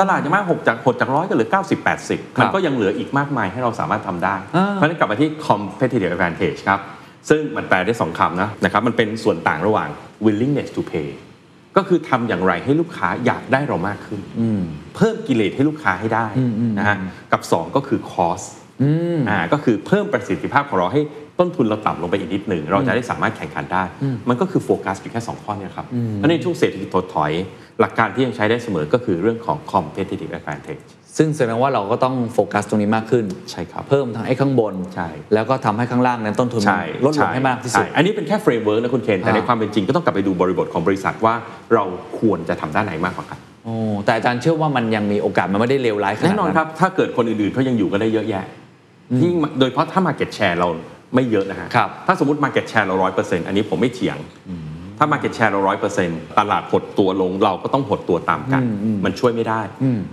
[0.00, 6.80] ตลาดจะมากหกจากหดจากร้อยก็เหลือ 90 80ครับมันก็ยังเหลืออีกมากมายให้เราสามารถทำได้อ่าเพราะฉะนั้นกลับมาที่ competitive advantage ครับ
[7.28, 9.88] ซึ่งมันแปลได้สองคำนะนะครับมันเป็นส่วนต่างระหว่าง
[10.24, 11.08] willingness to pay
[11.76, 14.62] ก็คือทำอย่างไรให้ลูกค้าอยากได้เรามากขึ้นอืม
[14.96, 16.96] เพิ่มกิเลสให้ลูกค้าให้ได้อืมอืมนะฮะ
[17.32, 18.46] กับ 2 ก็คือ cost
[18.82, 21.00] อืมอ่าก็คือเพิ่มประสิทธิภาพของเราให้
[21.38, 23.82] ต้นทุนเราต่ำลงไปอีกนิดหนึ่งเราจะได้สามารถแข่งขันได้
[24.28, 25.86] มันก็คือโฟกัสอยู่แค่ 2 ข้อเนี่ยครับ
[26.16, 27.32] เพราะในช่วงเศรษฐกิจถดถอย
[27.80, 30.82] หลักการที่ยังใช้ได้เสมอก็คือเรื่องของ competitive advantage
[31.16, 41.34] ซึ่งแสดงว่าเราก็ต้องโฟกัสตรงนี้มากขึ้นใช่ครับเพิ่มทั้งไอ้ข้างบนใช่แล้วก็ทำให้ข้างล่างนั้นต้นทุนใช่ลดลงให้มากที่สุดใช่อันนี้เป็นแค่ framework นะคุณเคนแต่อ่าในความเป็นจริงก็ต้องกลับไปดูบริบทของบริษัทว่า
[41.74, 41.84] เรา
[42.20, 48.44] ควรจะทำด้านไหนมากกว่ากันโอ้แต่อาจารย์เชื่อว่ามันยังมีโอกาสมันไม่ได้เลวร้ายขนาดแน่นอนครับถ้าเกิดคนอื่นๆเขายังอยู่กันได้เยอะแยะ
[49.22, 50.68] ยิ่งโดยเฉพาะถ้า Market Share เรา
[51.14, 54.18] ไม่เยอะนะฮะครับถ้าสมมติ Market Share เราร้อยเปอร์เซ็นต์อันนี้ผมไม่เถียง
[54.98, 58.62] ถ้า Market Share เราร้อยเปอร์เซ็นต์ตลาดหดตัวลงเราก็ต้องหดตัวตามกัน
[59.04, 59.60] มันช่วยไม่ได้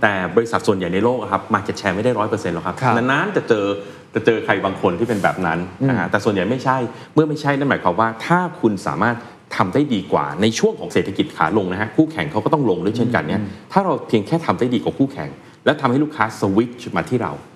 [0.02, 3.66] แต่บริษัทส่วนใหญ่ในโลกอะครับ Market Share ไม่ได้ร้อยเปอร์เซ็นต์หรอกครับครับนานๆจะเจอ
[4.14, 6.76] จะเจอใครบางคนที่เป็นแบบนั้นนะฮะแต่ส่วนใหญ่ไม่ใช่
[7.14, 9.16] เมื่อไม่ใช่นั่นหมายความว่าถ้าคุณสามารถ
[9.56, 15.30] ทำได้ดีกว่าในช่วงของเศรษฐกิจขาลงนะฮะคู่แข่งเขาก็ต้องลงด้วยเช่นกันเนี่ยถ้าเราเพียงแค่ทำได้ดีกว่าคู่แข่ง
[15.64, 17.55] และทำให้ลูกค้าสวิตช์มาที่เราจบโ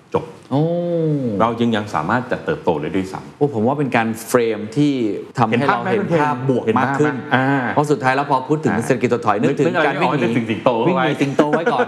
[1.41, 4.93] เรายังยังสามารถจะเติบโตได้ด้วยซ้ำโอ้ผมว่าเป็นการเฟรมที่
[5.37, 11.87] ทำให้เราเห็เห็นนภาภาพพไหมบวกเห็นมากภาพขึ้นไหมอ่าเพราะสุดท้ายแล้วพอพูดถึงอ่าเศรษฐกิจถดถอยนึกถึงนึกอะไรการวิ่งไม่ออกหนีนึกถึงสิงโตวิ่งหนีไว้สิงโตไว้ก่อน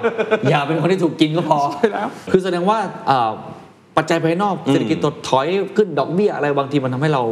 [0.49, 3.31] อย่าเป็นคนที่ถูกกินก็พอใช่แล้วคือแสดงว่าเอ่อ
[3.97, 5.47] ปัจจัยภายนอกเศรษฐกิจถดถอย
[5.77, 7.23] ขึ้นดอกเบี้ยอะไรบางทีมันทำให้เรา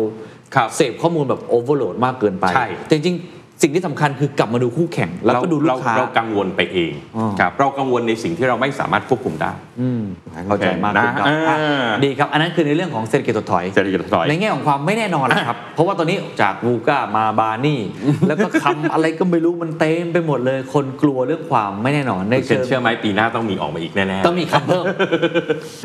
[0.56, 10.02] ครับเสพข้อมูลแบบโอเวอร์โหลดมากเกินไปใช่แต่จริงๆ สิ่งที่สำคัญคือกลับมาดูคู่แข่ง แล้วก็ดูลูเรากค้าเรากังวลไปเองอ๋อครับเรากังวลในสิ่งที่เราไม่สามารถควบคุมได้อืม
[10.48, 17.80] เข้าใจมากขึ้นครับนะอะอ่าดีครับ อันนั้นคือในเรื่องของเศรษฐกิจถดถอยเศรษฐกิจถดถอยในแง่ของความไม่แน่นอนนะครับ เพราะว่าตอนนี้จากวูก้ามาบานี่
[18.28, 24.86] แล้วก็คำอะไรก็ไม่รู้มันเต็มไปหมดเลย คนกลัวเรื่องความไม่แน่นอนในคุณเชื่เชิองเชื่อไหมปีหน้าต้องมีออกมาอีกแน่ๆต้องมีคำเพิ่ม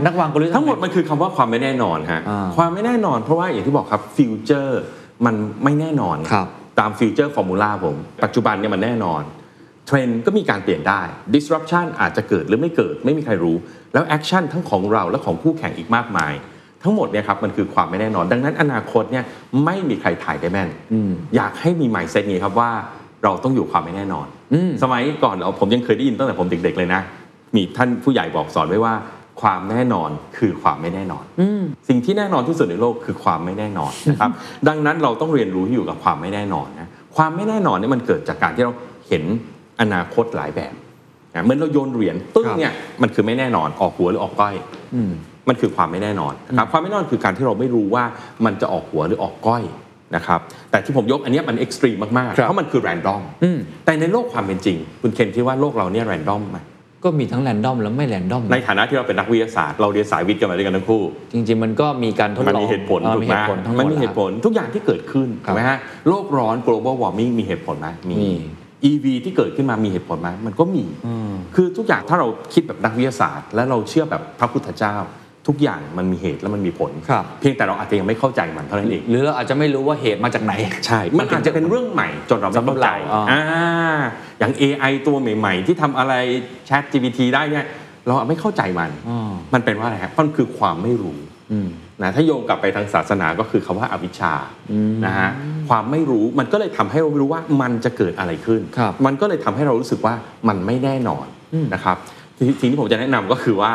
[0.07, 4.83] นักวางกลยุทธ์ทั้งหมดมันคือคำว่าความไม่แน่นอนฮะอ่าความไม่แน่นอน เพราะว่าอย่างที่บอกครับ future
[5.27, 5.35] มัน
[5.65, 9.23] ไม่แน่นอนครับ ตาม future formula ผม ปัจจุบันเนี่ยมันแน่นอน
[9.87, 11.01] เทรนด์ก็มีการเปลี่ยนได้
[11.35, 13.57] disruption อาจจะเกิดหรือไม่เกิดไม่มีใครรู้
[13.93, 16.33] แล้ว action ทั้งของเราและของคู่แข่งอีกมากมาย
[16.83, 19.25] ทั้งหมดเนี่ยครับมันคือความไม่แน่นอน ดังนั้นอนาคตเนี่ย
[19.65, 20.69] ไม่มีใครทายได้แม่น
[21.37, 22.71] อยากให้มี mindset นี้ครับว่า
[23.25, 24.27] เราต้องอยู่ความไม่แน่นอน
[24.83, 27.01] สมัยก่อนเราผมยังเคยได้ยินตั้งแต่ผมเด็กๆเลยนะ
[27.55, 28.95] มีท่านผู้ใหญ่บอกสอนไว้ว่า
[29.41, 31.25] ความแน่นอนคือความไม่แน่นอน
[31.89, 34.31] สิ่งที่แน่นอนที่สุดในโลกคือความไม่แน่นอนนะครับ
[34.69, 38.73] ดังนั้นเราต้องเรียนรู้ที่อยู่กับความไม่แน่นอนนะความไม่แน่นอนเนี่ยมันเกิดจากการที่เรา
[39.09, 39.25] เห็น
[39.81, 40.75] อนาคตหลายแบบ
[41.35, 42.73] นะเหมือนเราโยนเหรียญตึ้งเนี่ย
[43.03, 44.55] มันคือไม่แน่นอนออกหัวหรือออกก้อย
[45.49, 48.05] มันคือความไม่แน่นอนนะครับความไม่แน่นอนคือการที่เราไม่รู้ว่า
[48.45, 49.63] มันจะออกหัวหรือออกก้อย
[50.17, 53.23] นะครับแต่ที่ผมยกอันเนี้ยมัน extreme มากๆครับเพราะมันคือ random
[53.85, 56.59] แต่ในโลกความเป็นจริง คุณเคนคิดว่าโลกเราเนี่ยแรนดอมไหม
[57.05, 65.79] ก็มีทั้งแรนดอมและไม่แรนดอมในฐานะที่เราเป็นนักวิทยาศาสตร์เราเรียนสายวิทย์กันมาด้วยกันทั้งคู่ จริง ๆ มันก็มีการทดมันลองมีเหตุผลอ่าถูกมีไหเหมตุผลทั้งหมดมันมีเหตุผลทุกอย่างที่เกิดขึ้นครับถูกไหมฮะ
[66.09, 68.25] โลกร้อน global warming มีเหตุผลไหมมี
[68.91, 70.85] EV ที่เกิดขึ้นมามีเหตุผลไหมมันก็มี
[71.55, 74.97] คือทุกอย่างถ้าเราคิดแบบนักวิทยาศาสตร์ และเราเชื่อแบบพระพุทธเจ้า
[75.47, 80.53] ทุกอย่างมันมีเหตุและมันมีผลครับเพียงแต่เราอาจจะยังไม่เข้าใจมันเท่านั้นเองหรือเราอาจจะไม่รู้ว่าเหตุมาจากไหน
[80.87, 82.95] ใช่ มันอาจจะเป็นเรื่องใหม่จนเราไม่เข้าใจสำหรับเรา
[83.31, 83.65] อ่าอ่า
[84.39, 86.13] อย่าง AI ตัวใหม่ ๆ ที่ทำอะไร
[86.69, 87.65] Chat GPT ได้เนี่ย
[88.07, 89.19] เราไม่เข้าใจมันอ๋อ
[89.55, 91.19] มันเป็นว่าอะไรครับมันคือความไม่รู้
[91.53, 91.69] อืม
[92.03, 94.35] นะถ้าโยงกลับไปทางศาสนาก็คือคำว่าอวิชชา
[95.07, 95.29] นะฮะ
[95.69, 100.15] ความไม่รู้มันก็เลยทำให้เราไม่รู้ว่ามันจะเกิดอะไรขึ้นครับมันก็เลยทำให้เรารู้สึกว่า
[100.49, 101.27] มันไม่แน่นอน
[101.75, 101.97] นะครับ
[102.37, 103.73] ทีสิ่งที่ผมจะแนะนำก็คือว่า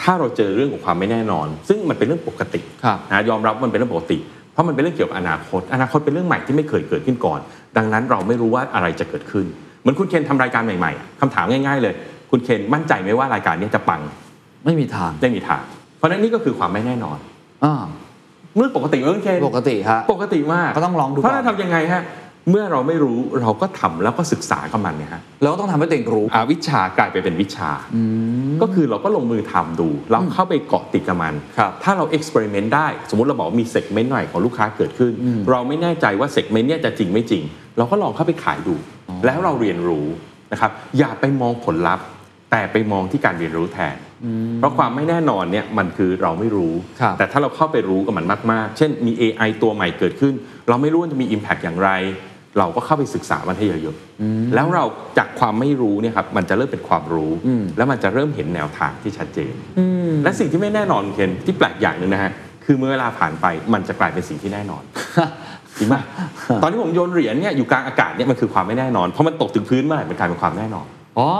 [0.00, 4.18] ถ้าเราเจอเรื่องของความไม่แน่นอน ซึ่งมันเป็นเรื่องปกติครับนะยอมรับว่ามันเป็นเรื่องปกติ
[4.52, 7.40] เพราะมันเป็นเรื่องเกี่ยวกับอนาคต อนาคตเป็นเรื่องใหม่ที่ไม่เคยเกิดขึ้นก่อน
[7.76, 9.46] ดังนั้นเราไม่รู้ว่าอะไรจะเกิดขึ้น
[9.80, 11.94] เหมือนคุณเคนทำรายการใหม่ๆอะคำถามง่าย ๆ เลย
[12.30, 14.00] คุณเคนมั่นใจไหมว่ารายการนี้จะปัง
[14.64, 15.62] ไม่มีทางไม่มีทาง
[15.98, 17.18] เพราะฉะนั้นนี่ก็คือความไม่แน่นอน
[17.64, 17.74] อ่า
[18.56, 22.02] เมื่อปกติเมื่อคุณเคนปกติฮะปกติมากก็ต้องลองดูเพราะก่อนเราทำยังไงฮะ
[22.50, 27.70] เมื่อเราไม่รู้เราก็ทำแล้วก็ศึกษากับมันเนี่ยฮะแล้วก็ต้องทำให้ตัวเองรู้อาวิชากลายไปเป็นวิชา
[28.62, 35.12] ก็คือเราก็ลงมือทำดูเราเข้าไปเกาะติดกับมันครับถ้าเราเอ็กซ์เพร์เมนต์ได้ สมมติเราบอกว่ามีเซกเมนต์หน่อยของลูกค้าเกิดขึ้น
[35.50, 37.42] เราไม่แน่ใจว่าเซกเมนต์เนี่ยจะจริงไม่จริง
[37.78, 38.74] เราก็ลองเข้าไปขายดู
[39.26, 40.06] แล้วเราเรียนรู้
[40.52, 42.06] นะครับอย่าไปมองผลลัพธ์
[42.50, 43.96] แต่ไปมองที่การเรียนรู้แทน
[44.58, 50.34] เพราะความไม่แน่นอนเนี่ยมันคือเราไม่รู้ครับแต่ถ้าเราเข้าไปรู้กับมันมาก ๆ เช่นมี AI ตัวใหม่เกิดขึ้น
[50.68, 51.90] เราไม่รู้ว่าจะมี Impact อย่างไร
[52.58, 54.84] เราก็เข้าไปศึกษามันให้เยอะๆแล้วเรา
[55.18, 57.32] จากความไม่รู้เนี่ยครับมันจะเริ่มเป็นความรู้
[57.76, 59.54] แล้วมันจะเริ่มเห็นแนวทางที่ชัดเจน
[60.24, 62.32] และสิ่งที่ไม่แน่นอนเคนที่แปลกอย่างหนึ่งนะฮะ
[62.64, 64.82] คือเมื่อเวลาผ่านไปมันจะกลายเป็นสิ่งที่แน่นอน
[65.78, 65.94] จริงไหม
[66.62, 70.86] ตอนที่ผมโยนเหรียญเนี่ยอยู่กลางอากาศเนี่ยมันคือความไม่แน่นอนเพราะมันตกถึงพื้นเมื่อไหร่มันกลายเป็นความแน่นอน
[71.18, 71.30] อ๋อ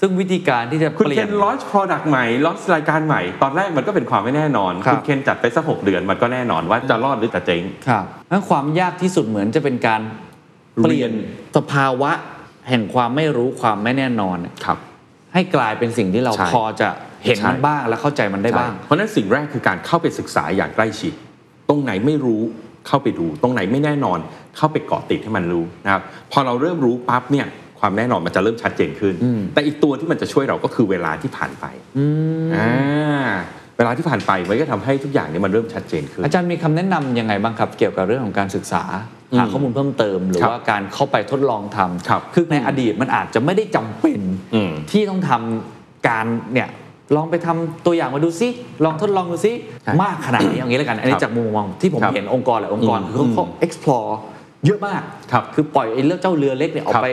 [0.00, 10.00] ซึ่งวิธีการที่จะคุณเปลี่เคยนนลอนช์ product ใหม่ลอนช์รายการใหม่ ตอนแรกมันก็เป็นความไม่แน่นอนครับ ณเคนจัดไปสักหกเดือนมันก็แน่นอนว่าจะรอดหรือจะเจ๊ง ครับงั้นความยากที่สุดเหมือนจะเป็นการ
[10.82, 12.10] เปลี่ยนเรียน สภาวะ
[12.68, 14.78] แห่งความไม่รู้ความไม่แน่นอนเนี่ยครับ
[15.34, 16.88] ให้กลายเป็นสิ่งที่เราใช่พอจะ
[17.24, 21.12] เห็นใช่ มันบ้างและเข้าใจมันได้บ้าง เพราะฉะนั้นสิ่งแรกคือการเข้าไปศึกษาอย่างใกล้ชิด
[21.68, 22.42] ตรงไหนไม่รู้
[22.86, 24.18] เข้าไปดู ตรงไหนไม่แน่นอน
[24.56, 26.02] เข้าไปเกาะติดให้มันรู้นะครับ
[26.32, 27.46] พอเราเริ่มรู้ปั๊บเนี่ย
[27.80, 29.14] ความแน่นอนมันจะเริ่มชัดเจนขึ้น
[29.54, 31.64] แต่อีกตัวที่มันจะช่วยเราก็คือเวลาที่ผ่านไป
[32.56, 33.26] อ่า
[33.78, 38.84] เวลาที่ผ่านไปมันก็ทำให้ทุกอย่างเนี่ยมันเริ่มชัดเจนขึ้น อาจารย์มีคำแนะนำยังไงบ้างครับเกี่ยวกับเรื่องของการศึกษา
[39.32, 44.20] อืมหาข้อมูลเพิ่มเติม หรือครับว่าการเข้าไปทดลองทำครับคือในอดีตมันอาจจะไม่ได้จำเป็น
[44.54, 46.68] อืมที่ต้องทำการเนี่ย
[47.16, 48.48] ลองไปทำตัวอย่างมาดูซิ
[48.84, 49.52] ลองทดลองดูซิ
[49.82, 54.10] ใช่มากขนาดนี้อย่างนี้แล้วกัน อันนี้ครับจากมุมมองที่ผมครับเห็นองค์กรหลายองค์กรอืมคือเขา explore
[54.66, 55.02] เยอะมาก
[55.32, 57.08] ครับคือปล่อยไอ้เรื่องเจ้าเรือเล็กเนี่ยออกครับไป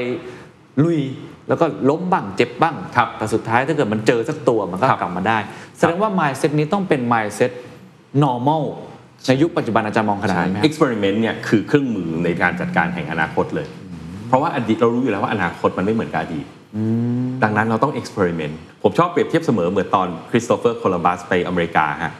[0.83, 0.99] ลุย
[1.47, 5.37] แล้วก็ล้มบ้างเจ็บบ้างครับแต่สุดท้ายถ้าเกิดมันเจอสักตัวมันก็ครับกลับมาได้
[5.77, 7.51] แสดงว่า mindset นี้ต้องเป็น mindset
[8.23, 8.63] normal
[9.27, 13.67] ในยุคปัจจุบันอาจารย์มองขนาดใช่นั้นไหมครับ experiment เนี่ยคือเครื่องมือในการจัดการแห่งอนาคตเลย
[14.27, 16.45] เพราะว่าอดีตเรารู้อยู่แล้วว่าอนาคตมันไม่เหมือนกับอดีต
[17.43, 22.13] ดังนั้นเราต้อง experiment ผมชอบเปรียบเทียบเสมอเหมือนตอนคริสโตเฟอร์โคลัมบัสไปอเมริกาฮะ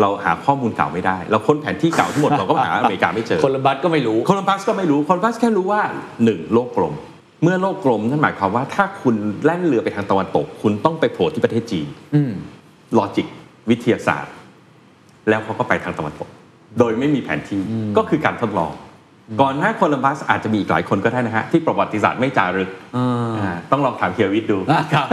[0.00, 5.82] เราหาข้อมูลเก่าไม่ได้ เราค้นแผนที่เก่าทั้งหมดเราก็หาอเมริกาไม่เจอโคลัมบัสก็ไม่รู้โคลัมบัสก็ไม่รู้โคลัมบัสแค่รู้ว่า
[6.18, 6.52] 1.
[6.52, 6.94] โลกกลม
[7.42, 9.14] เมื่อโลกกลมนั่นหมายความว่าถ้าคุณ
[9.44, 12.32] แล่นเรือไปทางตะวันตก คุณต้องไปโผล่ที่ประเทศจีนอืม
[12.98, 13.26] logic
[13.70, 14.34] วิทยาศาสตร์
[15.28, 16.28] แล้วเขาก็ไปทางตะวันตก
[16.78, 17.60] โดยไม่มีแผนที่
[17.96, 18.72] ก็คือการทดลอง
[19.42, 25.06] ก่อนหน้าโคลัมบัสอาจจะมีอีกหลายคนก็ได้นะฮะ ที่ประวัติศาสตร์ไม่จารึกอ่าาต้องลองถามเฮียวิทย์ดูอ่าครับ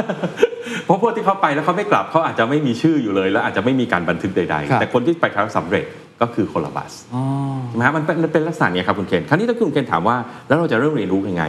[0.86, 5.86] เพราะพวกที่เขาไปแล้วเขาไม่กลับเขาอาจจะไม่มีชื่ออยู่เลย แล้วอาจจะไม่มีการบันทึกใดครับๆแต่คนที่ไปครั้งสำเร็จ
[6.22, 7.24] ก็คือโคลัมบัสอ๋อ
[7.68, 10.16] ใช่ไหมฮะมันเป็นมันเป็นลักษณะเนี้ยครับคุณเคนคราวนี้ถ้าคุณเคนถามว่า
[10.48, 11.44] แล้วเราจะเริ่มเรียนรู้ยังไง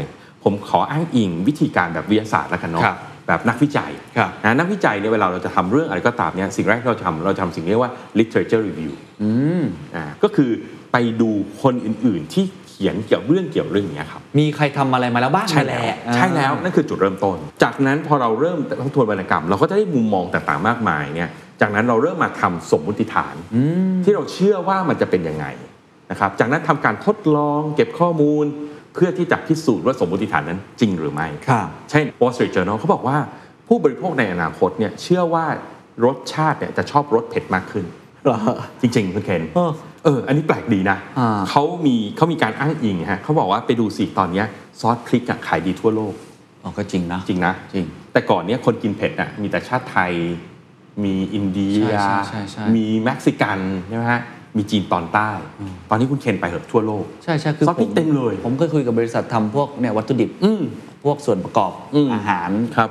[0.45, 2.97] ผมขออ้างอิงวิธีการแบบวิทยาศาสตร์แล้วกันเนาะครับ
[3.29, 9.31] แบบนักวิจัยครับนะนักวิจัยเนี่ยเวลาเราจะทำเรื่องอะไรก็ตามเนี่ยสิ่งแรกที่เราจะทำเราจะทำสิ่งที่เรียกว่า literature review อื
[9.61, 9.63] ม
[9.97, 10.51] อ่าก็คือ
[10.93, 11.31] ไปดู
[11.63, 21.31] คนอื่นๆที่เขียนเกี่ยวเรื่องเกี่ยวเรื่องเนี้ยครับมีใครทำอะไรมาแล้วบ้างใช่แล้วนั่นหะใช่แล้วนั่นคือจุดเริ่มต้น จากนั้นพอเราเริ่มทบทวนวรรณกรรม เราก็จะได้มุมมองต่างๆมากมายเนี่ย
[21.61, 23.35] จากนั้นเราเริ่มมาทำสมมุติฐาน
[24.05, 25.47] ที่เราเชื่อว่ามันจะเป็นยังไง
[26.11, 28.45] นะครับจากนั้นทำการทดลองเก็บข้อมูล
[28.95, 33.17] เพื่อที่จะพิสูจน์ว่าสมมุติฐานนั้นจริงหรือไม่ครับเช่น Wall Street Journal เขาบอกว่า
[33.69, 35.47] ผู้บริโภคในอนาคตเนี่ยเชื่อว่า
[36.05, 37.85] รสชาติเนี่ยจะชอบรสเผ็ดมากขึ้น
[38.25, 38.39] เหรอ
[38.81, 39.73] จริงๆคุณเคนเออ
[40.05, 44.47] เออ อันนี้แปลกดีนะอ่าเขามีเขามีการอ้างอิงฮะเขาบอกว่าไปดูสิตอนเนี้ย
[44.81, 46.15] ซอสพริกอะขายดีทั่วโลก
[46.63, 50.13] อ๋อก็จริงนะจริงนะจริง แต่ก่อนเนี้ยคนกินเผ็ดอะมีแต่ชาติไทย
[51.05, 54.23] มีอินเดียใช่ใช่ใช่ใช่มีเม็กซิกันใช่ไหมฮะ
[54.57, 55.31] มีจีนตอนใต้
[55.91, 60.63] ตอนนี้คุณเคนไปเหอะทั่วโลก ใช่ใช่คือซอสพริกผมเต็มเลย ผมเคยคุยกับบริษัททำพวกเนี่ยวัตถุดิบอืม
[61.05, 62.91] พวกส่วนประกอบอืมอาหารครับ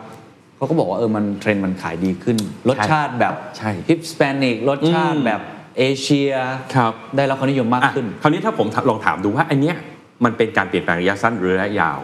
[0.55, 2.37] เขาก็บอกว่าเออมันเทรนด์มันขายดีขึ้น
[2.69, 5.41] รสชาติแบบใช่ฮิปสเปนิกรสชาติอืมแบบ
[5.77, 6.31] เอเชีย
[6.75, 9.75] ครับได้รับความนิยมมากอะขึ้น คราวนี้ถ้าผมลองถามดูว่าอันเนี้ย
[10.23, 11.99] มันเป็นการเปลี่ยนแปลงระยะสั้นหรือระยะยาว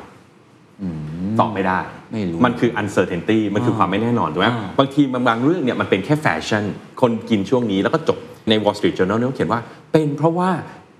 [1.39, 1.79] ตอบไม่ได้
[2.11, 6.63] ไม่รู้มันคือ uncertainty มันคือความไม่แน่นอนถูกไหมอ่าบางทีบางบางเรื่องเนี่ยมันเป็นแค่แฟชั่น
[7.01, 8.19] คนกินช่วงนี้แล้วก็จบ
[8.49, 10.49] ใน Wall Street Journal เนี่ยเขาเขียนว่า เป็นเพราะว่า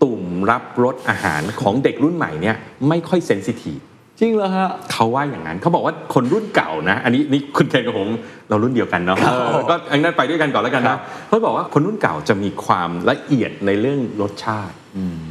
[0.03, 2.55] ตุ่มรับรสอาหารของเด็กรุ่นใหม่เนี่ย
[2.89, 3.79] ไม่ค่อย sensitive
[4.19, 8.07] จริงเหรอฮะเขาว่าอย่างนั้นเขาบอกว่าคนรุ่นเก่านะ อันนี้นี่คุณเคนกับผม
[8.49, 14.75] เรารุ่นเดียวกันเนาะครับเออก็อันนั้นไปด้วยกันก่อนแล้วกันครันะบเขาบอกว่าคนรุ่นเก่าจะมีความละเอียดในเรื่องรสชาติ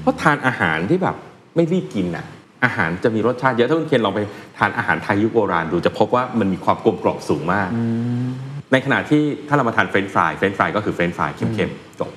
[0.02, 1.16] เพราะทานอาหารที่แบบ
[1.56, 2.26] ไม่รีบกินอะ
[2.64, 4.20] อาหารจะมีรสชาติเยอะถ้าคุณเคนลองไป
[4.58, 7.68] ทานอาหารไทยยุคโบราณดูจะพบว่ามันมีความกลมกล่อมสูงมาก
[8.74, 12.10] ในขณะที่ถ้าเรามาทานเฟรนช์ฟรายเฟรนช์ฟรายก็คือเฟรนช์ฟรายเค็มๆจบ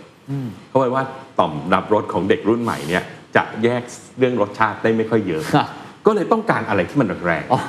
[0.69, 1.05] เขาบอกว่า
[1.39, 3.03] ต่อมรับรสของเด็กรุ่นใหม่เนี่ย
[3.35, 3.81] จะแยก
[4.19, 5.65] เรื่องรสชาติได้ไม่ค่อยเยอะค่ะ
[6.05, 7.59] ก็เลยต้องการอะไรที่มันแรงอ๋อ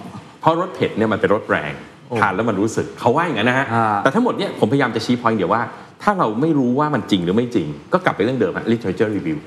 [0.00, 1.72] ๆเพราะรสเผ็ดเนี่ยมันเป็นรสแรง
[2.08, 5.62] โอ้ทานแล้วมันรู้สึกเขาว่าอย่างนั้นนะฮะอ่าแต่ทั้งหมดเนี่ยผมพยายามจะชี้พอยต์เดียวว่า
[6.02, 9.38] ถ้าเราไม่รู้ว่ามันจริงหรือไม่จริง ก็กลับไปเรื่องเดิมฮะ literature review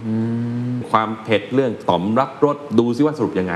[0.91, 3.55] ความเผ็ดเรื่องต่อมรับรสดูซิว่าสรุปยังไง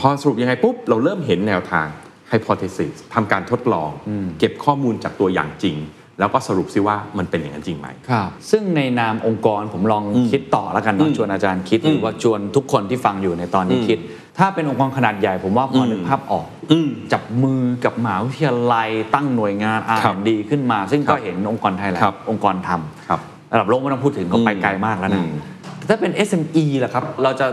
[0.00, 1.86] พอสรุปยังไงปุ๊บเราเริ่มเห็นแนวทาง
[2.32, 3.90] hypothesis ทำการทดลอง
[4.38, 5.76] เก็บข้อมูลจากตัวอย่างจริง
[6.20, 13.98] แล้วก็สรุปซิว่ามันเป็นอย่างนั้นจริงไหมครับซึ่งในนามองค์กรผมลองอืมคิดต่อแล้วกันเนาะอืมชวนอาจารย์คิดอืมหรือว่าชวนทุกคนที่ฟังอยู่ในตอนนี้อืมคิด
[14.38, 23.20] ถ้าเป็นองค์กรขนาดใหญ่ ผมว่าพออมนึกภาพออกอืมจับมือกับมหาวิทยาลัยตั้งหน่วยงานครับ R&D ขึ้นมา ซึ่งครัก็บเห็นองค์กรไทยหลายครับองค์กรทำครับ
[23.52, 25.30] ระดับโลกไม่ต้องพูดถึงก็ไปไกลมากแล้วอืนะม
[25.76, 27.46] แต่ถ้าเป็น SME ล่ะครับเราจะ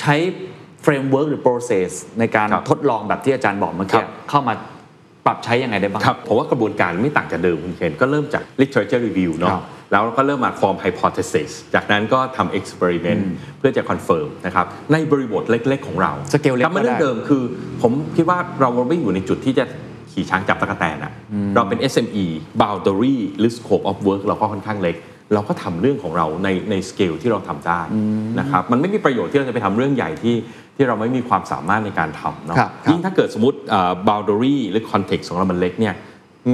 [0.00, 0.14] ใช้
[0.82, 4.54] framework หรือ process ในการครับทดลองแบบที่อาจารย์บอกเมื่อครักี้บเข้ามา
[5.26, 13.22] ปรับใช้ยังไงได้บ้างครับผมว่ากระบวนการไม่ต่างจากเดิมคุณเคนก็เริ่มจาก literature review เนาะครับแล้วก็เริ่มมา form hypothesis จากนั้นก็ทำ experiment
[13.58, 17.42] เพื่อจะ confirm นะครับในบริบทเล็ก ๆ ของเราสเกลเล็กกลับมาเรื่องก็ได้เดิมคือ
[17.82, 19.64] ผมคิดว่าเราไม่อยู่ในจุดที่จะ
[20.12, 21.12] ขี่ช้างจับตะกแตนอะ
[21.56, 22.26] เราเป็น SME
[22.62, 24.96] boundary หรือ scope of work เราก็ค่อนข้างเล็ก
[25.34, 27.80] เราก็ทำเรื่องของเราในในสเกลที่เราทำได้
[28.40, 30.34] นะครับมันไม่มีประโยชน์ที่เราจะไปทำเรื่องใหญ่ที่
[30.76, 35.94] ที่เราไม่มีความสามารถในการทำเนาะครับครับยิ่งถ้าเกิดสมมติเอ่อ boundary หรือ context ของเรามันเล็กเนี่ย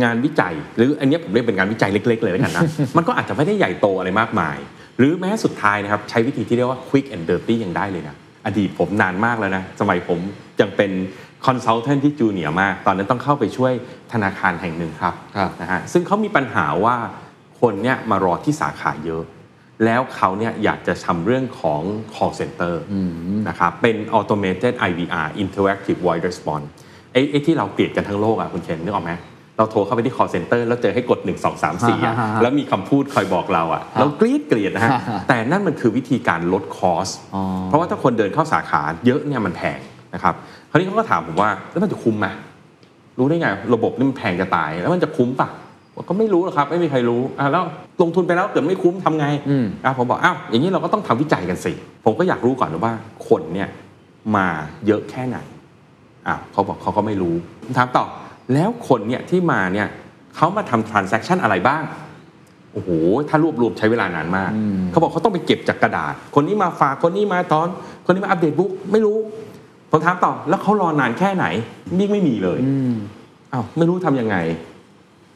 [0.02, 2.64] งานวิจัย หรืออันเนี้ยผมเรียกเป็นงานวิจัยเล็ก ๆ เลยแล้วกันนะ
[2.96, 4.56] มันก็อาจจะไม่ได้ใหญ่โตอะไรมากมาย
[4.98, 10.18] หรือแม้สุดท้ายนะครับ ใช้วิธีที่เรียกว่า quick and dirty ยังได้เลยนะอดีตผมนานมากแล้วนะ สมัยผม
[10.60, 10.90] ยังเป็น
[11.46, 13.72] consultant ที่จูเนียร์มาก ตอนนั้นต้องเข้าไปช่วย
[14.12, 16.96] ธนาคารแห่งหนึ่งครับครับนะฮะซึ่งเขามีปัญหาว่า
[17.60, 19.22] คนเนี่ยมารอที่สาขาเยอะ
[19.84, 21.82] แล้วเขาเนี่ยอยากจะทำเรื่องของ
[22.14, 22.74] call center
[23.48, 26.66] นะครับเป็น automated IVR interactive voice response
[27.12, 29.12] ไอ้ไอ้ที่เราเกลียดกันทั้งโลกอะคุณเคนนึกออกไหม
[29.58, 39.78] เราโทรเข้าไปที่ call center แล้วเจอให้กด 1 2 3 4อะฮ่าฮ่าฮ่าแล้วมีคำพูดคอยบอกเราอะเราเกลียดเกลียดนะฮะฮ่าฮ่าแต่นั่นมันคือวิธีการลดคอสอ๋อเพราะว่าถ้าคนเดินเข้าสาขาเยอะเนี่ยมันแพง
[40.14, 40.34] นะครับ
[40.70, 42.26] คราวนี้เขาก็ถามผมว่าแล้วมันจะคุ้มไหม
[43.18, 45.65] รู้ได้ไงระบบนี่มันแพงจะตายแล้วมันจะคุ้มปะผม
[46.08, 47.64] ก็ไม่รู้หรอกครับ ไม่มีใครรู้อะแล้ว
[48.02, 51.72] ลงทุนไปแล้วเกิดไม่คุ้มทำไงอืมอะผมบอกอ้าวอย่างนี้เราก็ต้องทำวิจัยกันสิ
[52.04, 52.92] ผมก็อยากรู้ก่อนว่า
[53.28, 53.68] คนเนี่ย
[54.36, 54.46] มา
[54.86, 55.38] เยอะแค่ไหน
[56.28, 57.34] อะเขาบอกเขาก็ไม่รู้
[57.64, 58.04] ผมถามต่อ
[58.54, 59.88] แล้วคนเนี่ยที่มาเนี่ย
[60.36, 61.82] เขามาทำ transaction อะไรบ้าง
[62.72, 62.90] โอ้โห
[63.28, 64.50] ถ้ารวบรวมใช้เวลานานมาก
[64.90, 67.68] เขาบอกเขาต้องไปเก็บจากกระดาษ คนนี้มาฝาก คนนี้มาตอน
[68.06, 69.16] คนนี้มาอัปเดตบุ๊ก ไม่รู้
[69.90, 71.46] ผมถามต่อ แล้วเขารอนานแค่ไหน
[71.98, 72.60] นี่ไม่มีเลย
[73.52, 74.36] อ้าว ไม่รู้ทำยังไง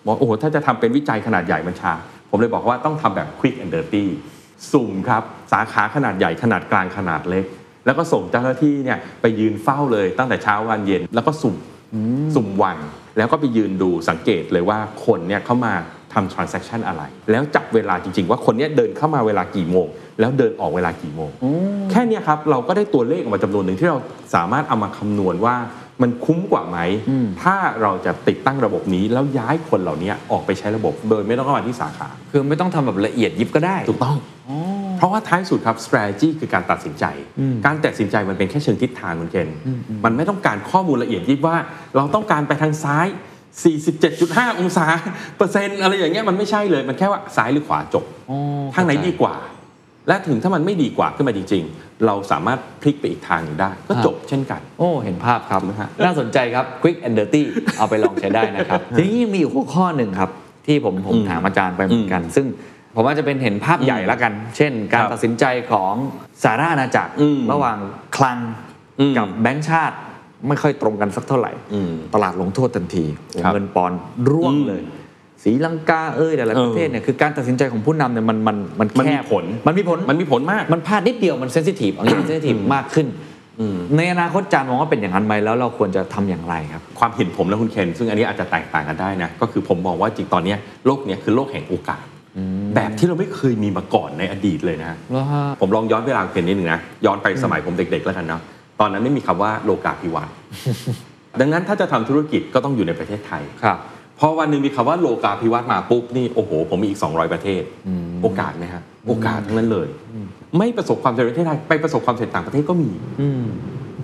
[0.07, 1.93] บอกโอ้โหถ้าจะทำเป็นวิจัยขนาดใหญ่มันช้า
[2.31, 4.05] ผมเลยบอกว่าต้องทำแบบ quick and dirty
[4.73, 5.23] สุ่มครับ
[5.53, 7.45] สาขาขนาดใหญ่ขนาดกลางขนาดเล็ก
[7.87, 11.57] แล้วก็ส่งเจ้าหน้าที่เนี่ยไปยืนเฝ้าเลยตั้งแต่เช้าวันเย็น แล้วก็สุ่ม
[12.35, 12.79] สุ่มวัน
[13.17, 15.73] แล้วก็ไปยืนดูสังเกตเลยว่าคนเนี่ยเข้ามา
[16.13, 19.87] ทำ transaction อะไร แล้วจับเวลาจริง ๆ ว่าคนเนี้ยเดินเข้ามาเวลากี่โมง
[20.21, 21.31] แล้วเดินออกเวลากี่โมง
[21.91, 23.99] แค่เนี้ยครับ เราก็ได้ตัวเลขออกมาจำนวนหนึ่งที่เรา
[24.35, 25.57] สามารถเอามาคำนวณว่า
[26.03, 26.79] มันคุ้มกว่าไหม
[27.43, 34.17] ถ้าเราจะติดตั้งระบบนี้ แล้วย้ายคนเหล่านี้ออกไปใช้ระบบ โดยไม่ต้องเข้ามาที่สาขา คือไม่ต้องทำแบบละเอียดยิบก็ได้ ถูกต้อง
[34.99, 37.05] เพราะว่าท้ายสุดครับ strategy คือการตัดสินใจ
[37.67, 39.49] การตัดสินใจมันเป็นแค่เชิงทิศทางคุณเจน
[40.05, 41.57] มันไม่ต้องการข้อมูลละเอียดยิบว่า
[41.97, 43.07] เราต้องการไปทางซ้าย
[43.83, 44.87] 47.5 องศา
[45.37, 48.39] เปอร์เซ็นต์อะไรอย่างเงี้ยมันไม่ใช่เลย มันแค่ว่าซ้ายหรือขวาจบอ๋อ
[48.75, 49.35] ทางไหนเข้าใจดีกว่า
[50.09, 57.43] และถึงถ้ามันไม่ดีกว่าขึ้นมาจริง ๆ เราสามารถพลิกไปอีกทางหนึ่งได้ ก็ครับจบเช่นกัน โอ้ เห็นภาพครับนะฮะน่าสนใจครับ quick and dirty
[57.79, 60.31] เอาไปลองใช้ได้นะครับ ทีนี้ยังมีอยู่หัวข้อหนึ่งครับ
[60.67, 62.47] ที่ผมผมอืมถามอาจารย์ไปเหมือนกัน ซึ่ง
[62.95, 65.95] ผมว่าจะเป็นเห็นภาพใหญ่แล้วกัน เช่น การครับตัดสินใจของ
[66.45, 67.79] สาราอาณาจักรอืมระหว่าง
[68.17, 68.39] คลัง
[69.01, 69.97] อืมกับแบงก์ชาติ
[70.49, 73.99] ไม่ค่อยตรงกันสักเท่าไหร่อืมตลาดลงโทษทันทีโอ้ครับเงินปอนด์
[74.31, 74.83] ร่วงอืมเลย
[75.43, 83.07] ศรีลังกาเอ้ยแต่ละเออประเทศเนี่ยคือการตัดสินใจของผู้นำเนี่ยมันมันมันมันแคมีบผลมันมีผลมันมีผลมากมันพลาดนิดเดียวมัน sensitive อันนี้มัน sensitive มากขึ้น
[83.61, 92.05] อืมในอนาคตอาจารย์มองว่าเป็นอย่างนั้นไหมแล้วเราควรจะทำอย่างไรครับ ความเห็นผมและคุณเคนซึ่งอันนี้อาจจะแตกต่างกันได้นะ ก็คือผมมองว่าจริงตอนเนี้ยโลกเนี้ยคือโลกแห่งโอกาส
[92.75, 98.41] แบบที่เราไม่เคยมีมาก่อนในอดีตเลยนะแล้วฮะผมลองย้อนเวลาเพียงนิดหนึ่งนะย้อนไปสมัยผมเด็ก ๆ แล้วกันเนาะ
[98.81, 100.35] ตอนนั้นไม่มีคำว่าโลกาภิวัตน์
[101.41, 103.79] ดังนั้นถ้าจะทำธุรกิจก็ต้องอยู่ในประเทศไทยครับ
[104.21, 107.63] พอวันหนึ่งมีคำว่าโลกาภิวัตน์มาปุ๊บนี่โอ้โห ผมมีอีก 200 ประเทศ
[108.23, 109.89] โอกาสไหมฮะโอกาสทั้งนั้นเลย
[110.59, 112.91] ไม่ประสบความสำเร็จในประเทศไทยไปประสบความสำเร็จต่างประเทศก็มี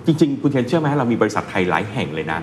[0.05, 2.39] จริง ๆ คุณเคนเชื่อไหมเรามีบริษัทไทยหลายแห่งเลยนะ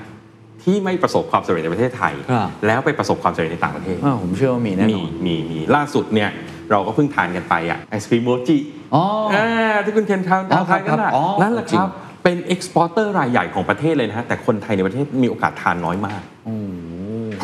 [0.62, 6.31] ที่ไม่ประสบความสำเร็จในประเทศไทยครับแล้วไปประสบความสำเร็จในต่างประเทศอ้าวผมเชื่อว่ามีแน่นมีอนมีมีล่าสุดเนี่ย
[6.70, 8.57] เราก็เพิ่งทานกันไปอะไอศครีมโมจิ
[8.95, 9.03] อ๋อ
[9.35, 9.49] อ่า
[9.85, 11.91] ที่คุณเคนทานอ๋อทานกันครับน่ะอ๋อนั่นแหละจริงครับ
[12.25, 16.49] เป็น exporter รายใหญ่ของประเทศเลยนะฮะแต่คนไทยในประเทศมีโอกาสทานน้อยมากเพ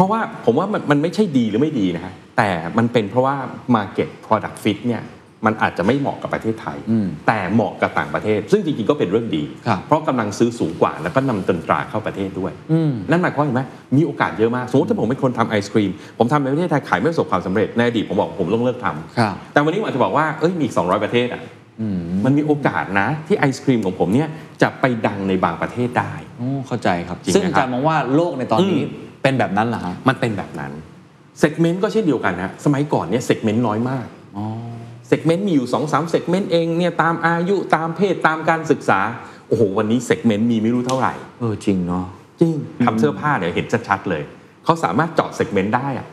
[0.01, 3.37] ราะว่าผมว่ามันมันไม่ใช่ดีหรือไม่ดีนะฮะแต่มันเป็นเพราะว่า
[3.77, 5.03] Market Product Fit เนี่ย
[5.47, 13.63] มันอาจจะไม่เหมาะกับประเทศไทยอืมแต่เหมาะกับต่างประเทศ ซึ่งจริงๆก็เป็นเรื่องดีครับเพราะกำลังซื้อสูงกว่าแล้วก็นำเงินตราเข้าประเทศด้วยอืมนั่นหมายความว่าเห็นไหม
[13.97, 21.43] มีโอกาสเยอะมาก สมมติถ้าผมเป็นคนทำไอศครีม ผมทำในประเทศไทยขายไม่ประสบความสำเร็จในอดีตผมบอกผมต้องเลิกทำครับแต่วันนี้ผมอาจจะบอกว่าเอ้ยมีอีก 200 ประเทศอะ
[21.81, 24.29] อืมมันมีโอกาสนะที่ไอศครีมของผมเนี่ย
[24.63, 30.73] จะไปดังในบางประเทศได้โอ้เข้าใจครับจริงซึ่งนะครับอาจารย์มองว่าโลกในตอนนี้อืม เป็นแบบนั้นเหรอฮะมันเป็นแบบนั้น
[31.41, 34.07] segment ก็เช่นเดียวกันฮะสมัยก่อนเนี่ย segment น้อยมาก
[34.37, 34.47] อ๋อ
[35.09, 39.01] segment มีอยู่2อสาม segment เองเนี่ยตามอายุตามเพศตามการศึกษา
[39.49, 42.07] โอ้โหวันนี้ segment มีไม่รู้เท่าไหร่เออจริงเนาะ
[42.41, 42.55] จริง
[42.85, 44.23] ทำเสื้อผ้าเนี่ยเห็นชัดๆเลย
[44.64, 46.07] เขาสามารถเจาะเซกเมนต์ได้อะ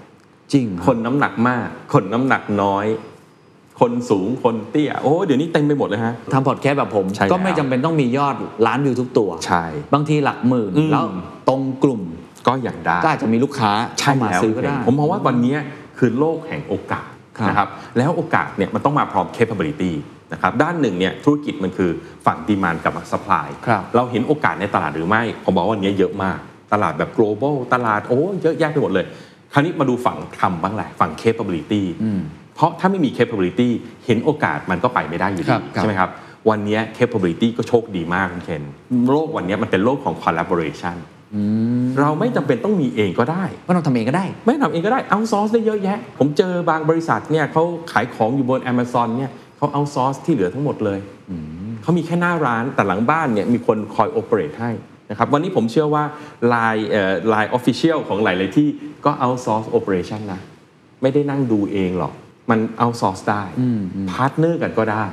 [0.54, 2.86] จริง คนน้ำหนักมาก คนน้ำหนักน้อย
[3.80, 8.36] คนสูงคนเตี้ยโอ้เดี๋ยวนี้เต็มไปหมดเลยฮะทำพอดแคสต์แบบผมใช่แล้วก็ไม่จำเป็นต้องมียอด
[8.68, 11.06] ล้านวิวทุกตัว ใช่ บางทีหลักหมื่นอืมแล้ว
[11.50, 12.02] ตรงกลุ่ม
[12.48, 15.56] ก็อย่างได้ก็อาจจะมีลูกค้าใช่เข้ามาแล้วซื้อก็ได้ ผมมองว่าวันนี้
[15.98, 17.10] คือโลกแห่งโอกาส
[17.40, 17.68] ครับนะครับ
[17.98, 19.94] แล้วโอกาสเนี่ยมันต้องมาพร้อม capability
[20.34, 21.90] นะครับด้านหนึ่งเนี่ยธุรกิจมันคือ
[22.26, 26.40] ฝั่ง demand กับ supply ครับเราเห็นโอกาสในตลาดหรือไม่ ผมบอกว่าวันนี้เยอะมาก
[26.74, 29.06] ตลาดแบบ global ตลาดโอ้เยอะแยะไปหมดเลย
[29.54, 32.22] คราวนี้มาดูฝั่งทำบ้างแหละฝั่ง capability อืม
[32.56, 33.70] เพราะถ้าไม่มี capability
[34.06, 36.10] เห็นโอกาสมันก็ไปไม่ได้อยู่ครัดีบครับใช่ไหมครับ
[36.50, 38.64] วันนี้ capability ก็โชคดีมากคุณเคน
[39.12, 40.98] โลกวันนี้มันเป็นโลกของ collaboration
[42.00, 51.00] เราไม่จำเป็นต้องมีเองก็ได้ก็ต้องทำเองก็ได้ ไม่ทำเองก็ได้เอาซอร์สได้เยอะแยะ ผมเจอบางบริษัทเนี่ยเขาขายของอยู่บน Amazon เนี่ยเขา outsource ที่เหลือทั้งหมดเลย
[51.82, 54.72] เขามีแค่หน้าร้านแต่หลังบ้านเนี่ยมีคนคอย operate ให้
[55.10, 56.04] นะครับวันนี้ผมเชื่อว่า
[56.54, 58.68] Line เอ่อ Line Official ของหลาย ๆ ที่
[59.06, 60.42] ก็ outsource operation นะ
[61.02, 62.14] ไม่ได้นั่งดูเองหรอก
[62.50, 63.44] มัน outsource ได้
[64.12, 65.06] partner กันก็ได้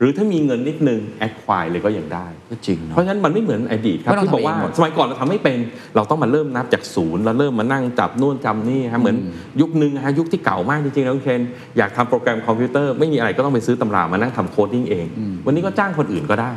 [0.00, 5.58] หรือถ้ามีเงินนิดนึงแอดควายเลยก็ยังได้ก็จริงเนอะเพราะฉะนั้นมันไม่เหมือนอดีตครับไม่ต้องที่บอกว่าทำเองหมดสมัยก่อนเราทำไม่เป็น
[5.96, 9.16] เราต้องมาเริ่มนับจากศูนย์เราเริ่มมานั่งจับนู่นจับนี่ฮะเหมือน
[9.60, 11.42] ยุคนึงฮะยุคที่เก่ามากจริงๆแล้วคุณเคน
[11.78, 15.06] อยากทำโปรแกรมคอมพิวเตอร์ไม่มีอะไรก็ต้องไปซื้อตำรามานั่งทำ coding เอง
[15.46, 16.52] วันนี้ก็จ้างคนอื่นก็ได้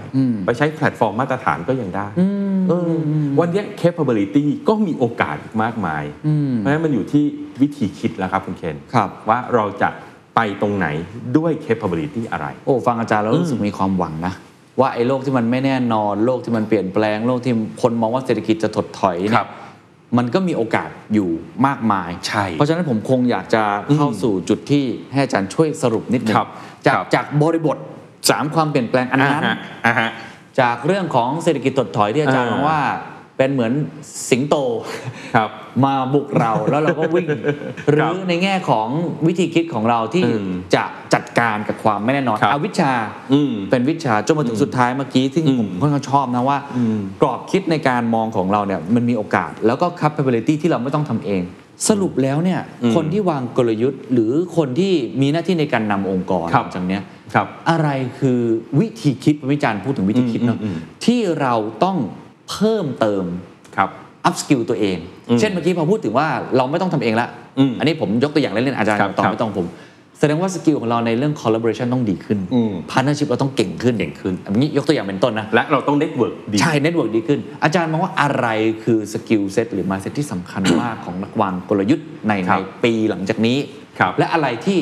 [0.46, 2.08] ไปใช้แพลตฟอร์มมาตรฐานก็ยังได้
[2.70, 2.92] เออ
[3.40, 6.04] วันนี้ capability ก็มีโอกาสอีกมากมาย
[6.58, 7.24] เพราะฉะนั้นมันอยู่ที่
[7.62, 9.90] วิธีคิดแล้วครับคุณเคนครับว่าเราจะ
[10.36, 10.88] ไปตรงไหน
[11.38, 14.34] ด้วย capability อะไร โอ้ฟังอาจารย์แล้วรู้สึกมีความหวังนะ
[14.80, 19.50] ว่าไอ้โลกที่มันไม่แน่นอนโลกที่มันเปลี่ยนแปลงโลกที่คนมองว่าเศรษฐกิจจะถดถอยเนี่ยครับ
[20.18, 21.30] มันก็มีโอกาสอยู่
[21.68, 23.64] มากมาย ใช่ เพราะฉะนั้นผมคงอยากจะ
[23.96, 26.50] เข้าสู่จุดที่ให้อาจารย์ช่วยสรุปนิดหนึงครับ
[26.86, 27.78] จากครับจากบริบท
[28.30, 30.10] สามความเปลี่ยนแปลงอันนั้นอ่าฮะอ่าฮะ
[30.62, 32.80] จากเรื่องของเศรษฐกิจถดถอยที่อาจารย์อ่ามองว่า
[33.44, 33.74] เป็นเหมือน
[34.30, 34.56] สิงโต
[35.36, 35.50] ครับ
[35.86, 37.28] มาบุกเราแล้วเราก็วิ่ง
[37.90, 38.88] หรือในแง่ของ
[39.28, 40.84] วิธีคิดของเราที่อืมจะ
[41.14, 42.92] จัดการกับความไม่แน่นอนครับอวิชชา
[43.34, 51.42] อืมเป็นวิชาจนมาถึงสุดท้ายเมื่อกี้ที่อืมผมค่อนข้างชอบนะว่าอืมกรอบคิดในการมองของเราเนี่ยมันมีโอกาส แล้วก็ capability ที่เราไม่ต้องทำเอง
[51.88, 57.02] สรุปแล้วเนี่ยอืมคนที่วางกลยุทธ์ หรือคนที่มีหน้าที่ในการนำองค์กรครับจากเนี้ย
[57.34, 57.90] ครับอะไร
[58.20, 58.40] คือ
[58.80, 61.98] วิธีคิดอาจารณ์พูดถึงวิธีคิดเนาะอืมอืมอืมที่เราต้อง
[62.50, 63.26] เพิ่มเติม
[63.78, 63.90] ครับ
[64.26, 64.98] upskill ตัวเอง
[65.30, 66.28] อืมเช่นเมื่อกี้พอพูดถึงว่า
[66.58, 67.28] เราไม่ต้องทำเองละ
[67.60, 69.68] อืมอันนี้ผมยกตัวอย่างเล่นๆอาจารย์ครับตอบครับไม่ต้องผม
[70.20, 78.48] แสดงว่า skill ของเราในเรื่อง collaboration ต้องดีขึ้นอืม partnership เราต้องเก่งขึ้นเก่งขึ้นอันนี้ยกตัวอย่างเป็นต้นนะ และเราต้อง network ดีใช่ network ดีขึ้น อาจารย์มองว่าอะไร
[78.84, 83.58] คือ skill set หรือ mindset ที่สำคัญมากของนักวางกลยุทธ์ในครับในปีหลังจากนี้
[84.00, 84.80] ครับและอะไรที่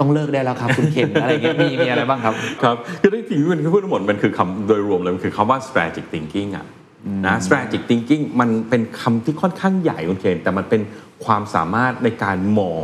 [0.00, 6.66] ต้องเลิกได้แล้วครับคุณเคนอะไรเงี้ยมีมีอะไรบ้างครับครับคือที่จริงๆมันพูดทั้งหมดมันคือคำโดยรวมเลยมันคือคำว่า strategic thinking อะ
[7.26, 10.80] นะ strategic thinking มันเป็นคำที่ค่อนข้างใหญ่คุณเคนแต่มันเป็น
[11.24, 12.82] ความสามารถในการมอง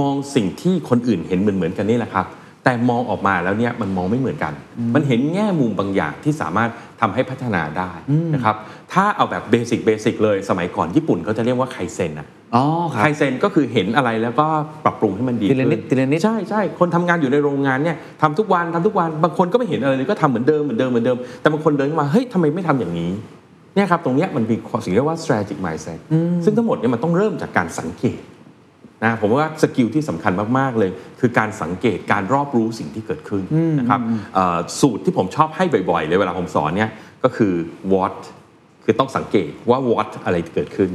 [0.00, 2.26] มองสิ่งที่คนอื่นเห็นเหมือนเหมือนๆกันนี่แหละครับ
[2.64, 4.52] แต่มองออกมาแล้วเนี่ยมันมองไม่เหมือนกัน
[4.94, 7.90] มันเห็นแง่มุมบางอย่างที่สามารถทำให้พัฒนาได้
[8.34, 8.56] นะครับ
[8.92, 14.46] ถ้าเอาแบบ basic basic เลยสมัยก่อนญี่ปุ่นเขาจะเรียกว่าไคเซนอะอ๋อครับไคเซนก็คือเห็นอะไรแล้วก็
[14.84, 23.12] ปรับปรุงให้มันดีขึ้นทีละนิดทีละนิดใช่ใช่คนทำงานอยู่ในโรงงานเนี่ยทำทุกวันทำทุกวันบางคนก็ไม่เห็นอะไรเลยก็ทำเหมือนเดิมเหมือนเดิมเหมือนเดิมแต่บางคนเดินเข้ามาเฮ้ยทำไมไม่ทำอย่างนี้
[23.74, 24.54] เนี่ยครับตรงเนี้ยมันมี
[24.84, 25.98] สิ่งเรียกว่า strategic mindset
[26.44, 28.20] ซึ่งทั้งหมดเนี่ยมันต้องเริ่มจากการสังเกต
[29.04, 30.90] นะผมว่า skill ที่สำคัญมาก ๆ เลย
[31.20, 33.44] คือการสังเกตการรอบรู้สิ่งที่เกิดขึ้น
[33.78, 34.00] นะครับ
[34.34, 36.90] เอ่อสูตรที่ผมชอบให้บ่อยๆ เลยเวลาผมสอนเนี่ย
[37.24, 37.52] ก็คือ
[37.92, 38.16] what
[38.84, 40.90] คือต้องสังเกตว่า what อะไรเกิดขึ้น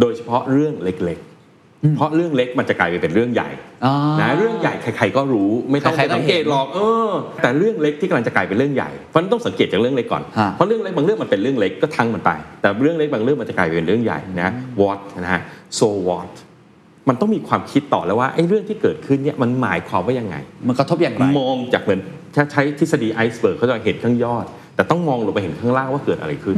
[0.00, 3.50] โดยเฉพาะเรื่องเล็กๆ เพราะเรื่องเล็กมันจะกลายไปเป็นเรื่องใหญ่
[3.84, 6.78] อ๋อนะเรื่องใหญ่ใครๆก็รู้ไม่ต้องใครไปๆก็สังเกตเห็นหรอกเอ
[7.08, 7.10] อ
[7.42, 12.30] แต่เรื่องเล็กที่กำลังจะกลายเป็นเรื่องใหญ่เพราะฉะนั้นต้องสังเกตจากเรื่องเล็กก่อนฮะเพราะเรื่องเล็กบางเรื่องมันเป็นเรื่องเล็กก็ทั้งมันไป
[12.60, 14.50] แต่เรื่องเล็กบางเรื่องมันจะกลายเป็นเรื่องใหญ่นะ
[14.80, 15.42] what นะฮะ
[15.78, 16.32] so what
[17.08, 20.36] มันต้องมีความคิดต่อแล้วว่าไอ้เรื่องที่เกิดขึ้นเนี่ยมันหมายความว่ายังไง
[20.68, 22.00] มันกระทบอย่างไรมองจากเหมือน
[22.34, 24.44] ถ้าใช้ทฤษฎี iceberg เขาจะเห็นข้างยอด
[24.76, 26.56] แต่ต้องมองลงไปเห็นข้างล่างว่าเกิดอะไรขึ้น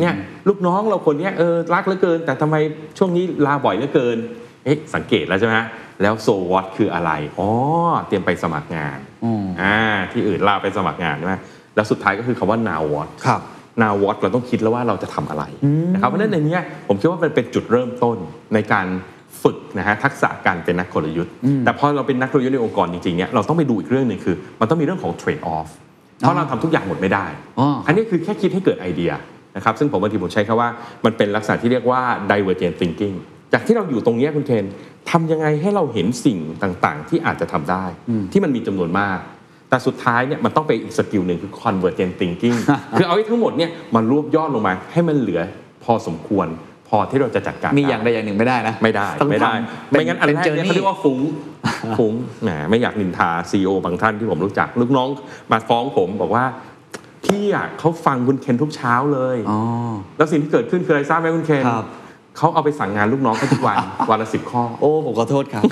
[0.00, 0.14] เนี่ย
[0.48, 2.56] ลูกน้องเราคนเนี้ยเออรักเหลือเกิน แต่ทำไม
[2.98, 4.16] ช่วงนี้ลาบ่อยเหลือเกิน
[4.64, 5.66] เอ๊ะสังเกตแล้วใช่ไหมฮะ
[6.02, 7.48] แล้ว so what คืออะไรอ๋อ
[8.06, 9.76] เตรียมไปสมัครงานอืมอ่า
[10.12, 11.34] ที่อื่นลาไปสมัครงานใช่ไหม
[11.74, 13.40] แล้วสุดท้ายก็คือคำว่า now what ครับ
[13.82, 15.44] now what เราต้องคิดแล้วว่าเราจะทำอะไร
[15.92, 18.16] นะครับเพราะฉะนั้นในเนี้ยผมคิดว่ามันเป็นจุดเริ่มต้น
[18.54, 18.86] ในการ
[19.42, 21.32] ฝึกนะฮะทักษะการเป็นนักกลยุทธ์
[21.64, 25.68] แต่พอเราเป็นนักกลยุทธ์ในองค์กรจริงๆเนี่ยเราต้องไปดูอีกเรื่องหนึ่งคือ มันต้องมีเรื่องของ trade off
[26.18, 27.26] เพราะเราทำทุกอย่างหมดไม่ได้
[27.58, 29.12] อ๋ออัอันนี้คือแค่คิดให้เกิดไอเดีย
[29.56, 30.68] นะครับซึ่งผมบางทีผมใช้คำว่า
[31.04, 33.16] มันเป็นลักษณะที่เรียกว่า divergent thinking
[33.52, 34.64] จากที่เราอยู่ตรงเนี้ยคุณเคน
[35.10, 37.84] ทำยังไงให้เราเห็นสิ่งต่างๆ ที่อาจจะทำได้
[38.32, 39.18] ที่มันมีจำนวนมาก
[39.68, 42.58] แต่สุดท้ายเนี่ยมันต้องไปอีกสกิลหนึ่งคือ convergent thinking
[42.98, 45.40] คือเอาให้ทั้งหมดเนี่ยมันรวบยอดลงมาให้มันเหลือ
[45.84, 46.46] พอสมควร
[46.90, 51.18] พอที่เราจะจัดการมีอย่างใดอย่างหนึ่งไม่ได้นะ ไม่ได้ต้องไม่ได้ทำไม่งั้นอันแรกเป็เนี่ย journey เขาเรียกว่าฟุ้ง
[51.98, 55.08] ฟุ้งแหมไม่อยากนินทาซีอบางท่านที่ผมรู้จักลูกน้อง
[55.52, 56.44] มาฟ้องผมบอกว่า
[57.24, 59.60] พี่อะเขาฟังคุณเคนทุกเช้าเลยอ๋อ
[60.16, 61.86] แล้วสิ่งที่เกิดขึ้นคืออะไรทราบไหมคุณเคนครับ
[62.40, 63.76] เขาเอาไปสั่งงานลูกน้องเขาทุกวัน
[64.10, 65.62] วันละสิบข้อ โอ้ ผมขอโทษครับ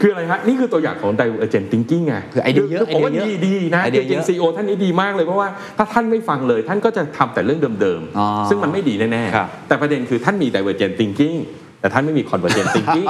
[0.00, 5.48] คืออะไรฮะ นี่คือตัวอย่างของ divergent thinking ไงคือไอเดียเยอะผมว่าไอเดียดีเยอะดีนะไอเดียจริงเยอะๆซีโอท่านนี้ดีมากเลยเพราะว่า
[5.78, 11.36] ถ้าท่านไม่ฟังเลย ท่านก็จะทำแต่เรื่องเดิมอ๋อๆซึ่งมันไม่ดีแน่ครับๆแต่ประเด็นคือท่านมี divergent thinking
[11.80, 13.08] แต่ท่านไม่มี convergent thinking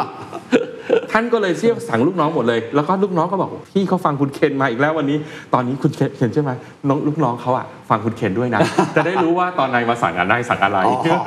[1.13, 5.19] ท่านก็เลยเชี่ยวสั่งลูกน้องหมดเลย แล้วก็ลูกน้องก็บอกพี่เขาฟังคุณเคนมาอีกแล้ววันนี้
[5.55, 6.51] ตอนนี้คุณเคนเคนใช่ไหม
[6.89, 8.61] น้องลูกน้องเขาอะฟังคุณเคนด้วยนะ
[8.97, 11.21] จะได้รู้ว่าตอนไหนมาสั่งงานได้สั่งอะไรอ๋อ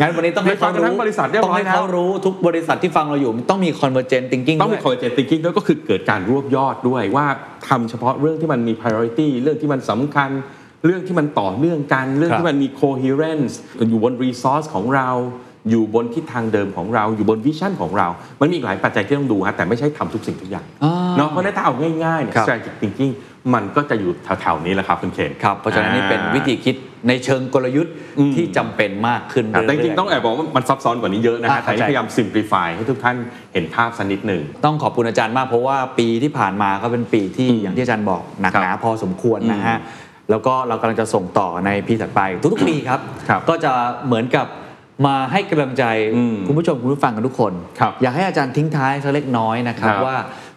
[0.00, 7.26] งั้นวันนี้ต้องให้ไม่ฟัเขางกันทั้รู้งบริษัทเรียบร้อยต้องให้เขาแล้วรู้ทุกบริษัทที่ฟังเราอยู่มันต้องมี convergent thinking ต้องมีด้วย convergent thinking ด้วยก็คือเกิดการรวบยอดด้วยว่า
[7.68, 10.30] ทำเฉพาะเรื่องที่มันมี priority เรื่องที่มันสำคัญ
[10.86, 13.52] เรื่องที่มันต่อเนื่องกัน เรื่องครับที่มันมี coherence
[13.88, 15.08] อยู่บน resource ของเรา
[15.70, 18.08] อยู่บนทิศทางเดิมของเราอยู่บนวิชั่นของเรา
[18.40, 23.12] มันมีอีกหลายปัจจัยที่ต้องดูฮะแต่ไม่ใช่ทำทุกสิ่งทุกอย่างอ่าเนาะเพราะฉะนั้นถ้าเอาง่ายๆเนี่ยครับ strategic thinking
[23.54, 26.76] มันก็จะอยู่แถวๆนี้แหละครับคุณเคนครับเพราะฉะนั้นนี่เป็นวิธีคิด
[27.08, 33.16] ในเชิงกลยุทธ์อืมที่จำเป็นมากขึ้นครับแต่จเรื่ริยงๆๆต้องแอบบอกว่ามันซับซ้อนกว่านี้เยอะนะฮะอ่าแต่เข้าใจพยายาม simplify ให้ทุกท่าน
[33.52, 39.78] เห็นภาพสักนิดหนึ่งต้องขอบคุณอาจารย์มากเพราะว่าปีที่ผ่านมาก็เป็นปีที่อืมอย่างที่อาจารย์บอกหนักครับหนาพอสมควรนะฮะ
[40.30, 42.20] แล้วก็เรากำลังจะส่งต่อในปีถัดไป
[42.52, 43.72] ทุกๆปีครับครับก็จะ
[44.06, 44.46] เหมือนกับ
[45.06, 45.84] มาให้กำลังใจ
[46.16, 50.16] อืมคุณผู้ชมคุณผู้ฟังกันทุกคนครับอยากให้อาจารย์ทิ้งท้ายสักเล็กน้อยนะครับครับว่า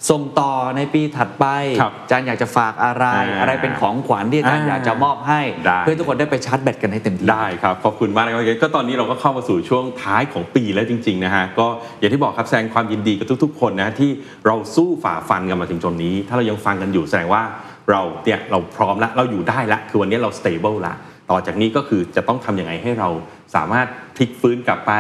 [0.10, 1.46] ส่งต่อในปีถัดไป
[1.82, 11.68] ครับอาจารย์อยากจะฝากอะไรอ่าอะไรเป็นของขวัญที่อาจารย์อ่าอยากจะมอบให้ได้เพื่อให้ทุกคนได้ไปชาร์จแบตกันให้เต็มที่ได้ครับขอบคุณมากนะครับก็ตอนนี้เราก็เข้ามาสู่ช่วงท้ายของปีแล้วจริงๆนะฮะก็
[12.00, 14.12] อย่างที่บอกครับแสดงความยินดีกับทุก ๆ คนนะฮะที่
[14.46, 17.44] เราสู้ฝ่าฟันกันมาถึงจนนี้ ถ้าเรายังฟังกันอยู่แสดงว่า
[17.92, 20.94] เราเนี่ยเราพร้อมแล้วเราอยู่ได้ละคือวันนี้เรา stable ละ
[21.34, 23.10] ต่อจากนี้ก็คือจะต้องทำยังไงให้เรา
[23.56, 24.92] สามารถพลิกฟื้นกลับไป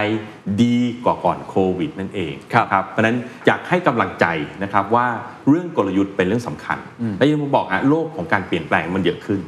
[0.63, 3.17] ดีกว่าก่อนโควิดนั่นเองครับครับเพราะฉะนั้น
[3.47, 4.25] อยากให้กำลังใจ
[4.63, 5.07] นะครับว่า
[5.47, 6.77] เรื่องกลยุทธ์เป็นเรื่องสำคัญ
[7.17, 9.39] และอยังผมบอกฮะโลกของการเปลี่ยนแปลงมันเยอะขึ้น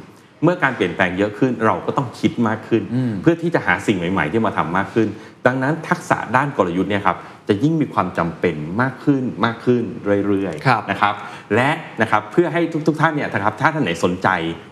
[0.42, 2.82] เมื่อการเปลี่ยนแปลงเยอะขึ้นเราก็ต้องคิดมากขึ้น
[3.22, 5.08] เพื่อที่จะหาสิ่งใหม่ ๆ ที่มาทำมากขึ้น
[5.46, 7.16] ดังนั้นทักษะด้านกลยุทธ์เนี่ยครับ
[7.48, 9.82] จะยิ่งมีความจำเป็นมากขึ้นมากขึ้น
[10.26, 11.14] เรื่อยครับๆนะครับ
[11.54, 11.70] และ
[12.02, 14.28] นะครับเพื่อให้ทุกๆท่านเนี่ยนะครับถ้าท่านไหนสนใจ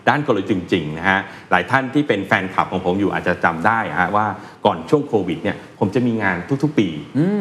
[0.09, 1.19] ด้านกลยุทธ์จริงๆนะฮะ
[1.51, 4.27] หลายท่านที่เป็นแฟนคลับของผมอยู่อาจจะจำได้ฮะว่า
[4.65, 6.87] ก่อนช่วงโควิดเนี่ยผมจะมีงานทุกๆปี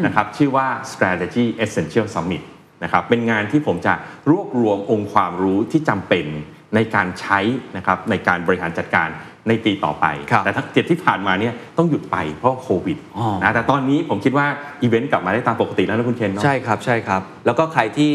[0.07, 2.43] นะครับชื่อว่า strategy essential summit
[2.85, 3.95] นะครับเป็นงานที่ผมจะ
[4.30, 6.26] รวบรวมองค์ความรู้ที่จำเป็น
[6.74, 7.41] ในการใช้
[7.76, 9.09] นะครับในการบริหารจัดการ
[9.49, 14.47] ในปีต่อไปครับแต่ทั้งเจ็ดที่ผ่านมาเนี่ยต้องหยุดไปเพราะโควิดอ๋อนะแต่ตอนนี้ผมคิดว่า
[14.83, 18.13] อีเวนต์กลับมาได้ตามปกติแล้วนะคุณเคนเนาะใช่ครับใช่ครับ แล้วก็ใครที่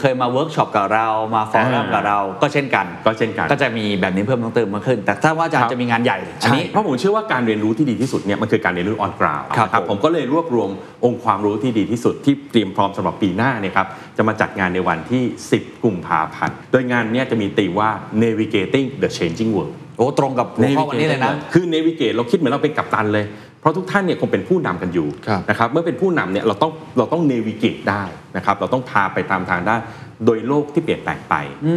[0.00, 10.70] เคยมาเวิร์กช็อปกับเรามา forum อ่ากับเราก็เช่นกัน ก็เช่นกันก็จะมีแบบนี้เพิ่มเติมมากขึ้น แต่ถ้าว่าอาจารย์ครับจะมีงานใหญ่อันนี้ใช่นี้เพราะผมเชื่อว่าการเรียนรู้ที่ดีที่สุดเนี่ยมันคือการเรียนรู้ on ground ครับนะครับผมผมก็เลยรวบรวม
[11.04, 15.22] องค์ความรู้ที่ดีที่สุดที่เตรียมพร้อมสำหรับปีหน้าเนี่ยครับจะมาจัดงานในวันที่
[15.54, 17.90] 10 กุมภาพันธ์โดยงานเนี้จะมีตีมว่า
[18.22, 23.24] navigating the changing world โอ้ตรงกับหัวข้อวันนี้เลยนะคือ navigate เราคิดเหมือนเราเป็นกัปตันเลย
[23.60, 28.02] เพราะทุกท่านเนี่ยคงเป็นผู้นำกันอยู่ครับนะครับเมื่อเป็นผู้นำเนี่ยเราต้องเราต้อง navigate ได้
[28.36, 29.76] นะครับเราต้องพาไปตามทางได้
[30.26, 31.34] โดยโลกที่เปลี่ยนแปลงไป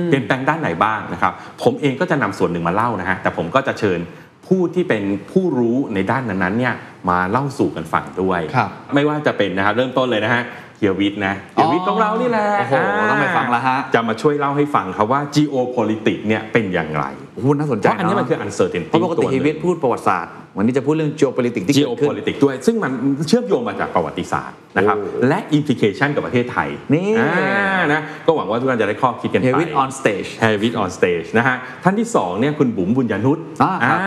[0.08, 4.00] เปลี่ยนแปลงด้านไหนบ้างนะครับ ผมเองก็จะนำส่วนหนึ่งมาเล่านะฮะแต่ผมก็จะเชิญ
[4.48, 6.74] ผู้ที่เป็นผู้รู้ในด้านนั้นๆเนี่ย
[7.10, 10.44] มาเล่าสู่กันฟังด้วยครับไม่ว่าจะเป็นนะครับเริ่มต้นเลยนะฮะ
[10.78, 12.74] เฮียวิทย์นะเฮียวิทย์ของเรานี่แหละโอ้โห
[13.10, 17.06] ต้องไปฟังละฮะจะมาช่วยเล่าให้ฟังครับว่า geopolitics เนี่ยเป็นอย่างไร
[17.36, 22.92] โอ้โหน่าสนใจเพราะอันนี้มันคือเะ uncertainty เพราะปกติตัวหฮีนึ่งวิทย์พูดประวัติศาสตร์ วันนี้จะพูดเรื่อง geopolitics ที่เกิดขึ้น geopolitics ด้วย ซึ่งมัน
[23.28, 34.00] เชื่อมโยงมาจากประวัติศาสตร์นะครับโอ้และ implication กับประเทศไทย นี่อ่านะ ก็หวังว่าทุกท่านจะได้ข้อคิดกันไปเฮียวิทย์ on stage เฮียวิทย์ on stage นะฮะ ท่านที่2เนี่ยคุณบุ๋มบุณย์ญานุชอ่าครับ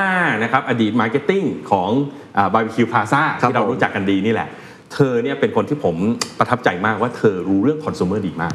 [0.42, 1.90] นะครับ อดีต marketing ของ
[2.54, 4.48] บาร์บีคิวพลาซ่าครับที่เราผมรู้จักกันดีนี่แหละ
[4.94, 5.96] เธอเนี่ยเป็นคนที่ผม
[6.38, 8.52] ประทับใจมากว่าเธอรู้เรื่องคอน sumer ดีมาก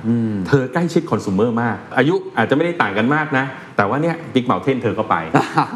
[0.47, 3.45] เธอใกล้ชิดคอน sumer มาก อายุอาจจะไม่ได้ต่างกันมากนะ
[3.77, 5.15] แต่ว่าเนี่ย Big Mountain เธอก็ไป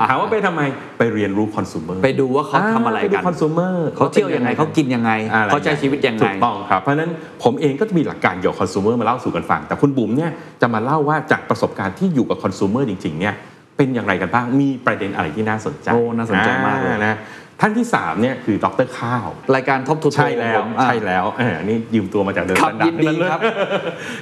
[0.09, 0.61] ถามว่าไปทำไม
[0.97, 7.11] ไปเรียนรู้คอน sumer ไปดูว่าเขาทำอะไรกันคอน sumer เขาเที่ยวยังไงเขากินยังไงอะไรเขาใช้ชีวิตยังไงถูกต้องครับ เพราะฉะนั้น
[7.43, 10.31] ผมเองก็จะมีหลักการเกี่ยวกับคอน sumer มาเล่าสู่กันฟัง แต่คุณบุ๋มเนี่ย
[10.61, 13.35] จะมาเล่าว่าจากประสบการณ์ที่อยู่กับคอน sumer จริงๆเนี่ย
[13.77, 17.17] เป็นอย่างไรกันบ้าง มีประเด็นอะไรที่น่าสนใจ โอ้ น่าสนใจมากเลยอ่นะ
[17.61, 23.39] ท่านที่สามเนี่ยคือดรข้าว รายการ Top to Toe ใช่แล้วใช่แล้วเออนี่ยืมตัวมาจากเดิมครับดัยินดีครับ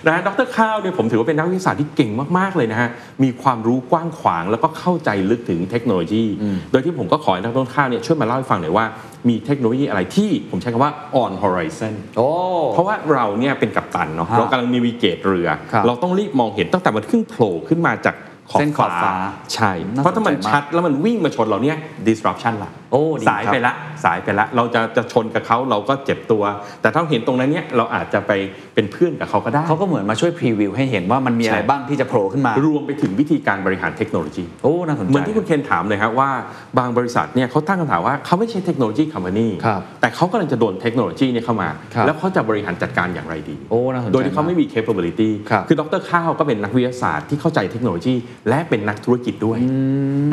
[0.06, 2.90] นะฮะดรข้าวเนี่ยผมถือว่าเป็นนักวิทยาศาสตร์ที่เก่งมากๆเลยนะฮะ
[3.24, 6.26] มีความรู้กว้างขวางแล้วก็เข้าใจลึกถึงเทคโนโลยี
[6.72, 8.86] โดยที่ผมก็ขอให้ดรข้าวเนี่ยช่วยมาเล่าให้ฟังหน่อยว่า
[9.30, 10.92] มีเทคโนโลยีอะไรที่ผมใช้คำว่า
[11.24, 12.30] on horizon โอ้
[12.74, 18.16] เพราะว่าเราเนี่ยเป็นกัปตันเนาะฮะเรากำลังมีวิเกตเรือครับเราต้องรีบมองเห็นตั้งแต่มันขึ้นโผล่ขึ้นมาจาก
[18.52, 19.14] ขอบเส้นขอบฟ้า
[19.54, 21.78] ใช่น่าสนใจเพราะถ้ามันชัดแล้วมันวิ่งมาชนเราเนี่ย
[22.08, 23.74] disruption ละโอ้ดีสายครับไปละ
[24.04, 26.44] สายไปละ เราจะจะชนกับเขาเราก็เจ็บตัว
[26.82, 28.32] แต่ถ้าเห็นตรงนั้นเนี่ยเราอาจจะไป
[28.76, 36.30] เป็นเพื่อนกับเขาก็ได้เขาก็เหมือนมาช่วยพรีวิวให้เห็นว่ามันมีอะไรใช่บ้างที่จะโผล่ขึ้นมารวมไปถึงวิธีการบริหารเทคโนโลยีโอ้น่าสนใจเหมือนที่คุณเคนถามเลยครับว่า
[36.78, 48.16] บางบริษัทเนี่ยเขาตั้งคำถามว่าเขาไม่ใช่เทคโนโลยีคัมพานีครับแต่เขากำลังจะโดนเทคโนโลยีเนี่ยเข้ามาครับแล้วเขาจะบริหารจัดการอย่างไรดีโอ้น่าสนใจโดยที่เขาไม่กมี capability ครับคือดรข้าวก็เป็นนักวิทยาศาสตร์ที่เข้าใจเทคโนโลยี
[48.50, 49.60] และเป็นนักธุรกิจด้วย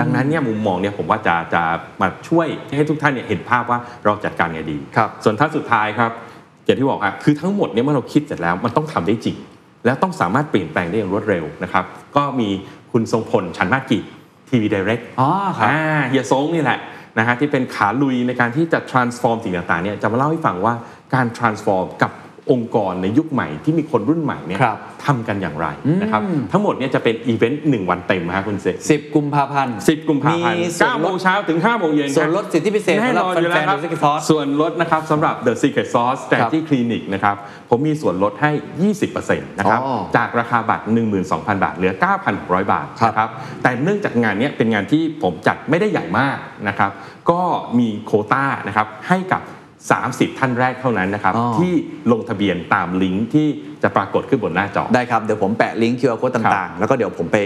[0.00, 1.62] ดังนั้นเนี่ยมุมมองเนี่ยผมว่าจะจะ
[2.00, 6.10] มาช่วยให้ทุกท่านเนี่ยเห็นภาพว่าเราจัดการไงดีครับส่วนท่านสุดท้ายครับ
[6.64, 9.36] อย่างที่บอกอะคือทั้งหมดเนี่ยเมื่อเราคิดเสร็จแล้วมันต้องทำได้จริง
[9.84, 11.84] แล้วต้องสามารถเปลี่ยนแปลงได้อย่างรวดเร็วนะครับ
[12.16, 12.48] ก็มี
[12.92, 14.02] คุณทรงพลชันมากิจ
[14.48, 15.28] ทีวี Direct อ๋อ
[15.58, 16.78] ครับอ่าเฮียซงนี่แหละ
[17.18, 20.74] นะฮะที่เป็นขาลุยในการที่จะ transform สิ่งต่างๆเนี่ยจะมาเล่าให้ฟังว่า
[21.14, 22.10] การ transform กับ
[22.50, 25.66] องค์กรในยุคใหม่ที่มีคนรุ่นใหม่เนี่ยครับทำกันอย่างไร
[26.02, 26.22] นะครับ
[26.52, 37.36] ทั้งหมดเนี่ยจะเป็นอีเวนต์หนึ่งวันเต็มฮะคุณเสกสิบกุมภาพันธ์สิบกุมภาพันธ์มีส่วนเก้าลโมดงเช้าถึงห้าโมงเย็นส่วนลดสิทธิพิเศษแน่สำหรับนอนอยู่แฟแล้วนคๆรับดูสกิทอสส่วนลดนะครับสำหรับ The Secret Sauce Strategy Clinic นะครับ
[37.70, 38.50] ผมมีส่วนลดให้
[38.90, 40.84] 20%นะครับอ๋อจากราคาบัตร
[41.24, 41.94] 12,000 บาทเหลือ
[42.32, 43.30] 9,600 บาทครับนะครับ
[43.62, 46.36] แต่เนื่องจากงานเนี้ยเป็นงานที่ผมจัดไม่ได้ใหญ่มาก
[46.68, 46.90] นะครับ
[47.30, 47.40] ก็
[47.78, 49.42] มีโควต้านะครับให้กับ
[49.90, 51.72] 30 ท่านแรกเท่านั้นนะครับอ๋อที่
[52.12, 53.48] ลงทะเบียนตามลิงก์ที่
[53.82, 57.38] จะปรากฏขึ้นบนหน้าจอ ได้ครับ เดี๋ยวผมแปะลิงก์ QR code ต่างๆ แล้วก็เดี๋ยวผมไป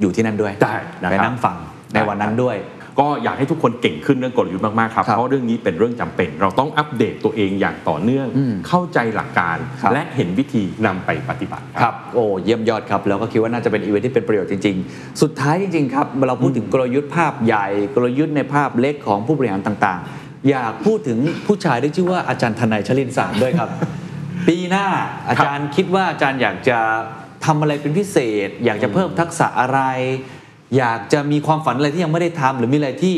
[0.00, 1.56] อยู่ที่นั่นด้วย ได้นะครับไปนั่งฟัง
[1.94, 2.58] ในวันนั้นด้วย
[3.00, 23.70] ก็อยากให้ทุกคนเก่งขึ้นเรื่องกลยุทธ์มากๆครับครับเพราะเรื่องนี้เป็นเรื่องจำเป็น เราต้องอัปเดตตัวเองอย่างต่อเนื่องอืมเข้าใจหลักการครับและเห็นวิธีนำไปปฏิบัติครับโอ้เยี่ยมยอดครับ แล้วก็คิดว่าน่าจะเป็นอีเวนท์ที่เป็นประโยชน์จริง ๆ สุดท้ายจริงๆครับเราพูดถึงกลยุทธ์ภาพใหญ่กลยุทธ์ในภาพเล็กของผู้บริหารต่างๆ อยากพูดถึงผู้ชายที่ชื่อว่าอาจารย์ทนายชลินสารด้วยครับ
[24.48, 24.86] ปีหน้า
[25.28, 26.78] อาจารย์คิดว่าอาจารย์อยากจะ
[27.44, 28.16] ทำอะไรเป็นพิเศ
[28.46, 29.80] ษ อยากจะเพิ่มทักษะอะไร
[30.78, 33.16] อยากจะมีความฝันอะไรที่ยังไม่ได้ทำหรือมีอะไรที่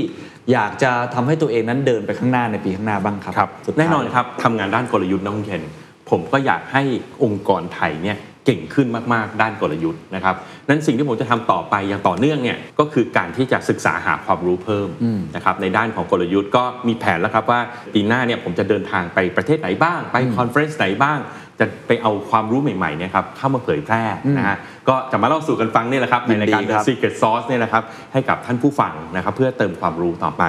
[0.52, 5.62] อยากจะทำให้ตัวเองนั้นเดินไปข้างหน้าในปีข้างหน้าบ้างครับครับสุดท้ายแน่นอนครับทำงานด้านกลยุทธ์น้องเคน
[6.10, 6.82] ผมก็อยากให้
[7.24, 10.34] องค์กรไทยเนี่ย เก่งขึ้นมากๆ ด้านกลยุทธ์นะครับ
[10.68, 14.88] นั้นสิ่งที่ผมจะทำต่อไปอย่างต่อเนื่องเนี่ยก็คือการที่จะศึกษาหาความรู้เพิ่ม
[15.36, 17.60] นะครับในด้านของกลยุทธ์ก็มีแผนแล้วครับว่า
[17.94, 21.18] ปีหน้าเนี่ยผมจะเดินทางไปประเทศไหนบ้าง ไป conference ไหนบ้าง
[21.60, 24.02] จะไปเอาความรู้ใหม่ๆเนี่ยครับเข้ามาเผยแพร่
[24.38, 24.56] นะฮะ
[24.88, 27.82] ก็จะมาเล่าสู่กันฟังนี่แหละครับในรายการยินดี The ครับ Secret Sauce เนี่ยนะครับ
[28.12, 30.44] ให้กับท่านผู้ฟังนะครับเพื่อเติมความรู้ต่อไป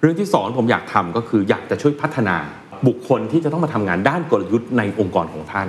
[0.00, 2.36] เรื่องที่สองผมอยากทำก็คืออยากจะช่วยพัฒนา
[2.86, 5.68] บุคคลที่จะต้องมาทำงานด้านกลยุทธ์ในองค์กรของท่าน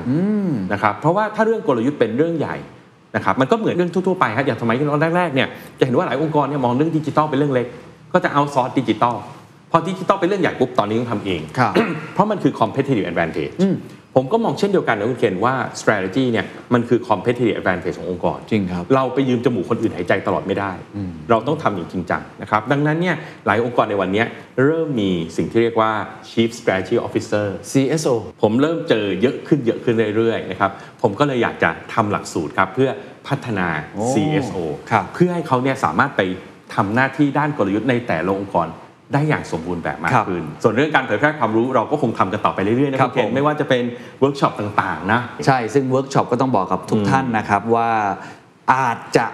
[0.73, 2.55] นะครับเพราะว่าถ้าเรื่องกลยุทธ์เป็นเรื่องใหญ่
[3.15, 5.47] นะครับมันก็เหมือนเรื่องทั่วๆไปครับอย่างสมัยตอนแรกๆเนี่ย
[5.79, 7.67] จะเห็นว่าหลายองค์กรเนี่ยมองเรื่องดิจิทัลเป็นเรื่องเล็ก
[8.13, 9.15] ก็จะเอาซอร์สดิจิทัล
[9.71, 11.73] พอดิจิทัลเป็นเรื่องใหญ่ปุ๊บตอนนี้ต้องทำเองครับ
[12.13, 13.53] เพราะมันคือ competitive advantage
[14.17, 20.71] ผมก็มองเช่นเดียวกันนะคุณเคนว่า strategy เนี่ยมันคือ competitive advantage ขององค์กรจริงครับ เราไปยืมจมูกคนอื่นหายใจตลอดไม่ได้
[21.29, 24.27] เราต้องทำอย่างจริงจังนะครับ ดังนั้นเนี่ยหลายองค์กรในวันเนี้ย
[24.63, 25.91] เริ่มมีสิ่งที่เรียกว่า
[26.29, 32.89] chief strategy officer CSO ผมเริ่มเจอเยอะขึ้นเยอะขึ้นเรื่อยๆนะครับผมก็เลยอยากจะทำหลักสูตรครับเพื่อ
[33.27, 34.57] พัฒนาโอ้ CSO
[34.91, 36.21] ครับเพื่อให้เขาเนี่ยสามารถไป
[36.75, 38.67] ทำหน้าที่ด้านกลยุทธ์ในแต่ละองค์กร
[39.13, 43.83] ได้อย่างสมบูรณ์แบบมากครับขึ้น ส่วนเรื่องการเผยแพร่ความรู้เราก็คงทำกันต่อไปเรื่อยๆนะครับครับเคนผมไม่ว่าจะเป็น
[44.19, 47.89] เวิร์กช็อปต่างๆนะใช่ซึ่งเวิร์กช็อปก็ต้องบอกกับทุกท่านนะครับว่า
[48.73, 49.25] อาจจะ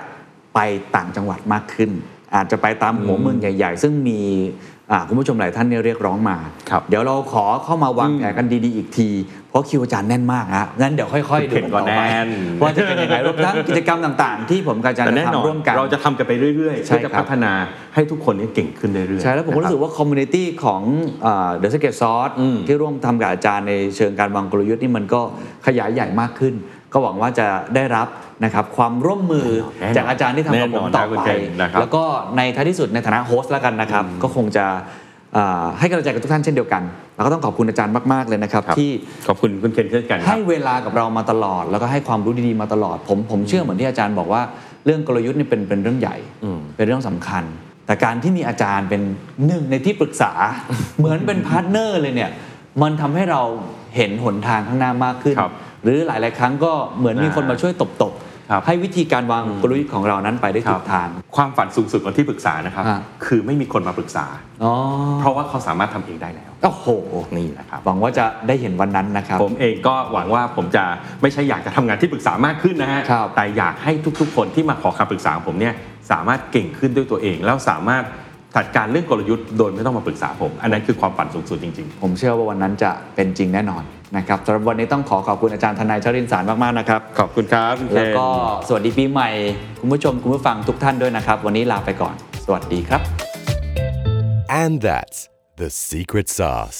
[0.53, 0.59] ไป
[0.95, 1.91] ต่างจังหวัดมากขึ้น
[2.35, 4.70] อาจจะไปตามหัวเมืองใหญ่ ๆ ซึ่งมีอ่า
[5.07, 6.37] คุณผู้ชมหลายท่านเนี่ยเรียกร้องมา
[6.69, 9.09] ครับเดี๋ยวเราขอเข้ามาวางแผนกันดีๆอีกที
[9.49, 12.29] เพราะคิวอาจารย์แน่นมากฮะงั้นเดี๋ยวค่อยๆดูเห็นก่อนต่อไปแน่น
[12.61, 17.51] ว่าจะเป็นยังไงรวมทั้งกิจกรรมต่าง ๆ ที่ผมกับอาจารย์แต่จะแน่นอนทำร่วมกัน เราจะทำกันไปเรื่อยๆใช่เพื่อจะครับพัฒนา
[17.95, 20.81] ให้ทุกคนเนี่ยเก่งขึ้นเรื่อยๆใช่แล้วผมก็รู้สึกว่า community ของ
[21.23, 25.21] The Secret Sauce อืมที่ร่วมทำกับอาจารย์ในเชิงการวางกลยุทธ์นี่มันก็
[25.67, 26.53] ขยายใหญ่มากขึ้น
[26.93, 28.07] ก็หวังว่าจะได้รับ
[28.43, 29.47] นะครับความร่วมมือ
[29.79, 32.03] แน่นอนจากอาจารย์ที่ทำกับผมต่อแน่นอนนะคุณไปเคนนะครับแล้วก็
[32.37, 34.65] ในท้ายที่สุดในฐานะ host แล้วกันนะครับ ก็คงจะ
[35.37, 36.83] อ่าให้กำลังใจกับทุกท่านเช่นเดียวกัน
[37.15, 38.89] แล้วก็ต้องขอบคุณอาจารย์มาก ๆ เลยนะครับครับที่
[39.27, 44.41] ขอบคุณคุณเคนเช่นกันครับให้เวลากับเรามาตลอด แล้วก็ให้ความรู้ดีๆมาตลอด ผมผมเชื่อเหมือนที่อาจารย์บอกว่า
[44.85, 47.43] เรื่องกลยุทธ์นี่เป็นเป็นเรื่องใหญ่อืมเป็นเรื่องสำคัญ
[47.85, 49.01] แต่การที่มีอาจารย์เป็น
[49.47, 50.31] หนึ่งในที่ปรึกษา
[50.99, 52.31] เหมือนเป็น partner เลยเนี่ย
[52.81, 53.41] มันทำให้เรา
[53.95, 58.30] เห็นหนทางข้างหน้า มากขึ้นครับหรือหลาย ๆ ครั้งก็เหมือนมีคนมาช่วยตบครับๆ
[58.67, 64.25] ให้วิธีการวางกลยุทธ์ของเรานั้นไปได้ถูกทางความฝันสูงสุดของที่ปรึกษานะครับฮะคือไม่มีคนมาปรึกษา
[64.63, 64.71] อ๋อ
[65.19, 66.85] เพราะว่าเขาสามารถทำเองได้แล้วโอ้โห
[67.37, 70.83] นี่แหละครับหวังว่าจะได้เห็นวันนั้นนะครับ ผมเองก็หวังว่าผมจะ
[71.21, 75.73] ไม่ใช่อยากจะทำงานที่ปรึกษามากขึ้นนะฮะครับแต่อยากให้ทุกๆ คนที่มาขอคำปรึกษาผมเนี่ย
[76.11, 78.03] สามารถเก่งขึ้นด้วยตัวเองแล้วสามารถ
[78.55, 83.83] จัดการเรื่องกลยุทธ์โดยไม่ต้องมาปรึกษาผม อันนั้นคือความฝันสูงสุดจริงผมเชื่อว่าวันนั้นจะเป็นจริงแน่นอน
[84.17, 88.25] นะครับสำหรับวันนี้ต้องขอขอบคุณอาจารย์ธนัยชรินทร์สารมาก ๆ นะครับๆขอบคุณครับคุณเคนแล้วก็
[88.67, 89.29] สวัสดีปีใหม่
[89.79, 93.01] คุณผู้ชม คุณผู้ฟังทุกท่านด้วยนะครับ วันนี้ลาไปก่อน สวัสดีครับ
[94.61, 95.19] and that's
[95.61, 96.79] the secret sauce